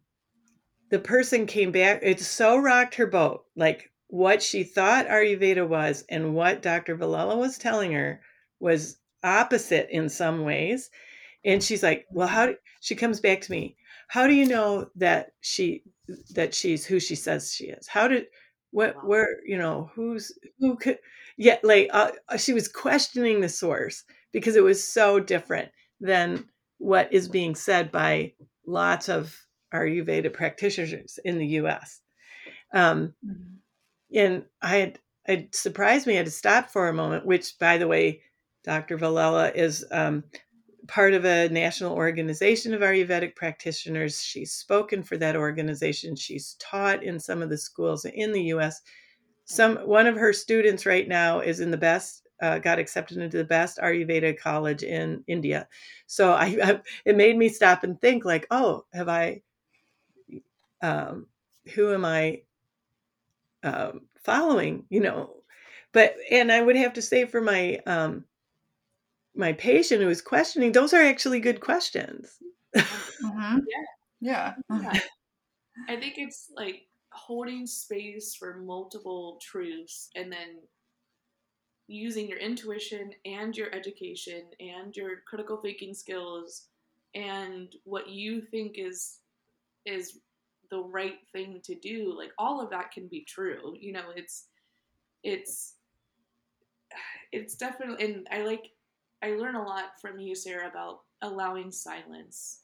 the 0.90 0.98
person 0.98 1.46
came 1.46 1.70
back. 1.70 2.00
It 2.02 2.18
so 2.18 2.58
rocked 2.58 2.96
her 2.96 3.06
boat. 3.06 3.44
Like 3.54 3.92
what 4.08 4.42
she 4.42 4.64
thought 4.64 5.06
Ayurveda 5.06 5.68
was 5.68 6.04
and 6.08 6.34
what 6.34 6.60
Dr. 6.60 6.96
Villela 6.96 7.38
was 7.38 7.56
telling 7.56 7.92
her 7.92 8.20
was 8.58 8.96
opposite 9.22 9.90
in 9.90 10.08
some 10.08 10.42
ways. 10.42 10.90
And 11.44 11.62
she's 11.62 11.82
like, 11.82 12.06
"Well, 12.10 12.28
how?" 12.28 12.46
Do, 12.46 12.56
she 12.80 12.94
comes 12.94 13.20
back 13.20 13.40
to 13.42 13.52
me. 13.52 13.76
How 14.08 14.26
do 14.26 14.34
you 14.34 14.46
know 14.46 14.90
that 14.96 15.32
she 15.40 15.82
that 16.34 16.54
she's 16.54 16.84
who 16.84 17.00
she 17.00 17.14
says 17.14 17.52
she 17.52 17.66
is? 17.66 17.86
How 17.86 18.08
did 18.08 18.26
what 18.70 18.96
wow. 18.96 19.02
where 19.04 19.36
you 19.46 19.58
know 19.58 19.90
who's 19.94 20.32
who 20.58 20.76
could 20.76 20.98
yeah 21.36 21.58
like 21.62 21.88
uh, 21.92 22.10
uh, 22.28 22.36
she 22.36 22.52
was 22.52 22.68
questioning 22.68 23.40
the 23.40 23.48
source 23.48 24.04
because 24.32 24.56
it 24.56 24.62
was 24.64 24.82
so 24.82 25.20
different 25.20 25.70
than 26.00 26.44
what 26.78 27.12
is 27.12 27.28
being 27.28 27.54
said 27.54 27.90
by 27.92 28.32
lots 28.66 29.08
of 29.08 29.36
Ayurveda 29.74 30.32
practitioners 30.32 31.18
in 31.24 31.38
the 31.38 31.46
U.S. 31.46 32.00
Um, 32.72 33.14
mm-hmm. 33.24 33.56
And 34.14 34.44
I 34.62 34.76
had 34.76 34.98
it 35.26 35.54
surprised 35.54 36.06
me. 36.06 36.14
I 36.14 36.18
had 36.18 36.26
to 36.26 36.32
stop 36.32 36.70
for 36.70 36.88
a 36.88 36.94
moment. 36.94 37.26
Which, 37.26 37.58
by 37.58 37.78
the 37.78 37.88
way, 37.88 38.22
Dr. 38.64 38.98
Villela 38.98 39.54
is 39.54 39.84
um, 39.90 40.24
part 40.90 41.14
of 41.14 41.24
a 41.24 41.48
national 41.50 41.94
organization 41.94 42.74
of 42.74 42.80
Ayurvedic 42.80 43.36
practitioners. 43.36 44.20
She's 44.20 44.52
spoken 44.52 45.04
for 45.04 45.16
that 45.18 45.36
organization. 45.36 46.16
She's 46.16 46.56
taught 46.58 47.04
in 47.04 47.20
some 47.20 47.42
of 47.42 47.48
the 47.48 47.56
schools 47.56 48.04
in 48.04 48.32
the 48.32 48.42
U.S. 48.54 48.82
Some 49.44 49.76
one 49.76 50.08
of 50.08 50.16
her 50.16 50.32
students 50.32 50.86
right 50.86 51.06
now 51.06 51.38
is 51.38 51.60
in 51.60 51.70
the 51.70 51.76
best 51.76 52.26
uh, 52.42 52.58
got 52.58 52.80
accepted 52.80 53.18
into 53.18 53.36
the 53.36 53.44
best 53.44 53.78
Ayurveda 53.78 54.36
college 54.36 54.82
in 54.82 55.22
India. 55.28 55.68
So 56.08 56.32
I, 56.32 56.58
I, 56.64 56.80
it 57.04 57.16
made 57.16 57.36
me 57.36 57.48
stop 57.48 57.84
and 57.84 58.00
think 58.00 58.24
like, 58.24 58.48
oh, 58.50 58.84
have 58.92 59.08
I 59.08 59.42
um, 60.82 61.26
who 61.72 61.94
am 61.94 62.04
I 62.04 62.42
um, 63.62 64.00
following? 64.24 64.86
You 64.88 65.02
know, 65.02 65.36
but 65.92 66.16
and 66.32 66.50
I 66.50 66.60
would 66.60 66.76
have 66.76 66.94
to 66.94 67.02
say 67.02 67.26
for 67.26 67.40
my 67.40 67.78
um, 67.86 68.24
my 69.34 69.52
patient 69.52 70.02
who 70.02 70.08
is 70.08 70.22
questioning, 70.22 70.72
those 70.72 70.92
are 70.92 71.02
actually 71.02 71.40
good 71.40 71.60
questions. 71.60 72.36
Mm-hmm. 72.76 73.58
Yeah. 74.22 74.54
Yeah. 74.68 74.80
yeah. 74.82 75.00
I 75.88 75.96
think 75.96 76.14
it's 76.18 76.50
like 76.54 76.82
holding 77.12 77.66
space 77.66 78.34
for 78.34 78.58
multiple 78.58 79.38
truths 79.40 80.10
and 80.14 80.30
then 80.30 80.58
using 81.88 82.28
your 82.28 82.38
intuition 82.38 83.12
and 83.24 83.56
your 83.56 83.74
education 83.74 84.42
and 84.60 84.94
your 84.94 85.22
critical 85.26 85.56
thinking 85.56 85.94
skills 85.94 86.66
and 87.14 87.74
what 87.84 88.08
you 88.10 88.42
think 88.42 88.76
is 88.76 89.20
is 89.86 90.18
the 90.70 90.78
right 90.78 91.18
thing 91.32 91.60
to 91.64 91.74
do 91.76 92.14
like 92.16 92.30
all 92.38 92.60
of 92.60 92.70
that 92.70 92.92
can 92.92 93.08
be 93.08 93.24
true 93.24 93.74
you 93.80 93.92
know 93.92 94.04
it's 94.14 94.46
it's 95.24 95.74
it's 97.32 97.54
definitely, 97.54 98.04
and 98.04 98.28
I 98.30 98.42
like, 98.42 98.70
I 99.22 99.32
learn 99.34 99.54
a 99.54 99.62
lot 99.62 100.00
from 100.00 100.18
you, 100.18 100.34
Sarah, 100.34 100.68
about 100.68 101.00
allowing 101.22 101.70
silence 101.70 102.62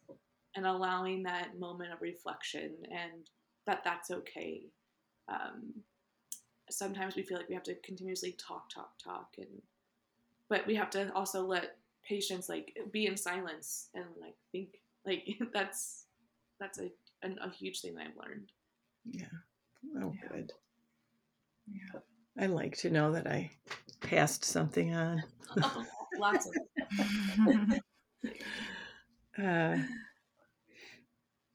and 0.54 0.66
allowing 0.66 1.22
that 1.24 1.58
moment 1.58 1.92
of 1.92 2.00
reflection 2.00 2.74
and 2.90 3.28
that 3.66 3.82
that's 3.84 4.10
okay. 4.10 4.62
Um, 5.28 5.74
sometimes 6.70 7.16
we 7.16 7.22
feel 7.22 7.36
like 7.38 7.48
we 7.48 7.54
have 7.54 7.64
to 7.64 7.74
continuously 7.76 8.32
talk, 8.32 8.70
talk, 8.70 8.92
talk, 9.02 9.34
and 9.38 9.48
but 10.48 10.66
we 10.66 10.74
have 10.76 10.90
to 10.90 11.12
also 11.14 11.42
let 11.44 11.76
patients 12.04 12.48
like 12.48 12.76
be 12.92 13.06
in 13.06 13.16
silence 13.16 13.88
and 13.94 14.04
like 14.20 14.36
think. 14.52 14.80
Like 15.04 15.26
that's 15.52 16.04
that's 16.60 16.78
a 16.78 16.90
a 17.24 17.50
huge 17.50 17.80
thing 17.80 17.94
that 17.96 18.06
I've 18.06 18.24
learned. 18.28 18.52
Yeah. 19.04 19.26
Oh, 20.00 20.12
Yeah. 20.22 20.28
good. 20.28 20.52
Yeah. 21.68 22.00
I 22.38 22.46
like 22.46 22.76
to 22.78 22.90
know 22.90 23.12
that 23.12 23.26
I 23.26 23.50
passed 24.00 24.44
something 24.44 24.94
on. 24.94 25.22
Lots 26.18 26.46
of 26.46 26.54
Uh, 29.38 29.76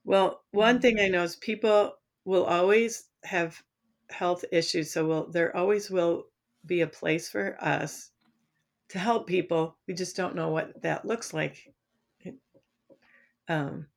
well, 0.04 0.44
one 0.52 0.80
thing 0.80 1.00
I 1.00 1.08
know 1.08 1.24
is 1.24 1.36
people 1.36 1.96
will 2.26 2.46
always 2.46 3.10
have 3.24 3.62
health 4.10 4.46
issues, 4.52 4.92
so 4.92 5.06
will 5.08 5.32
there 5.32 5.56
always 5.56 5.90
will 5.90 6.28
be 6.66 6.82
a 6.82 6.88
place 6.88 7.30
for 7.30 7.58
us 7.60 8.12
to 8.90 9.00
help 9.00 9.28
people. 9.28 9.78
We 9.88 9.94
just 9.96 10.16
don't 10.16 10.36
know 10.36 10.50
what 10.50 10.82
that 10.84 11.06
looks 11.06 11.34
like 11.34 11.74
um, 13.48 13.88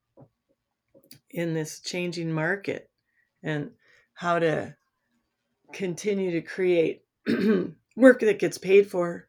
in 1.31 1.55
this 1.55 1.81
changing 1.81 2.33
market 2.33 2.91
and 3.43 3.71
how 4.15 4.39
to 4.39 4.77
continue 5.73 6.33
to 6.33 6.43
create 6.43 7.05
work 7.97 8.21
that 8.21 8.39
gets 8.39 8.59
paid 8.59 8.91
for. 8.91 9.29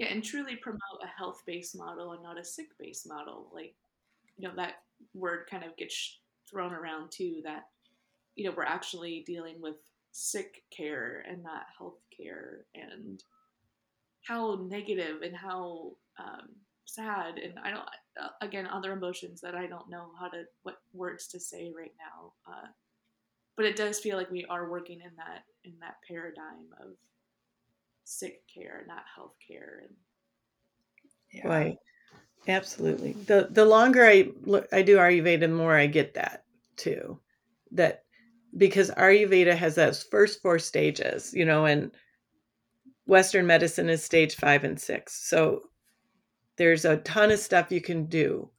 Yeah, 0.00 0.06
and 0.06 0.24
truly 0.24 0.56
promote 0.56 0.80
a 1.04 1.06
health 1.06 1.42
based 1.46 1.76
model 1.76 2.12
and 2.12 2.22
not 2.22 2.38
a 2.38 2.44
sick 2.44 2.68
based 2.78 3.06
model. 3.06 3.50
Like, 3.52 3.74
you 4.38 4.48
know, 4.48 4.54
that 4.56 4.76
word 5.12 5.46
kind 5.50 5.62
of 5.62 5.76
gets 5.76 6.20
thrown 6.50 6.72
around 6.72 7.10
too 7.10 7.42
that, 7.44 7.64
you 8.34 8.46
know, 8.46 8.54
we're 8.56 8.62
actually 8.64 9.24
dealing 9.26 9.60
with 9.60 9.76
sick 10.10 10.62
care 10.74 11.22
and 11.28 11.42
not 11.42 11.64
health 11.76 11.98
care 12.16 12.64
and 12.74 13.22
how 14.26 14.66
negative 14.70 15.20
and 15.20 15.36
how 15.36 15.90
um, 16.18 16.48
sad 16.86 17.36
and 17.36 17.58
I 17.62 17.70
don't, 17.70 17.88
uh, 18.18 18.28
again, 18.40 18.66
other 18.66 18.92
emotions 18.92 19.42
that 19.42 19.54
I 19.54 19.66
don't 19.66 19.90
know 19.90 20.12
how 20.18 20.28
to, 20.28 20.44
what 20.62 20.78
words 20.94 21.26
to 21.26 21.38
say 21.38 21.74
right 21.76 21.92
now. 21.98 22.32
Uh, 22.50 22.68
but 23.54 23.66
it 23.66 23.76
does 23.76 23.98
feel 23.98 24.16
like 24.16 24.30
we 24.30 24.46
are 24.46 24.70
working 24.70 25.02
in 25.02 25.14
that, 25.18 25.44
in 25.64 25.74
that 25.80 25.96
paradigm 26.08 26.72
of 26.80 26.94
sick 28.10 28.42
care, 28.52 28.84
not 28.88 29.04
health 29.14 29.34
care. 29.46 29.82
And 29.86 29.96
yeah. 31.32 31.48
Right. 31.48 31.76
Absolutely. 32.48 33.12
The 33.12 33.48
the 33.50 33.64
longer 33.64 34.04
I 34.04 34.30
look 34.42 34.66
I 34.72 34.82
do 34.82 34.96
Ayurveda, 34.96 35.40
the 35.40 35.48
more 35.48 35.76
I 35.76 35.86
get 35.86 36.14
that 36.14 36.44
too. 36.76 37.20
That 37.72 38.04
because 38.56 38.90
Ayurveda 38.92 39.54
has 39.54 39.76
those 39.76 40.02
first 40.02 40.42
four 40.42 40.58
stages, 40.58 41.32
you 41.32 41.44
know, 41.44 41.66
and 41.66 41.92
Western 43.06 43.46
medicine 43.46 43.88
is 43.88 44.02
stage 44.02 44.34
five 44.34 44.64
and 44.64 44.80
six. 44.80 45.28
So 45.28 45.62
there's 46.56 46.84
a 46.84 46.98
ton 46.98 47.30
of 47.30 47.38
stuff 47.38 47.70
you 47.70 47.80
can 47.80 48.06
do 48.06 48.50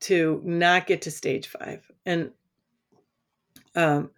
to 0.00 0.40
not 0.44 0.86
get 0.86 1.02
to 1.02 1.10
stage 1.10 1.48
five. 1.48 1.84
And 2.06 2.30
um 3.74 4.10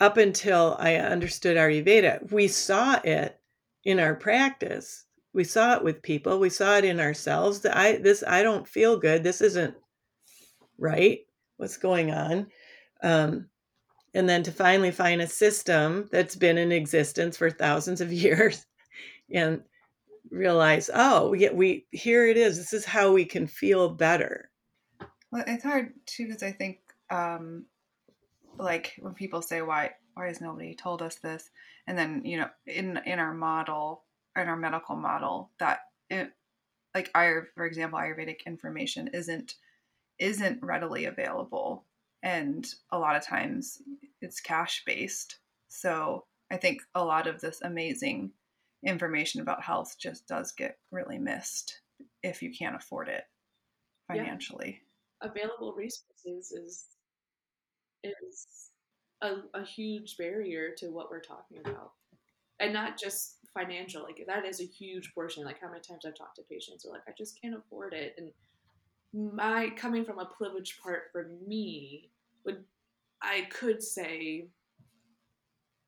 up 0.00 0.16
until 0.16 0.76
I 0.78 0.96
understood 0.96 1.56
Ayurveda, 1.56 2.32
we 2.32 2.48
saw 2.48 2.98
it 3.04 3.38
in 3.84 4.00
our 4.00 4.14
practice. 4.14 5.04
We 5.32 5.44
saw 5.44 5.74
it 5.74 5.84
with 5.84 6.02
people. 6.02 6.40
We 6.40 6.50
saw 6.50 6.76
it 6.78 6.84
in 6.84 6.98
ourselves. 6.98 7.60
That 7.60 7.76
I 7.76 7.96
this 7.96 8.24
I 8.26 8.42
don't 8.42 8.66
feel 8.66 8.98
good. 8.98 9.22
This 9.22 9.40
isn't 9.40 9.74
right. 10.78 11.20
What's 11.58 11.76
going 11.76 12.10
on? 12.10 12.46
Um, 13.02 13.46
and 14.14 14.28
then 14.28 14.42
to 14.42 14.52
finally 14.52 14.90
find 14.90 15.20
a 15.20 15.26
system 15.26 16.08
that's 16.10 16.34
been 16.34 16.58
in 16.58 16.72
existence 16.72 17.36
for 17.36 17.50
thousands 17.50 18.00
of 18.00 18.12
years, 18.12 18.66
and 19.32 19.62
realize, 20.30 20.90
oh, 20.92 21.30
we 21.30 21.48
we 21.50 21.86
here 21.90 22.26
it 22.26 22.36
is. 22.36 22.56
This 22.56 22.72
is 22.72 22.84
how 22.84 23.12
we 23.12 23.24
can 23.24 23.46
feel 23.46 23.90
better. 23.90 24.50
Well, 25.30 25.44
it's 25.46 25.62
hard 25.62 25.92
too 26.06 26.26
because 26.26 26.42
I 26.42 26.50
think, 26.52 26.80
um, 27.10 27.66
like 28.62 28.94
when 29.00 29.14
people 29.14 29.42
say, 29.42 29.62
"Why, 29.62 29.92
why 30.14 30.26
has 30.28 30.40
nobody 30.40 30.74
told 30.74 31.02
us 31.02 31.16
this?" 31.16 31.50
and 31.86 31.98
then 31.98 32.22
you 32.24 32.38
know, 32.38 32.50
in 32.66 32.98
in 33.06 33.18
our 33.18 33.34
model, 33.34 34.04
in 34.36 34.48
our 34.48 34.56
medical 34.56 34.96
model, 34.96 35.50
that 35.58 35.80
it, 36.10 36.32
like 36.94 37.12
Ayur, 37.14 37.46
for 37.54 37.64
example, 37.64 37.98
Ayurvedic 37.98 38.46
information 38.46 39.08
isn't 39.08 39.54
isn't 40.18 40.62
readily 40.62 41.06
available, 41.06 41.86
and 42.22 42.74
a 42.90 42.98
lot 42.98 43.16
of 43.16 43.24
times 43.26 43.82
it's 44.20 44.40
cash 44.40 44.82
based. 44.86 45.38
So 45.68 46.26
I 46.50 46.56
think 46.58 46.82
a 46.94 47.04
lot 47.04 47.26
of 47.26 47.40
this 47.40 47.60
amazing 47.62 48.32
information 48.84 49.40
about 49.40 49.62
health 49.62 49.96
just 49.98 50.26
does 50.26 50.52
get 50.52 50.78
really 50.90 51.18
missed 51.18 51.80
if 52.22 52.42
you 52.42 52.50
can't 52.52 52.76
afford 52.76 53.08
it 53.08 53.24
Yeah. 54.12 54.16
financially. 54.16 54.82
available 55.22 55.74
resources 55.74 56.50
is 56.52 56.86
is 58.04 58.70
a, 59.22 59.36
a 59.54 59.64
huge 59.64 60.16
barrier 60.16 60.70
to 60.78 60.88
what 60.88 61.10
we're 61.10 61.20
talking 61.20 61.58
about. 61.64 61.92
And 62.58 62.72
not 62.72 62.98
just 62.98 63.36
financial 63.54 64.02
like 64.02 64.22
that 64.26 64.46
is 64.46 64.60
a 64.60 64.64
huge 64.64 65.12
portion 65.12 65.44
like 65.44 65.60
how 65.60 65.68
many 65.68 65.80
times 65.80 66.04
i've 66.06 66.14
talked 66.14 66.36
to 66.36 66.42
patients 66.48 66.84
who 66.84 66.90
are 66.90 66.92
like 66.92 67.02
i 67.08 67.12
just 67.16 67.40
can't 67.40 67.56
afford 67.56 67.92
it. 67.92 68.14
And 68.16 68.30
my 69.36 69.70
coming 69.70 70.04
from 70.04 70.18
a 70.18 70.24
privileged 70.24 70.80
part 70.80 71.04
for 71.10 71.30
me 71.46 72.10
would 72.44 72.64
i 73.22 73.48
could 73.50 73.82
say 73.82 74.46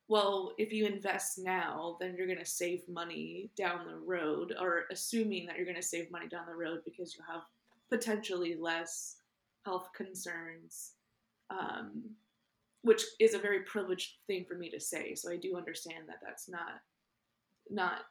well 0.09 0.53
if 0.57 0.73
you 0.73 0.85
invest 0.85 1.39
now 1.39 1.95
then 2.01 2.15
you're 2.17 2.27
going 2.27 2.37
to 2.37 2.45
save 2.45 2.81
money 2.89 3.49
down 3.55 3.87
the 3.87 3.95
road 3.95 4.53
or 4.59 4.83
assuming 4.91 5.45
that 5.45 5.55
you're 5.55 5.65
going 5.65 5.75
to 5.75 5.81
save 5.81 6.11
money 6.11 6.27
down 6.27 6.45
the 6.45 6.55
road 6.55 6.81
because 6.83 7.15
you 7.15 7.23
have 7.31 7.43
potentially 7.89 8.57
less 8.59 9.15
health 9.63 9.89
concerns 9.95 10.93
um, 11.57 12.03
which 12.81 13.03
is 13.19 13.33
a 13.33 13.39
very 13.39 13.61
privileged 13.61 14.15
thing 14.27 14.45
for 14.47 14.55
me 14.55 14.69
to 14.69 14.79
say. 14.79 15.15
So 15.15 15.31
I 15.31 15.37
do 15.37 15.55
understand 15.57 16.07
that 16.07 16.19
that's 16.23 16.49
not 16.49 16.81
not 17.69 18.01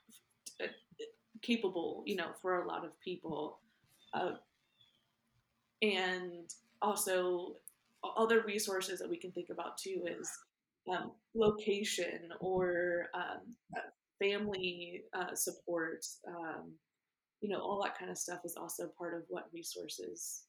uh, 0.62 0.66
capable, 1.42 2.02
you 2.06 2.16
know, 2.16 2.30
for 2.40 2.62
a 2.62 2.68
lot 2.68 2.84
of 2.84 2.98
people. 3.00 3.58
Uh, 4.14 4.32
and 5.82 6.50
also 6.80 7.56
other 8.16 8.42
resources 8.42 8.98
that 8.98 9.08
we 9.08 9.16
can 9.16 9.30
think 9.32 9.50
about 9.50 9.78
too 9.78 10.04
is 10.06 10.30
um, 10.90 11.12
location 11.34 12.30
or 12.40 13.06
um, 13.14 13.54
uh, 13.76 13.80
family 14.18 15.02
uh, 15.14 15.34
support. 15.34 16.04
Um, 16.26 16.72
you 17.40 17.48
know, 17.48 17.60
all 17.60 17.82
that 17.82 17.98
kind 17.98 18.10
of 18.10 18.18
stuff 18.18 18.40
is 18.44 18.56
also 18.56 18.88
part 18.98 19.14
of 19.14 19.22
what 19.28 19.48
resources 19.52 20.44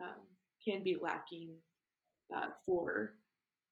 um, 0.00 0.22
can 0.64 0.82
be 0.82 0.96
lacking 1.00 1.50
uh, 2.34 2.46
for 2.64 3.14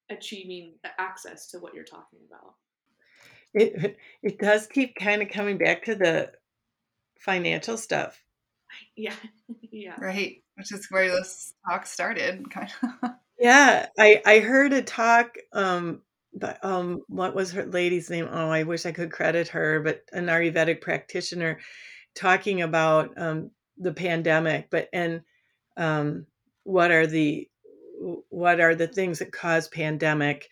achieving 0.09 0.73
access 0.99 1.49
to 1.51 1.59
what 1.59 1.73
you're 1.73 1.83
talking 1.83 2.19
about. 2.27 2.55
It 3.53 3.97
it 4.21 4.39
does 4.39 4.67
keep 4.67 4.95
kind 4.95 5.21
of 5.21 5.29
coming 5.29 5.57
back 5.57 5.85
to 5.85 5.95
the 5.95 6.31
financial 7.19 7.77
stuff. 7.77 8.21
Yeah, 8.97 9.15
yeah. 9.71 9.95
Right, 9.97 10.43
which 10.55 10.73
is 10.73 10.87
where 10.89 11.09
this 11.09 11.53
talk 11.69 11.85
started, 11.85 12.49
kind 12.51 12.69
of. 12.83 13.11
Yeah, 13.39 13.87
I 13.97 14.21
I 14.25 14.39
heard 14.39 14.73
a 14.73 14.81
talk 14.81 15.35
um 15.53 16.01
but 16.33 16.63
um 16.63 17.01
what 17.07 17.35
was 17.35 17.51
her 17.51 17.65
lady's 17.65 18.09
name? 18.09 18.27
Oh, 18.29 18.49
I 18.49 18.63
wish 18.63 18.85
I 18.85 18.91
could 18.91 19.11
credit 19.11 19.49
her, 19.49 19.81
but 19.81 20.01
an 20.13 20.27
Ayurvedic 20.27 20.81
practitioner 20.81 21.59
talking 22.15 22.61
about 22.61 23.11
um 23.17 23.51
the 23.77 23.93
pandemic, 23.93 24.69
but 24.69 24.89
and 24.93 25.21
um 25.77 26.25
what 26.63 26.91
are 26.91 27.07
the 27.07 27.49
what 28.29 28.59
are 28.59 28.75
the 28.75 28.87
things 28.87 29.19
that 29.19 29.31
cause 29.31 29.67
pandemic? 29.67 30.49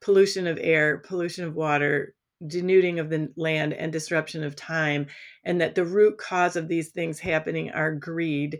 Pollution 0.00 0.46
of 0.46 0.58
air, 0.60 0.98
pollution 0.98 1.44
of 1.44 1.54
water, 1.54 2.14
denuding 2.46 2.98
of 2.98 3.10
the 3.10 3.32
land 3.36 3.72
and 3.72 3.92
disruption 3.92 4.42
of 4.44 4.56
time 4.56 5.06
and 5.44 5.60
that 5.60 5.74
the 5.74 5.84
root 5.84 6.18
cause 6.18 6.56
of 6.56 6.68
these 6.68 6.90
things 6.90 7.18
happening 7.18 7.70
are 7.70 7.94
greed 7.94 8.58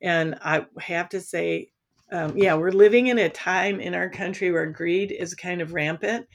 and 0.00 0.36
i 0.42 0.64
have 0.80 1.08
to 1.08 1.20
say 1.20 1.70
um, 2.10 2.36
yeah 2.36 2.54
we're 2.54 2.70
living 2.70 3.08
in 3.08 3.18
a 3.18 3.28
time 3.28 3.80
in 3.80 3.94
our 3.94 4.08
country 4.08 4.50
where 4.50 4.66
greed 4.66 5.12
is 5.12 5.34
kind 5.34 5.60
of 5.60 5.74
rampant 5.74 6.26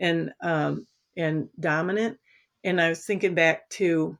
and 0.00 0.32
um, 0.40 0.86
and 1.16 1.48
dominant 1.60 2.18
and 2.64 2.80
i 2.80 2.88
was 2.88 3.04
thinking 3.04 3.34
back 3.34 3.68
to 3.68 4.16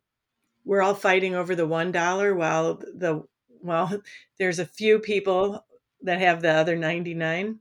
we're 0.64 0.82
all 0.82 0.94
fighting 0.94 1.34
over 1.34 1.54
the 1.54 1.66
one 1.66 1.92
dollar 1.92 2.34
while 2.34 2.74
the 2.74 3.22
well 3.62 4.02
there's 4.38 4.58
a 4.58 4.66
few 4.66 4.98
people 4.98 5.64
that 6.02 6.20
have 6.20 6.42
the 6.42 6.50
other 6.50 6.76
99 6.76 7.58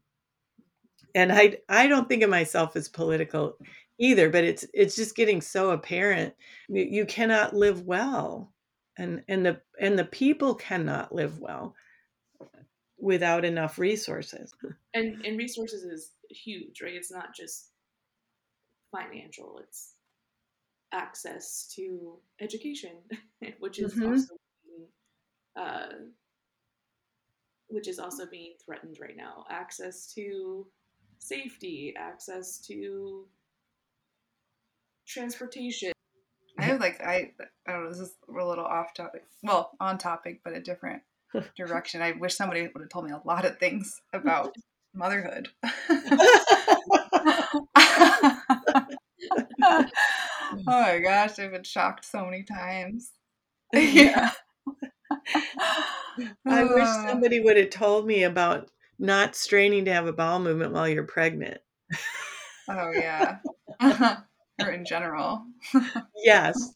and 1.16 1.32
i 1.32 1.58
i 1.70 1.88
don't 1.88 2.08
think 2.08 2.24
of 2.24 2.30
myself 2.30 2.76
as 2.76 2.88
political 2.88 3.58
either, 4.00 4.30
but 4.30 4.44
it's 4.44 4.66
it's 4.74 4.96
just 4.96 5.16
getting 5.16 5.42
so 5.42 5.72
apparent. 5.72 6.34
You, 6.70 7.06
cannot 7.06 7.56
live 7.56 7.82
well, 7.84 8.54
and 8.98 9.24
and 9.28 9.46
the 9.46 9.62
and 9.80 9.98
the 9.98 10.06
people 10.06 10.56
cannot 10.56 11.14
live 11.14 11.40
well 11.40 11.76
without 13.00 13.46
enough 13.46 13.80
resources. 13.80 14.54
And 14.94 15.26
and 15.26 15.38
resources 15.38 15.84
is 15.84 16.12
huge, 16.30 16.82
right? 16.82 16.94
It's 16.96 17.12
not 17.12 17.36
just 17.36 17.72
financial; 18.92 19.60
it's 19.64 19.96
access 20.92 21.72
to 21.76 22.20
education, 22.40 23.02
which 23.60 23.80
is 23.80 23.94
Mhm. 23.96 24.14
also 24.14 24.36
uh, 25.56 25.88
which 27.70 27.88
is 27.88 28.00
also 28.00 28.26
being 28.26 28.54
threatened 28.64 28.98
right 29.00 29.18
now. 29.18 29.46
Access 29.50 30.14
to 30.14 30.68
safety, 31.20 31.94
access 31.98 32.60
to 32.68 33.26
transportation. 35.08 35.92
I 36.60 36.64
have 36.64 36.80
like 36.80 37.02
I 37.02 37.32
I 37.68 37.72
don't 37.72 37.84
know. 37.84 37.90
This 37.90 38.00
is 38.00 38.16
a 38.28 38.32
little 38.32 38.66
off 38.66 38.94
topic. 38.94 39.24
Well, 39.44 39.72
on 39.80 39.98
topic, 39.98 40.42
but 40.44 40.54
a 40.54 40.62
different 40.62 41.02
direction. 41.58 42.02
I 42.02 42.14
wish 42.14 42.36
somebody 42.36 42.62
would 42.62 42.82
have 42.82 42.90
told 42.90 43.06
me 43.06 43.12
a 43.12 43.22
lot 43.26 43.46
of 43.46 43.58
things 43.60 44.02
about 44.14 44.56
motherhood. 44.94 45.50
oh 49.64 49.86
my 50.66 51.00
gosh, 51.00 51.40
I've 51.40 51.52
been 51.52 51.64
shocked 51.64 52.06
so 52.06 52.26
many 52.26 52.44
times. 52.44 53.12
Yeah. 53.74 54.32
I 56.50 56.64
wish 56.64 56.90
somebody 57.08 57.40
would 57.40 57.58
have 57.58 57.70
told 57.70 58.06
me 58.08 58.24
about 58.24 58.70
not 59.00 59.36
straining 59.36 59.86
to 59.86 59.94
have 59.94 60.08
a 60.08 60.14
bowel 60.14 60.40
movement 60.40 60.74
while 60.74 60.88
you're 60.90 61.04
pregnant. 61.06 61.62
Oh 62.70 62.92
yeah. 62.92 63.40
or 64.60 64.72
in 64.72 64.86
general. 64.86 65.46
Yes. 66.24 66.76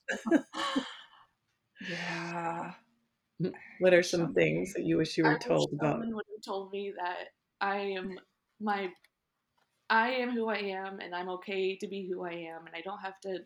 Yeah. 1.80 2.74
What 3.80 3.94
are 3.94 4.04
some 4.04 4.34
things 4.34 4.74
that 4.74 4.84
you 4.86 4.98
wish 4.98 5.18
you 5.18 5.26
I 5.26 5.30
were 5.30 5.38
wish 5.48 5.66
told 5.66 5.74
about? 5.74 6.00
someone 6.00 6.16
would 6.16 6.26
have 6.36 6.44
told 6.44 6.72
me 6.72 6.94
that 6.98 7.30
I 7.60 7.78
am 7.78 8.20
my 8.60 8.92
I 9.90 10.12
am 10.12 10.32
who 10.32 10.48
I 10.50 10.58
am 10.58 11.00
and 11.00 11.14
I'm 11.16 11.30
okay 11.30 11.78
to 11.78 11.88
be 11.88 12.08
who 12.10 12.24
I 12.26 12.34
am 12.34 12.66
and 12.68 12.76
I 12.76 12.82
don't 12.82 13.00
have 13.00 13.20
to 13.22 13.40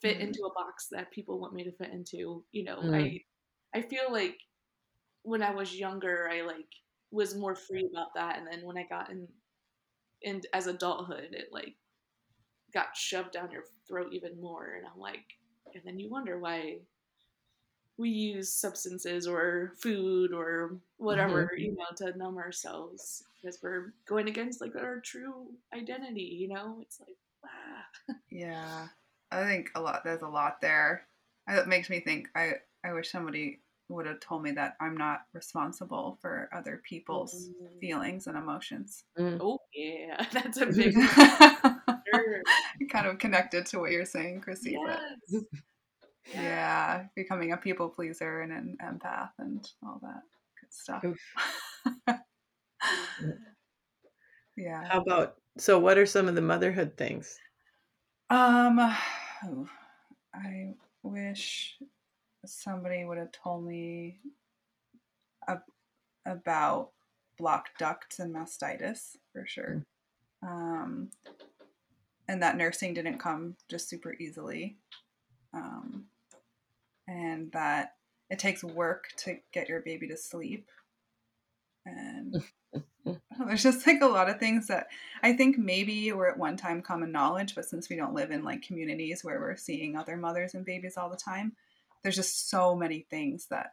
fit 0.00 0.18
Mhm. 0.18 0.20
into 0.20 0.44
a 0.44 0.54
box 0.54 0.88
that 0.90 1.10
people 1.12 1.40
want 1.40 1.54
me 1.54 1.64
to 1.64 1.72
fit 1.72 1.90
into. 1.90 2.44
You 2.52 2.64
know, 2.64 2.82
Mm. 2.82 2.94
I 2.94 3.20
I 3.74 3.82
feel 3.82 4.10
like 4.12 4.38
when 5.22 5.42
I 5.42 5.52
was 5.52 5.76
younger 5.78 6.28
I 6.30 6.42
like 6.42 6.68
was 7.10 7.34
more 7.36 7.54
free 7.54 7.88
about 7.90 8.14
that 8.14 8.38
and 8.38 8.46
then 8.46 8.62
when 8.64 8.78
I 8.78 8.84
got 8.84 9.10
in 9.10 9.28
in 10.22 10.42
as 10.52 10.66
adulthood 10.66 11.32
it 11.32 11.52
like 11.52 11.76
got 12.72 12.96
shoved 12.96 13.32
down 13.32 13.50
your 13.50 13.64
throat 13.86 14.12
even 14.12 14.40
more 14.40 14.74
and 14.76 14.86
I'm 14.86 14.98
like 15.00 15.24
and 15.74 15.82
then 15.84 15.98
you 15.98 16.10
wonder 16.10 16.38
why 16.38 16.80
we 17.96 18.10
use 18.10 18.52
substances 18.52 19.26
or 19.26 19.72
food 19.78 20.32
or 20.32 20.80
whatever 20.96 21.50
you 21.56 21.72
know 21.76 21.86
to 21.96 22.16
numb 22.18 22.38
ourselves 22.38 23.24
because 23.40 23.62
we're 23.62 23.94
going 24.06 24.28
against 24.28 24.60
like 24.60 24.74
our 24.74 25.00
true 25.00 25.46
identity 25.72 26.22
you 26.22 26.48
know 26.48 26.78
it's 26.80 26.98
like 27.00 27.16
ah. 27.44 27.86
Yeah, 28.30 28.88
I 29.30 29.44
think 29.44 29.70
a 29.74 29.80
lot. 29.80 30.04
There's 30.04 30.22
a 30.22 30.28
lot 30.28 30.60
there. 30.60 31.08
It 31.48 31.68
makes 31.68 31.90
me 31.90 32.00
think. 32.00 32.28
I 32.34 32.54
I 32.82 32.92
wish 32.92 33.10
somebody 33.10 33.60
would 33.88 34.06
have 34.06 34.20
told 34.20 34.42
me 34.42 34.50
that 34.52 34.74
I'm 34.80 34.96
not 34.96 35.20
responsible 35.32 36.18
for 36.22 36.48
other 36.52 36.80
people's 36.88 37.50
Mm. 37.50 37.80
feelings 37.80 38.26
and 38.26 38.36
emotions. 38.36 39.04
Mm. 39.18 39.38
oh 39.42 39.58
yeah 39.74 40.24
that's 40.32 40.58
a 40.60 40.66
big 40.66 40.96
nerve. 40.96 42.42
kind 42.90 43.06
of 43.06 43.18
connected 43.18 43.66
to 43.66 43.78
what 43.80 43.90
you're 43.90 44.04
saying, 44.06 44.40
Chrissy. 44.40 44.78
But 44.84 45.00
yes. 45.28 45.42
yeah, 46.34 47.04
becoming 47.14 47.52
a 47.52 47.56
people 47.56 47.88
pleaser 47.88 48.40
and 48.40 48.52
an 48.52 48.76
empath 48.82 49.30
and 49.38 49.68
all 49.84 50.00
that 50.02 50.22
good 50.60 50.72
stuff. 50.72 51.04
Yeah. 54.56 54.84
How 54.84 55.00
about 55.00 55.34
so 55.58 55.78
what 55.78 55.98
are 55.98 56.06
some 56.06 56.28
of 56.28 56.34
the 56.34 56.40
motherhood 56.40 56.96
things? 56.96 57.38
Um, 58.30 58.78
ooh, 59.48 59.68
I 60.34 60.74
wish 61.02 61.76
somebody 62.48 63.04
would 63.04 63.18
have 63.18 63.32
told 63.32 63.64
me 63.64 64.18
ab- 65.48 65.62
about 66.26 66.90
blocked 67.38 67.78
ducts 67.78 68.18
and 68.18 68.34
mastitis 68.34 69.16
for 69.32 69.46
sure. 69.46 69.84
Um, 70.42 71.10
and 72.28 72.42
that 72.42 72.56
nursing 72.56 72.94
didn't 72.94 73.18
come 73.18 73.56
just 73.68 73.88
super 73.88 74.14
easily. 74.18 74.76
Um, 75.52 76.04
and 77.06 77.52
that 77.52 77.94
it 78.30 78.38
takes 78.38 78.64
work 78.64 79.08
to 79.18 79.38
get 79.52 79.68
your 79.68 79.80
baby 79.80 80.08
to 80.08 80.16
sleep. 80.16 80.68
And 81.86 82.42
there's 83.46 83.62
just 83.62 83.86
like 83.86 84.00
a 84.00 84.06
lot 84.06 84.30
of 84.30 84.38
things 84.38 84.68
that 84.68 84.88
I 85.22 85.34
think 85.34 85.58
maybe 85.58 86.10
were 86.12 86.30
at 86.30 86.38
one 86.38 86.56
time 86.56 86.80
common 86.80 87.12
knowledge, 87.12 87.54
but 87.54 87.66
since 87.66 87.88
we 87.88 87.96
don't 87.96 88.14
live 88.14 88.30
in 88.30 88.42
like 88.42 88.62
communities 88.62 89.22
where 89.22 89.38
we're 89.38 89.56
seeing 89.56 89.96
other 89.96 90.16
mothers 90.16 90.54
and 90.54 90.64
babies 90.64 90.96
all 90.96 91.10
the 91.10 91.16
time, 91.16 91.52
there's 92.04 92.14
just 92.14 92.48
so 92.50 92.76
many 92.76 93.06
things 93.10 93.46
that 93.46 93.72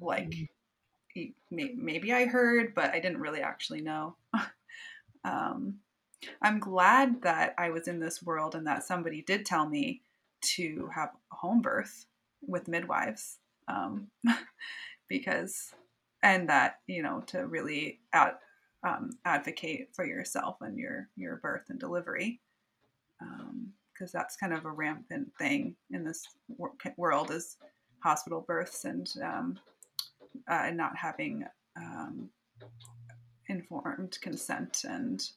like 0.00 0.32
may- 1.50 1.74
maybe 1.74 2.12
I 2.12 2.26
heard, 2.26 2.74
but 2.74 2.94
I 2.94 3.00
didn't 3.00 3.20
really 3.20 3.40
actually 3.40 3.80
know. 3.80 4.16
um, 5.24 5.78
I'm 6.40 6.60
glad 6.60 7.22
that 7.22 7.54
I 7.58 7.70
was 7.70 7.88
in 7.88 7.98
this 7.98 8.22
world 8.22 8.54
and 8.54 8.66
that 8.66 8.84
somebody 8.84 9.22
did 9.22 9.44
tell 9.44 9.68
me 9.68 10.02
to 10.42 10.88
have 10.94 11.10
a 11.32 11.34
home 11.34 11.62
birth 11.62 12.06
with 12.46 12.68
midwives 12.68 13.38
um, 13.68 14.08
because 15.08 15.72
and 16.22 16.48
that 16.48 16.80
you 16.86 17.02
know 17.02 17.22
to 17.28 17.46
really 17.46 18.00
ad, 18.12 18.34
um, 18.84 19.10
advocate 19.24 19.88
for 19.94 20.04
yourself 20.04 20.56
and 20.60 20.78
your 20.78 21.08
your 21.16 21.36
birth 21.36 21.64
and 21.70 21.80
delivery 21.80 22.40
because 24.02 24.10
that's 24.10 24.34
kind 24.34 24.52
of 24.52 24.64
a 24.64 24.70
rampant 24.70 25.30
thing 25.38 25.76
in 25.92 26.02
this 26.02 26.26
wor- 26.58 26.72
world 26.96 27.30
is 27.30 27.56
hospital 28.00 28.40
births 28.40 28.84
and 28.84 29.12
um, 29.22 29.56
uh, 30.50 30.62
and 30.64 30.76
not 30.76 30.96
having 30.96 31.44
um, 31.76 32.28
informed 33.46 34.18
consent 34.20 34.82
and 34.88 35.28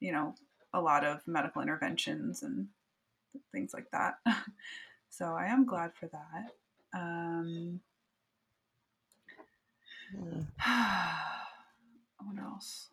you 0.00 0.10
know 0.10 0.34
a 0.74 0.80
lot 0.80 1.04
of 1.04 1.20
medical 1.28 1.62
interventions 1.62 2.42
and 2.42 2.66
things 3.52 3.72
like 3.72 3.88
that 3.92 4.14
so 5.08 5.26
i 5.26 5.46
am 5.46 5.64
glad 5.64 5.92
for 5.94 6.08
that 6.08 6.98
um, 6.98 7.80
Mm. 10.14 10.44
what 12.18 12.38
else? 12.38 12.88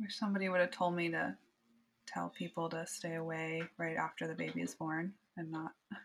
Wish 0.00 0.16
somebody 0.16 0.48
would 0.48 0.58
have 0.58 0.72
told 0.72 0.96
me 0.96 1.08
to 1.10 1.36
tell 2.06 2.28
people 2.30 2.68
to 2.70 2.86
stay 2.86 3.14
away 3.14 3.62
right 3.78 3.96
after 3.96 4.26
the 4.26 4.34
baby 4.34 4.60
is 4.62 4.74
born 4.74 5.12
and 5.36 5.50
not 5.50 5.72
like 5.90 6.00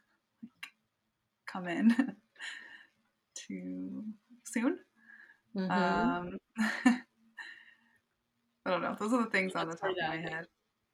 come 1.45 1.67
in 1.67 1.95
too 3.35 4.03
soon. 4.43 4.79
Mhm. 5.55 5.71
Um, 5.71 6.37
I 8.65 8.71
don't 8.71 8.81
know. 8.81 8.95
Those 8.99 9.13
are 9.13 9.23
the 9.23 9.29
things 9.29 9.55
on 9.55 9.67
the 9.69 9.75
top 9.75 9.81
say 9.81 9.89
of 10.05 10.09
my 10.09 10.17
that. 10.17 10.31
head. 10.31 10.45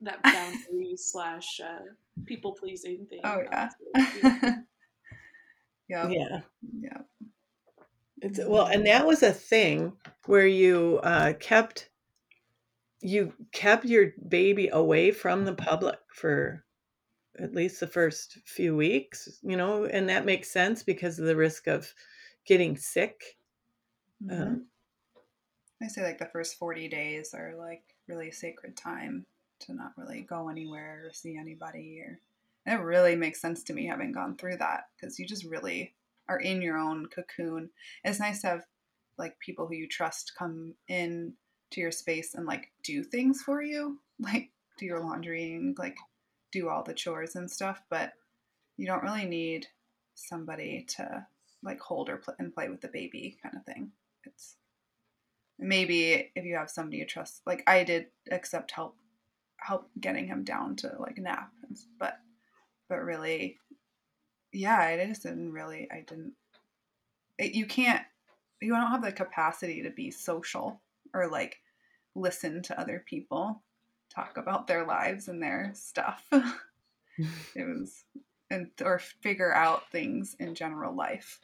that 0.02 0.24
boundary 0.24 0.96
slash 0.96 1.60
uh, 1.64 1.80
people 2.26 2.54
pleasing 2.54 3.06
thing 3.08 3.22
Oh 3.24 3.42
yeah. 3.42 3.70
honestly. 3.94 4.64
yeah. 5.90 6.08
yeah. 6.10 6.42
Yeah. 6.82 6.98
It's, 8.22 8.40
well, 8.48 8.68
and 8.68 8.86
that 8.88 9.06
was 9.06 9.24
a 9.24 9.32
thing 9.34 9.92
where 10.26 10.48
you 10.48 11.00
uh, 11.04 11.34
kept 11.34 11.90
you 13.02 13.34
kept 13.52 13.86
your 13.86 14.14
baby 14.28 14.68
away 14.70 15.12
from 15.12 15.46
the 15.46 15.56
public 15.56 16.00
for 16.14 16.66
at 17.40 17.54
least 17.54 17.80
the 17.80 17.88
first 17.88 18.40
few 18.46 18.76
weeks, 18.76 19.40
you 19.44 19.58
know, 19.58 19.86
and 19.86 20.10
that 20.10 20.26
makes 20.26 20.52
sense 20.52 20.84
because 20.84 21.20
of 21.20 21.26
the 21.26 21.36
risk 21.36 21.68
of 21.68 21.94
getting 22.46 22.78
sick. 22.78 23.38
Mhm. 24.20 24.34
Um, 24.34 24.68
I 25.82 25.88
say 25.88 26.04
like 26.04 26.18
the 26.18 26.26
first 26.26 26.58
40 26.58 26.88
days 26.88 27.34
are 27.34 27.56
like 27.56 27.96
really 28.08 28.32
sacred 28.32 28.76
time 28.78 29.26
to 29.60 29.74
not 29.74 29.98
really 29.98 30.22
go 30.22 30.50
anywhere 30.50 31.06
or 31.08 31.14
see 31.14 31.38
anybody 31.38 32.02
or 32.02 32.20
and 32.66 32.80
it 32.80 32.84
really 32.84 33.16
makes 33.16 33.40
sense 33.40 33.64
to 33.64 33.74
me 33.74 33.86
having 33.86 34.12
gone 34.12 34.38
through 34.38 34.58
that 34.58 34.90
because 34.96 35.20
you 35.20 35.26
just 35.28 35.46
really 35.46 35.96
are 36.28 36.40
in 36.40 36.62
your 36.62 36.78
own 36.78 37.06
cocoon. 37.08 37.72
It's 38.04 38.20
nice 38.20 38.42
to 38.42 38.48
have 38.48 38.66
like 39.18 39.40
people 39.40 39.68
who 39.68 39.76
you 39.76 39.88
trust 39.88 40.34
come 40.36 40.76
in 40.88 41.38
to 41.72 41.82
your 41.82 41.92
space 41.92 42.36
and 42.36 42.46
like 42.46 42.72
do 42.84 43.04
things 43.04 43.42
for 43.42 43.62
you, 43.62 44.00
like 44.20 44.52
do 44.78 44.86
your 44.86 45.02
laundry 45.02 45.54
and 45.54 45.78
like 45.78 45.98
do 46.52 46.70
all 46.70 46.84
the 46.84 46.94
chores 46.94 47.36
and 47.36 47.50
stuff, 47.50 47.82
but 47.90 48.14
you 48.78 48.86
don't 48.86 49.04
really 49.04 49.26
need 49.26 49.68
somebody 50.16 50.86
to 50.88 51.26
like 51.64 51.80
hold 51.80 52.10
or 52.10 52.18
pl- 52.18 52.36
and 52.40 52.54
play 52.54 52.70
with 52.70 52.82
the 52.82 52.88
baby 52.88 53.38
kind 53.42 53.56
of 53.56 53.66
thing. 53.66 53.92
It's 54.26 54.56
maybe 55.58 56.32
if 56.36 56.46
you 56.46 56.56
have 56.56 56.70
somebody 56.70 56.98
you 56.98 57.06
trust 57.06 57.42
like 57.46 57.64
i 57.66 57.82
did 57.82 58.08
accept 58.30 58.72
help 58.72 58.98
help 59.66 59.90
getting 60.00 60.28
him 60.28 60.44
down 60.44 60.76
to 60.78 60.92
like 61.00 61.18
nap. 61.18 61.52
But 62.00 62.18
but 62.88 63.04
really, 63.04 63.58
yeah, 64.54 64.78
I 64.78 64.98
didn't 64.98 65.52
really. 65.52 65.88
I 65.92 66.04
didn't. 66.08 66.34
It, 67.38 67.54
you 67.54 67.66
can't. 67.66 68.04
You 68.62 68.72
don't 68.74 68.92
have 68.92 69.04
the 69.04 69.12
capacity 69.12 69.84
to 69.84 69.90
be 69.90 70.12
social 70.12 70.82
or 71.14 71.30
like 71.30 71.58
listen 72.16 72.62
to 72.64 72.80
other 72.80 73.04
people 73.06 73.64
talk 74.14 74.38
about 74.38 74.68
their 74.68 74.86
lives 74.86 75.28
and 75.28 75.42
their 75.42 75.72
stuff. 75.74 76.26
it 77.18 77.68
was 77.68 78.04
and 78.52 78.70
or 78.84 79.00
figure 79.00 79.54
out 79.54 79.92
things 79.92 80.36
in 80.40 80.56
general 80.56 80.96
life. 80.96 81.40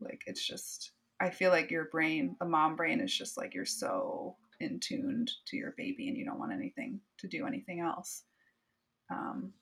Like 0.00 0.22
it's 0.26 0.44
just 0.44 0.92
I 1.20 1.30
feel 1.30 1.50
like 1.50 1.70
your 1.70 1.86
brain, 1.86 2.36
the 2.40 2.46
mom 2.46 2.76
brain 2.76 3.00
is 3.00 3.16
just 3.16 3.36
like 3.36 3.54
you're 3.54 3.64
so 3.64 4.36
in 4.60 4.80
tuned 4.80 5.30
to 5.46 5.56
your 5.56 5.74
baby 5.76 6.08
and 6.08 6.16
you 6.16 6.24
don't 6.24 6.38
want 6.38 6.52
anything 6.52 7.00
to 7.18 7.28
do 7.28 7.46
anything 7.46 7.80
else. 7.80 8.24
Um, 9.10 9.52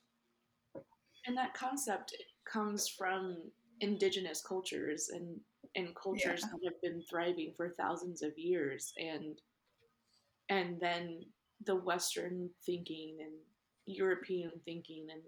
and 1.26 1.36
that 1.36 1.54
concept 1.54 2.16
comes 2.50 2.88
from 2.88 3.36
indigenous 3.80 4.42
cultures 4.42 5.10
and 5.12 5.38
and 5.74 5.94
cultures 5.94 6.40
yeah. 6.42 6.48
that 6.52 6.60
have 6.64 6.82
been 6.82 7.02
thriving 7.08 7.52
for 7.56 7.70
thousands 7.70 8.22
of 8.22 8.36
years 8.36 8.92
and 8.98 9.40
and 10.48 10.78
then 10.80 11.20
the 11.64 11.76
western 11.76 12.48
thinking 12.66 13.16
and 13.20 13.32
european 13.86 14.50
thinking 14.64 15.06
and 15.10 15.22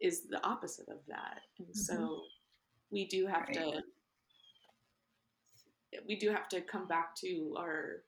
is 0.00 0.28
the 0.28 0.44
opposite 0.44 0.88
of 0.88 0.98
that 1.08 1.40
and 1.58 1.68
mm-hmm. 1.68 1.78
so 1.78 2.20
we 2.90 3.06
do 3.06 3.26
have 3.26 3.46
right. 3.48 3.54
to 3.54 3.82
we 6.06 6.16
do 6.16 6.30
have 6.30 6.48
to 6.48 6.60
come 6.60 6.86
back 6.86 7.14
to 7.16 7.54
our 7.58 8.02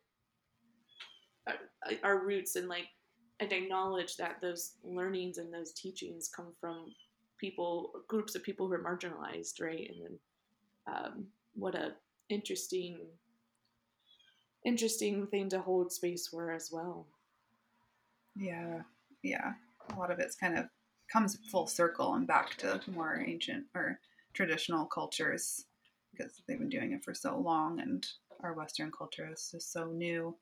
our 2.03 2.25
roots 2.25 2.57
and 2.57 2.69
like 2.69 2.89
and 3.41 3.53
acknowledge 3.53 4.17
that 4.17 4.41
those 4.43 4.75
learnings 4.83 5.39
and 5.39 5.53
those 5.53 5.73
teachings 5.73 6.29
come 6.35 6.53
from 6.61 6.87
people 7.39 7.93
groups 8.09 8.35
of 8.35 8.43
people 8.43 8.67
who 8.67 8.75
are 8.75 8.83
marginalized 8.83 9.61
right 9.61 9.91
and 9.91 10.05
then 10.05 10.19
um, 10.89 11.27
what 11.55 11.75
a 11.75 11.93
interesting 12.29 12.99
interesting 14.65 15.27
thing 15.27 15.49
to 15.49 15.61
hold 15.61 15.93
space 15.93 16.27
for 16.29 16.53
as 16.53 16.71
well. 16.73 17.07
Yeah 18.37 18.83
yeah. 19.23 19.53
A 19.91 19.99
lot 19.99 20.11
of 20.11 20.19
it's 20.19 20.37
kind 20.37 20.59
of 20.59 20.67
comes 21.13 21.39
full 21.51 21.67
circle 21.67 22.15
and 22.15 22.27
back 22.27 22.57
to 22.57 22.81
more 22.89 23.23
ancient 23.27 23.65
or 23.75 23.99
traditional 24.35 24.87
cultures 24.87 25.65
because 26.13 26.33
they've 26.47 26.59
been 26.59 26.69
doing 26.69 26.93
it 26.93 27.05
for 27.05 27.15
so 27.15 27.39
long 27.39 27.81
and 27.81 28.07
our 28.43 28.53
western 28.53 28.91
culture 28.97 29.29
is 29.33 29.49
just 29.51 29.73
so 29.73 29.87
new. 29.87 30.37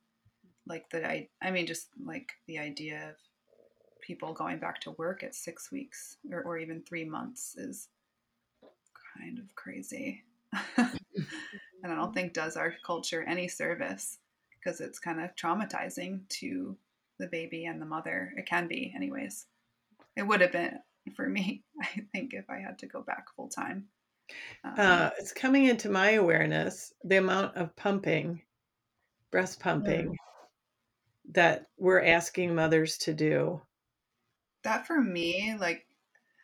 Like 0.66 0.88
the 0.90 1.07
I, 1.07 1.28
I 1.42 1.51
mean 1.51 1.66
just 1.66 1.88
like 2.05 2.32
the 2.47 2.59
idea 2.59 3.11
of 3.11 3.14
people 4.05 4.32
going 4.32 4.59
back 4.59 4.80
to 4.80 4.92
work 4.92 5.22
at 5.22 5.34
six 5.34 5.70
weeks 5.70 6.16
or, 6.30 6.42
or 6.42 6.59
even 6.59 6.82
three 6.82 7.05
months 7.05 7.57
is 7.57 7.88
kind 9.16 9.38
of 9.38 9.55
crazy 9.55 10.24
and 10.76 11.92
i 11.92 11.94
don't 11.94 12.14
think 12.14 12.32
does 12.32 12.57
our 12.57 12.74
culture 12.84 13.22
any 13.24 13.48
service 13.48 14.18
because 14.59 14.80
it's 14.80 14.98
kind 14.98 15.20
of 15.20 15.34
traumatizing 15.36 16.20
to 16.28 16.76
the 17.18 17.28
baby 17.28 17.64
and 17.64 17.80
the 17.80 17.86
mother. 17.86 18.34
It 18.36 18.44
can 18.44 18.68
be 18.68 18.92
anyways. 18.94 19.46
It 20.16 20.26
would 20.26 20.42
have 20.42 20.52
been 20.52 20.78
for 21.14 21.28
me 21.28 21.62
i 21.82 22.02
think 22.12 22.34
if 22.34 22.50
i 22.50 22.59
had 22.59 22.76
to 22.80 22.86
go 22.86 23.00
back 23.00 23.26
full 23.36 23.48
time 23.48 23.84
um, 24.64 24.74
uh, 24.76 25.11
it's 25.18 25.32
coming 25.32 25.66
into 25.66 25.88
my 25.88 26.12
awareness 26.12 26.92
the 27.04 27.18
amount 27.18 27.57
of 27.57 27.76
pumping 27.76 28.42
breast 29.30 29.61
pumping 29.61 30.09
mm. 30.09 30.16
that 31.32 31.66
we're 31.78 32.02
asking 32.02 32.54
mothers 32.54 32.98
to 32.98 33.12
do? 33.12 33.61
That 34.64 34.86
for 34.86 35.00
me, 35.00 35.57
like, 35.61 35.86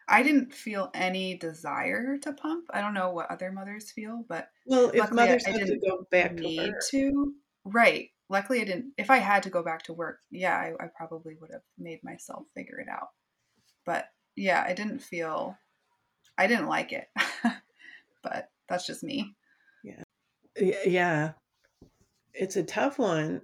I 0.09 0.23
didn't 0.23 0.53
feel 0.53 0.91
any 0.95 1.37
desire 1.37 2.19
to 2.19 2.33
pump. 2.33 2.67
I 2.73 2.81
don't 2.81 2.95
know 2.95 3.11
what 3.11 3.31
other 3.31 3.53
mothers 3.53 3.91
feel, 3.91 4.25
but 4.29 4.49
well, 4.67 4.91
if 4.93 5.11
mothers 5.13 5.45
I, 5.47 5.51
I 5.51 5.59
didn't 5.59 5.83
go 5.83 6.07
back 6.11 6.35
need 6.35 6.75
to, 6.91 7.01
to, 7.13 7.33
right? 7.65 8.09
Luckily, 8.29 8.61
I 8.61 8.65
didn't. 8.65 8.93
If 8.97 9.11
I 9.11 9.19
had 9.19 9.43
to 9.45 9.51
go 9.51 9.63
back 9.63 9.83
to 9.85 9.93
work, 9.93 10.21
yeah, 10.31 10.57
I, 10.57 10.85
I 10.85 10.89
probably 10.97 11.37
would 11.41 11.51
have 11.53 11.63
made 11.79 12.01
myself 12.03 12.45
figure 12.55 12.81
it 12.81 12.89
out. 12.89 13.09
But 13.85 14.07
yeah, 14.37 14.65
I 14.67 14.73
didn't 14.73 15.01
feel. 15.01 15.57
I 16.39 16.47
didn't 16.47 16.69
like 16.69 16.93
it, 16.93 17.09
but 18.23 18.49
that's 18.69 18.87
just 18.87 19.03
me. 19.03 19.35
Yeah, 19.85 20.03
yeah, 20.87 21.33
it's 22.35 22.57
a 22.57 22.63
tough 22.63 22.99
one. 22.99 23.43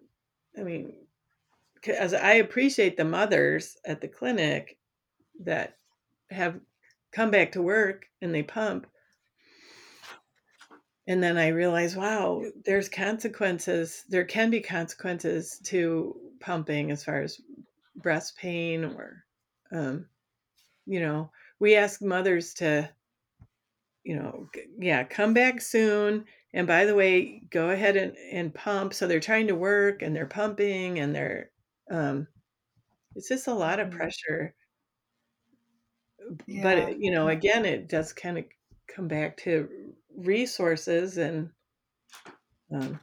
I 0.59 0.63
mean, 0.63 0.95
as 1.87 2.15
I 2.15 2.35
appreciate 2.35 2.97
the 2.97 3.05
mothers 3.05 3.77
at 3.85 4.01
the 4.01 4.09
clinic 4.09 4.79
that 5.41 5.77
have 6.31 6.61
come 7.13 7.31
back 7.31 7.53
to 7.53 7.63
work 7.63 8.07
and 8.21 8.35
they 8.35 8.43
pump. 8.43 8.87
And 11.07 11.23
then 11.23 11.39
I 11.39 11.49
realize, 11.49 11.97
wow, 11.97 12.43
there's 12.67 12.89
consequences. 12.89 14.05
There 14.11 14.27
can 14.27 14.51
be 14.51 14.61
consequences 14.61 15.59
to 15.65 16.15
pumping 16.41 16.91
as 16.91 17.03
far 17.03 17.23
as 17.23 17.41
breast 17.97 18.37
pain 18.37 18.85
or, 18.85 19.25
um, 19.73 20.07
you 20.85 21.01
know, 21.01 21.31
we 21.61 21.77
ask 21.77 22.03
mothers 22.03 22.53
to, 22.55 22.91
you 24.05 24.17
know, 24.17 24.49
yeah, 24.79 25.03
come 25.05 25.33
back 25.33 25.63
soon. 25.63 26.27
And 26.53 26.67
by 26.67 26.85
the 26.85 26.95
way, 26.95 27.43
go 27.51 27.71
ahead 27.71 27.97
and, 27.97 28.15
and 28.31 28.55
pump. 28.55 28.93
So 28.93 29.07
they're 29.07 29.21
trying 29.21 29.47
to 29.49 29.55
work 29.55 30.03
and 30.03 30.15
they're 30.15 30.27
pumping 30.27 30.99
and 30.99 31.15
they're 31.15 31.51
um, 31.91 32.27
it's 33.15 33.29
just 33.29 33.49
a 33.49 33.55
lot 33.55 33.81
of 33.81 33.89
mm-hmm. 33.89 33.99
pressure. 33.99 34.55
Yeah. 36.47 36.63
But 36.63 37.01
you 37.01 37.11
know, 37.11 37.29
again, 37.29 37.65
it 37.65 37.89
does 37.89 38.13
kind 38.13 38.39
of 38.39 38.45
come 38.95 39.09
back 39.09 39.37
to 39.39 39.69
resources 40.17 41.19
and. 41.19 41.51
Um, 42.73 43.01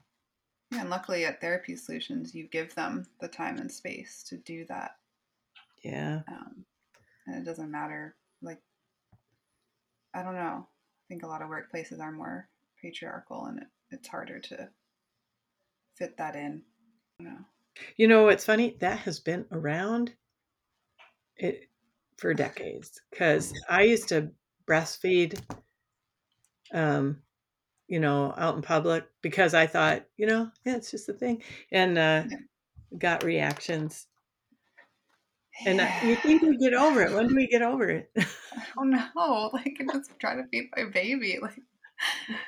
yeah, 0.72 0.82
and 0.82 0.90
luckily 0.90 1.26
at 1.26 1.42
Therapy 1.42 1.76
Solutions, 1.76 2.36
you 2.36 2.48
give 2.48 2.74
them 2.76 3.06
the 3.20 3.28
time 3.28 3.58
and 3.58 3.72
space 3.72 4.24
to 4.30 4.38
do 4.38 4.66
that. 4.66 4.92
Yeah. 5.84 6.22
Um, 6.28 6.66
and 7.28 7.38
it 7.38 7.46
doesn't 7.46 7.72
matter. 7.72 8.16
Like, 8.42 8.60
I 10.14 10.24
don't 10.24 10.36
know. 10.36 10.68
I 10.68 11.06
think 11.08 11.24
a 11.24 11.28
lot 11.28 11.42
of 11.42 11.50
workplaces 11.50 12.00
are 12.00 12.12
more 12.12 12.48
patriarchal 12.82 13.46
and 13.46 13.60
it, 13.60 13.68
it's 13.92 14.08
harder 14.08 14.40
to 14.40 14.70
fit 15.96 16.18
that 16.18 16.36
in. 16.36 16.62
You 17.20 17.26
know. 17.26 17.38
You 17.98 18.08
know, 18.08 18.30
it's 18.30 18.46
funny 18.46 18.78
that 18.80 19.00
has 19.00 19.20
been 19.20 19.46
around 19.52 20.14
it 21.38 21.70
for 22.18 22.34
decades 22.34 23.02
because 23.10 23.54
I 23.70 23.84
used 23.84 24.10
to 24.10 24.32
breastfeed, 24.68 25.40
um, 26.74 27.22
you 27.88 28.00
know, 28.00 28.34
out 28.38 28.56
in 28.56 28.62
public 28.62 29.06
because 29.22 29.54
I 29.54 29.68
thought, 29.68 30.06
you 30.18 30.26
know, 30.26 30.50
yeah, 30.66 30.76
it's 30.76 30.92
just 30.92 31.10
a 31.10 31.14
thing, 31.14 31.44
and 31.72 31.98
uh, 31.98 32.24
got 32.98 33.24
reactions. 33.24 34.08
And 35.66 35.80
you 36.04 36.16
think 36.18 36.42
we 36.42 36.58
get 36.58 36.74
over 36.74 37.02
it? 37.02 37.14
When 37.14 37.28
do 37.28 37.36
we 37.36 37.48
get 37.48 37.62
over 37.62 37.90
it? 37.90 38.12
I 38.18 38.26
don't 38.76 38.90
know. 38.90 39.50
Like, 39.54 39.78
I'm 39.80 39.88
just 39.88 40.12
trying 40.20 40.44
to 40.44 40.50
feed 40.50 40.70
my 40.76 40.86
baby. 40.86 41.40
Like, 41.46 41.62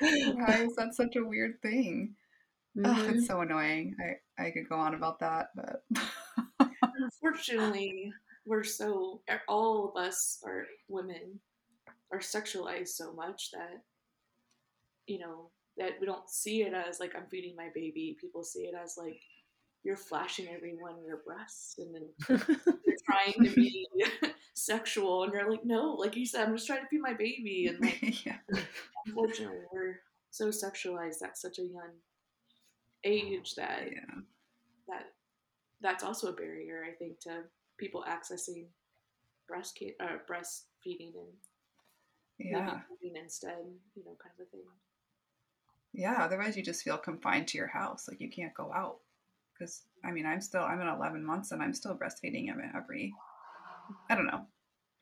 why 0.36 0.62
is 0.62 0.76
that 0.76 0.94
such 0.94 1.16
a 1.16 1.24
weird 1.24 1.62
thing? 1.62 2.14
Mm-hmm. 2.76 3.00
Oh, 3.00 3.08
it's 3.08 3.26
so 3.26 3.40
annoying. 3.40 3.96
I, 3.98 4.44
I 4.44 4.50
could 4.50 4.68
go 4.68 4.76
on 4.76 4.94
about 4.94 5.20
that, 5.20 5.48
but 5.56 5.82
unfortunately, 6.82 8.12
we're 8.48 8.64
so 8.64 9.20
all 9.46 9.88
of 9.88 10.02
us 10.02 10.38
are 10.44 10.64
women 10.88 11.38
are 12.10 12.18
sexualized 12.18 12.88
so 12.88 13.12
much 13.12 13.50
that 13.52 13.82
you 15.06 15.18
know 15.18 15.50
that 15.76 15.92
we 16.00 16.06
don't 16.06 16.28
see 16.28 16.62
it 16.62 16.72
as 16.72 16.98
like 16.98 17.14
I'm 17.14 17.26
feeding 17.30 17.54
my 17.54 17.68
baby. 17.74 18.16
People 18.20 18.42
see 18.42 18.62
it 18.62 18.74
as 18.74 18.96
like 18.98 19.20
you're 19.84 19.96
flashing 19.96 20.48
everyone 20.48 20.94
your 21.06 21.18
breasts 21.18 21.76
and 21.78 21.94
then 21.94 22.08
you're 22.86 22.96
trying 23.06 23.44
to 23.44 23.54
be 23.54 23.86
sexual 24.54 25.22
and 25.22 25.32
you're 25.32 25.48
like 25.48 25.64
no 25.64 25.94
like 25.94 26.16
you 26.16 26.26
said 26.26 26.46
i'm 26.48 26.54
just 26.56 26.66
trying 26.66 26.82
to 26.82 26.88
feed 26.88 27.00
my 27.00 27.12
baby 27.12 27.66
and 27.68 27.80
like 27.80 28.26
yeah. 28.26 28.36
unfortunately 29.06 29.60
we're 29.72 30.00
so 30.30 30.48
sexualized 30.48 31.22
at 31.22 31.38
such 31.38 31.60
a 31.60 31.62
young 31.62 31.92
age 33.04 33.54
that 33.54 33.84
yeah. 33.86 34.20
that 34.88 35.12
that's 35.80 36.02
also 36.02 36.28
a 36.28 36.32
barrier 36.32 36.84
I 36.86 36.92
think 36.92 37.20
to 37.20 37.42
people 37.78 38.04
accessing 38.08 38.66
breast 39.46 39.78
uh, 40.00 40.18
breastfeeding 40.30 41.14
and 41.14 41.32
yeah 42.38 42.80
instead 43.14 43.56
you 43.94 44.04
know 44.04 44.16
kind 44.22 44.34
of 44.38 44.46
a 44.46 44.50
thing 44.50 44.60
yeah 45.92 46.18
otherwise 46.20 46.56
you 46.56 46.62
just 46.62 46.82
feel 46.82 46.98
confined 46.98 47.48
to 47.48 47.58
your 47.58 47.66
house 47.66 48.06
like 48.08 48.20
you 48.20 48.30
can't 48.30 48.54
go 48.54 48.72
out 48.72 48.98
because 49.52 49.82
I 50.04 50.10
mean 50.10 50.26
I'm 50.26 50.40
still 50.40 50.62
I'm 50.62 50.80
in 50.80 50.86
11 50.86 51.24
months 51.24 51.52
and 51.52 51.62
I'm 51.62 51.74
still 51.74 51.96
breastfeeding 51.96 52.44
him 52.44 52.60
every 52.74 53.12
I 54.10 54.14
don't 54.14 54.26
know 54.26 54.46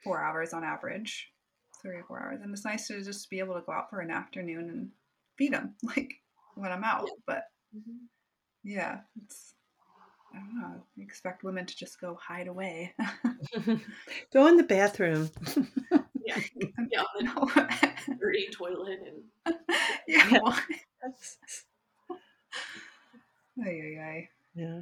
four 0.04 0.22
hours 0.22 0.52
on 0.52 0.62
average 0.62 1.32
three 1.82 1.96
or 1.96 2.04
four 2.04 2.22
hours 2.22 2.40
and 2.42 2.52
it's 2.52 2.64
nice 2.64 2.86
to 2.88 3.02
just 3.02 3.28
be 3.28 3.40
able 3.40 3.54
to 3.54 3.62
go 3.66 3.72
out 3.72 3.90
for 3.90 4.00
an 4.00 4.10
afternoon 4.10 4.70
and 4.70 4.90
feed 5.36 5.52
him 5.52 5.74
like 5.82 6.14
when 6.54 6.72
I'm 6.72 6.84
out 6.84 7.04
yeah. 7.06 7.12
but 7.26 7.42
Mm-hmm. 7.76 8.06
Yeah, 8.64 9.00
it's 9.24 9.54
I 10.36 10.38
don't 10.40 10.60
know. 10.60 10.82
Expect 10.98 11.44
women 11.44 11.64
to 11.66 11.76
just 11.76 12.00
go 12.00 12.14
hide 12.22 12.46
away. 12.48 12.94
Go 14.32 14.46
in 14.48 14.56
the 14.56 14.62
bathroom. 14.64 15.30
Yeah. 16.24 16.38
Yeah. 16.90 17.02
the 17.14 18.16
dirty 18.20 18.48
toilet 18.52 18.98
and 19.06 19.56
yeah. 20.08 20.28
Yeah. 20.30 20.38
why? 20.40 20.60
Ay, 23.64 23.80
ay, 23.84 23.98
ay. 24.00 24.28
yeah. 24.54 24.80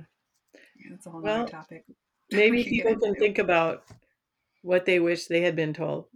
Yeah, 0.55 0.91
that's 0.91 1.07
a 1.07 1.11
whole 1.11 1.21
Well, 1.23 1.43
other 1.43 1.51
topic. 1.51 1.85
Maybe 2.33 2.65
can 2.65 2.73
people 2.73 2.97
can 2.99 3.15
think 3.15 3.39
about 3.39 3.85
what 4.63 4.87
they 4.87 4.99
wish 4.99 5.27
they 5.27 5.43
had 5.43 5.55
been 5.55 5.73
told. 5.75 6.07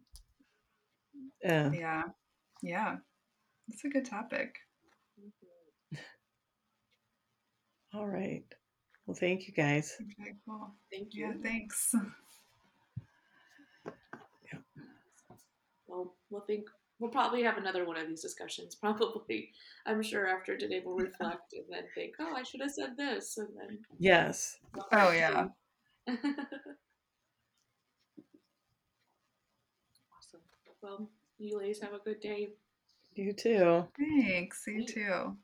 Uh, 1.48 1.70
Yeah. 1.72 2.02
Yeah. 2.62 2.96
That's 3.68 3.84
a 3.84 3.88
good 3.88 4.06
topic. 4.06 4.56
All 7.94 8.06
right. 8.06 8.44
Well, 9.08 9.16
thank 9.18 9.48
you 9.48 9.54
guys. 9.54 9.96
Okay, 10.02 10.34
cool. 10.46 10.70
thank 10.92 11.14
you. 11.14 11.28
Yeah, 11.28 11.32
thanks. 11.42 11.94
Well, 15.86 16.14
we'll 16.28 16.42
think 16.42 16.66
we'll 16.98 17.10
probably 17.10 17.42
have 17.42 17.56
another 17.56 17.86
one 17.86 17.96
of 17.96 18.06
these 18.06 18.20
discussions. 18.20 18.74
Probably, 18.82 19.50
I'm 19.86 20.02
sure 20.02 20.26
after 20.26 20.58
today 20.58 20.82
we'll 20.84 20.96
reflect 20.96 21.54
and 21.54 21.64
then 21.70 21.84
think, 21.94 22.16
oh, 22.20 22.34
I 22.36 22.42
should 22.42 22.60
have 22.60 22.70
said 22.70 22.98
this, 22.98 23.38
and 23.38 23.48
then. 23.58 23.78
Yes. 23.98 24.58
Oh, 24.92 25.10
yeah. 25.10 25.46
awesome. 26.08 26.28
Well, 30.82 31.08
you 31.38 31.56
ladies 31.56 31.80
have 31.80 31.94
a 31.94 31.98
good 32.04 32.20
day. 32.20 32.50
You 33.14 33.32
too. 33.32 33.88
Thanks. 33.98 34.64
You 34.66 34.84
too. 34.84 35.34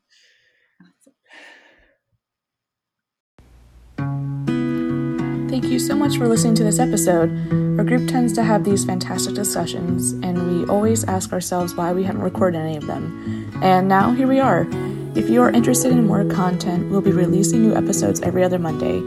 Thank 5.55 5.71
you 5.71 5.79
so 5.79 5.95
much 5.95 6.17
for 6.17 6.27
listening 6.27 6.55
to 6.55 6.65
this 6.65 6.79
episode. 6.79 7.29
Our 7.79 7.85
group 7.85 8.09
tends 8.09 8.33
to 8.33 8.43
have 8.43 8.65
these 8.65 8.83
fantastic 8.83 9.35
discussions, 9.35 10.11
and 10.11 10.51
we 10.51 10.65
always 10.67 11.05
ask 11.05 11.31
ourselves 11.31 11.75
why 11.75 11.93
we 11.93 12.03
haven't 12.03 12.23
recorded 12.23 12.57
any 12.57 12.75
of 12.75 12.87
them. 12.87 13.49
And 13.63 13.87
now 13.87 14.11
here 14.11 14.27
we 14.27 14.41
are. 14.41 14.67
If 15.15 15.29
you 15.29 15.41
are 15.41 15.49
interested 15.49 15.93
in 15.93 16.07
more 16.07 16.25
content, 16.25 16.91
we'll 16.91 16.99
be 16.99 17.13
releasing 17.13 17.61
new 17.61 17.73
episodes 17.73 18.19
every 18.19 18.43
other 18.43 18.59
Monday. 18.59 18.97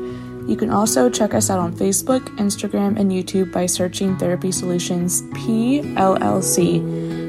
You 0.51 0.57
can 0.57 0.71
also 0.71 1.11
check 1.11 1.35
us 1.35 1.51
out 1.51 1.59
on 1.59 1.75
Facebook, 1.75 2.21
Instagram, 2.39 2.99
and 2.99 3.13
YouTube 3.13 3.53
by 3.53 3.67
searching 3.67 4.17
Therapy 4.17 4.51
Solutions 4.51 5.21
PLLC. 5.33 6.81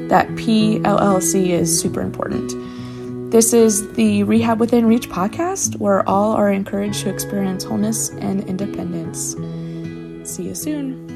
That 0.08 0.28
PLLC 0.28 1.48
is 1.50 1.78
super 1.78 2.00
important. 2.00 2.69
This 3.30 3.52
is 3.52 3.92
the 3.92 4.24
Rehab 4.24 4.58
Within 4.58 4.86
Reach 4.86 5.08
podcast, 5.08 5.78
where 5.78 6.06
all 6.08 6.32
are 6.32 6.50
encouraged 6.50 7.02
to 7.02 7.10
experience 7.10 7.62
wholeness 7.62 8.08
and 8.08 8.42
independence. 8.48 9.36
See 10.28 10.42
you 10.42 10.54
soon. 10.56 11.09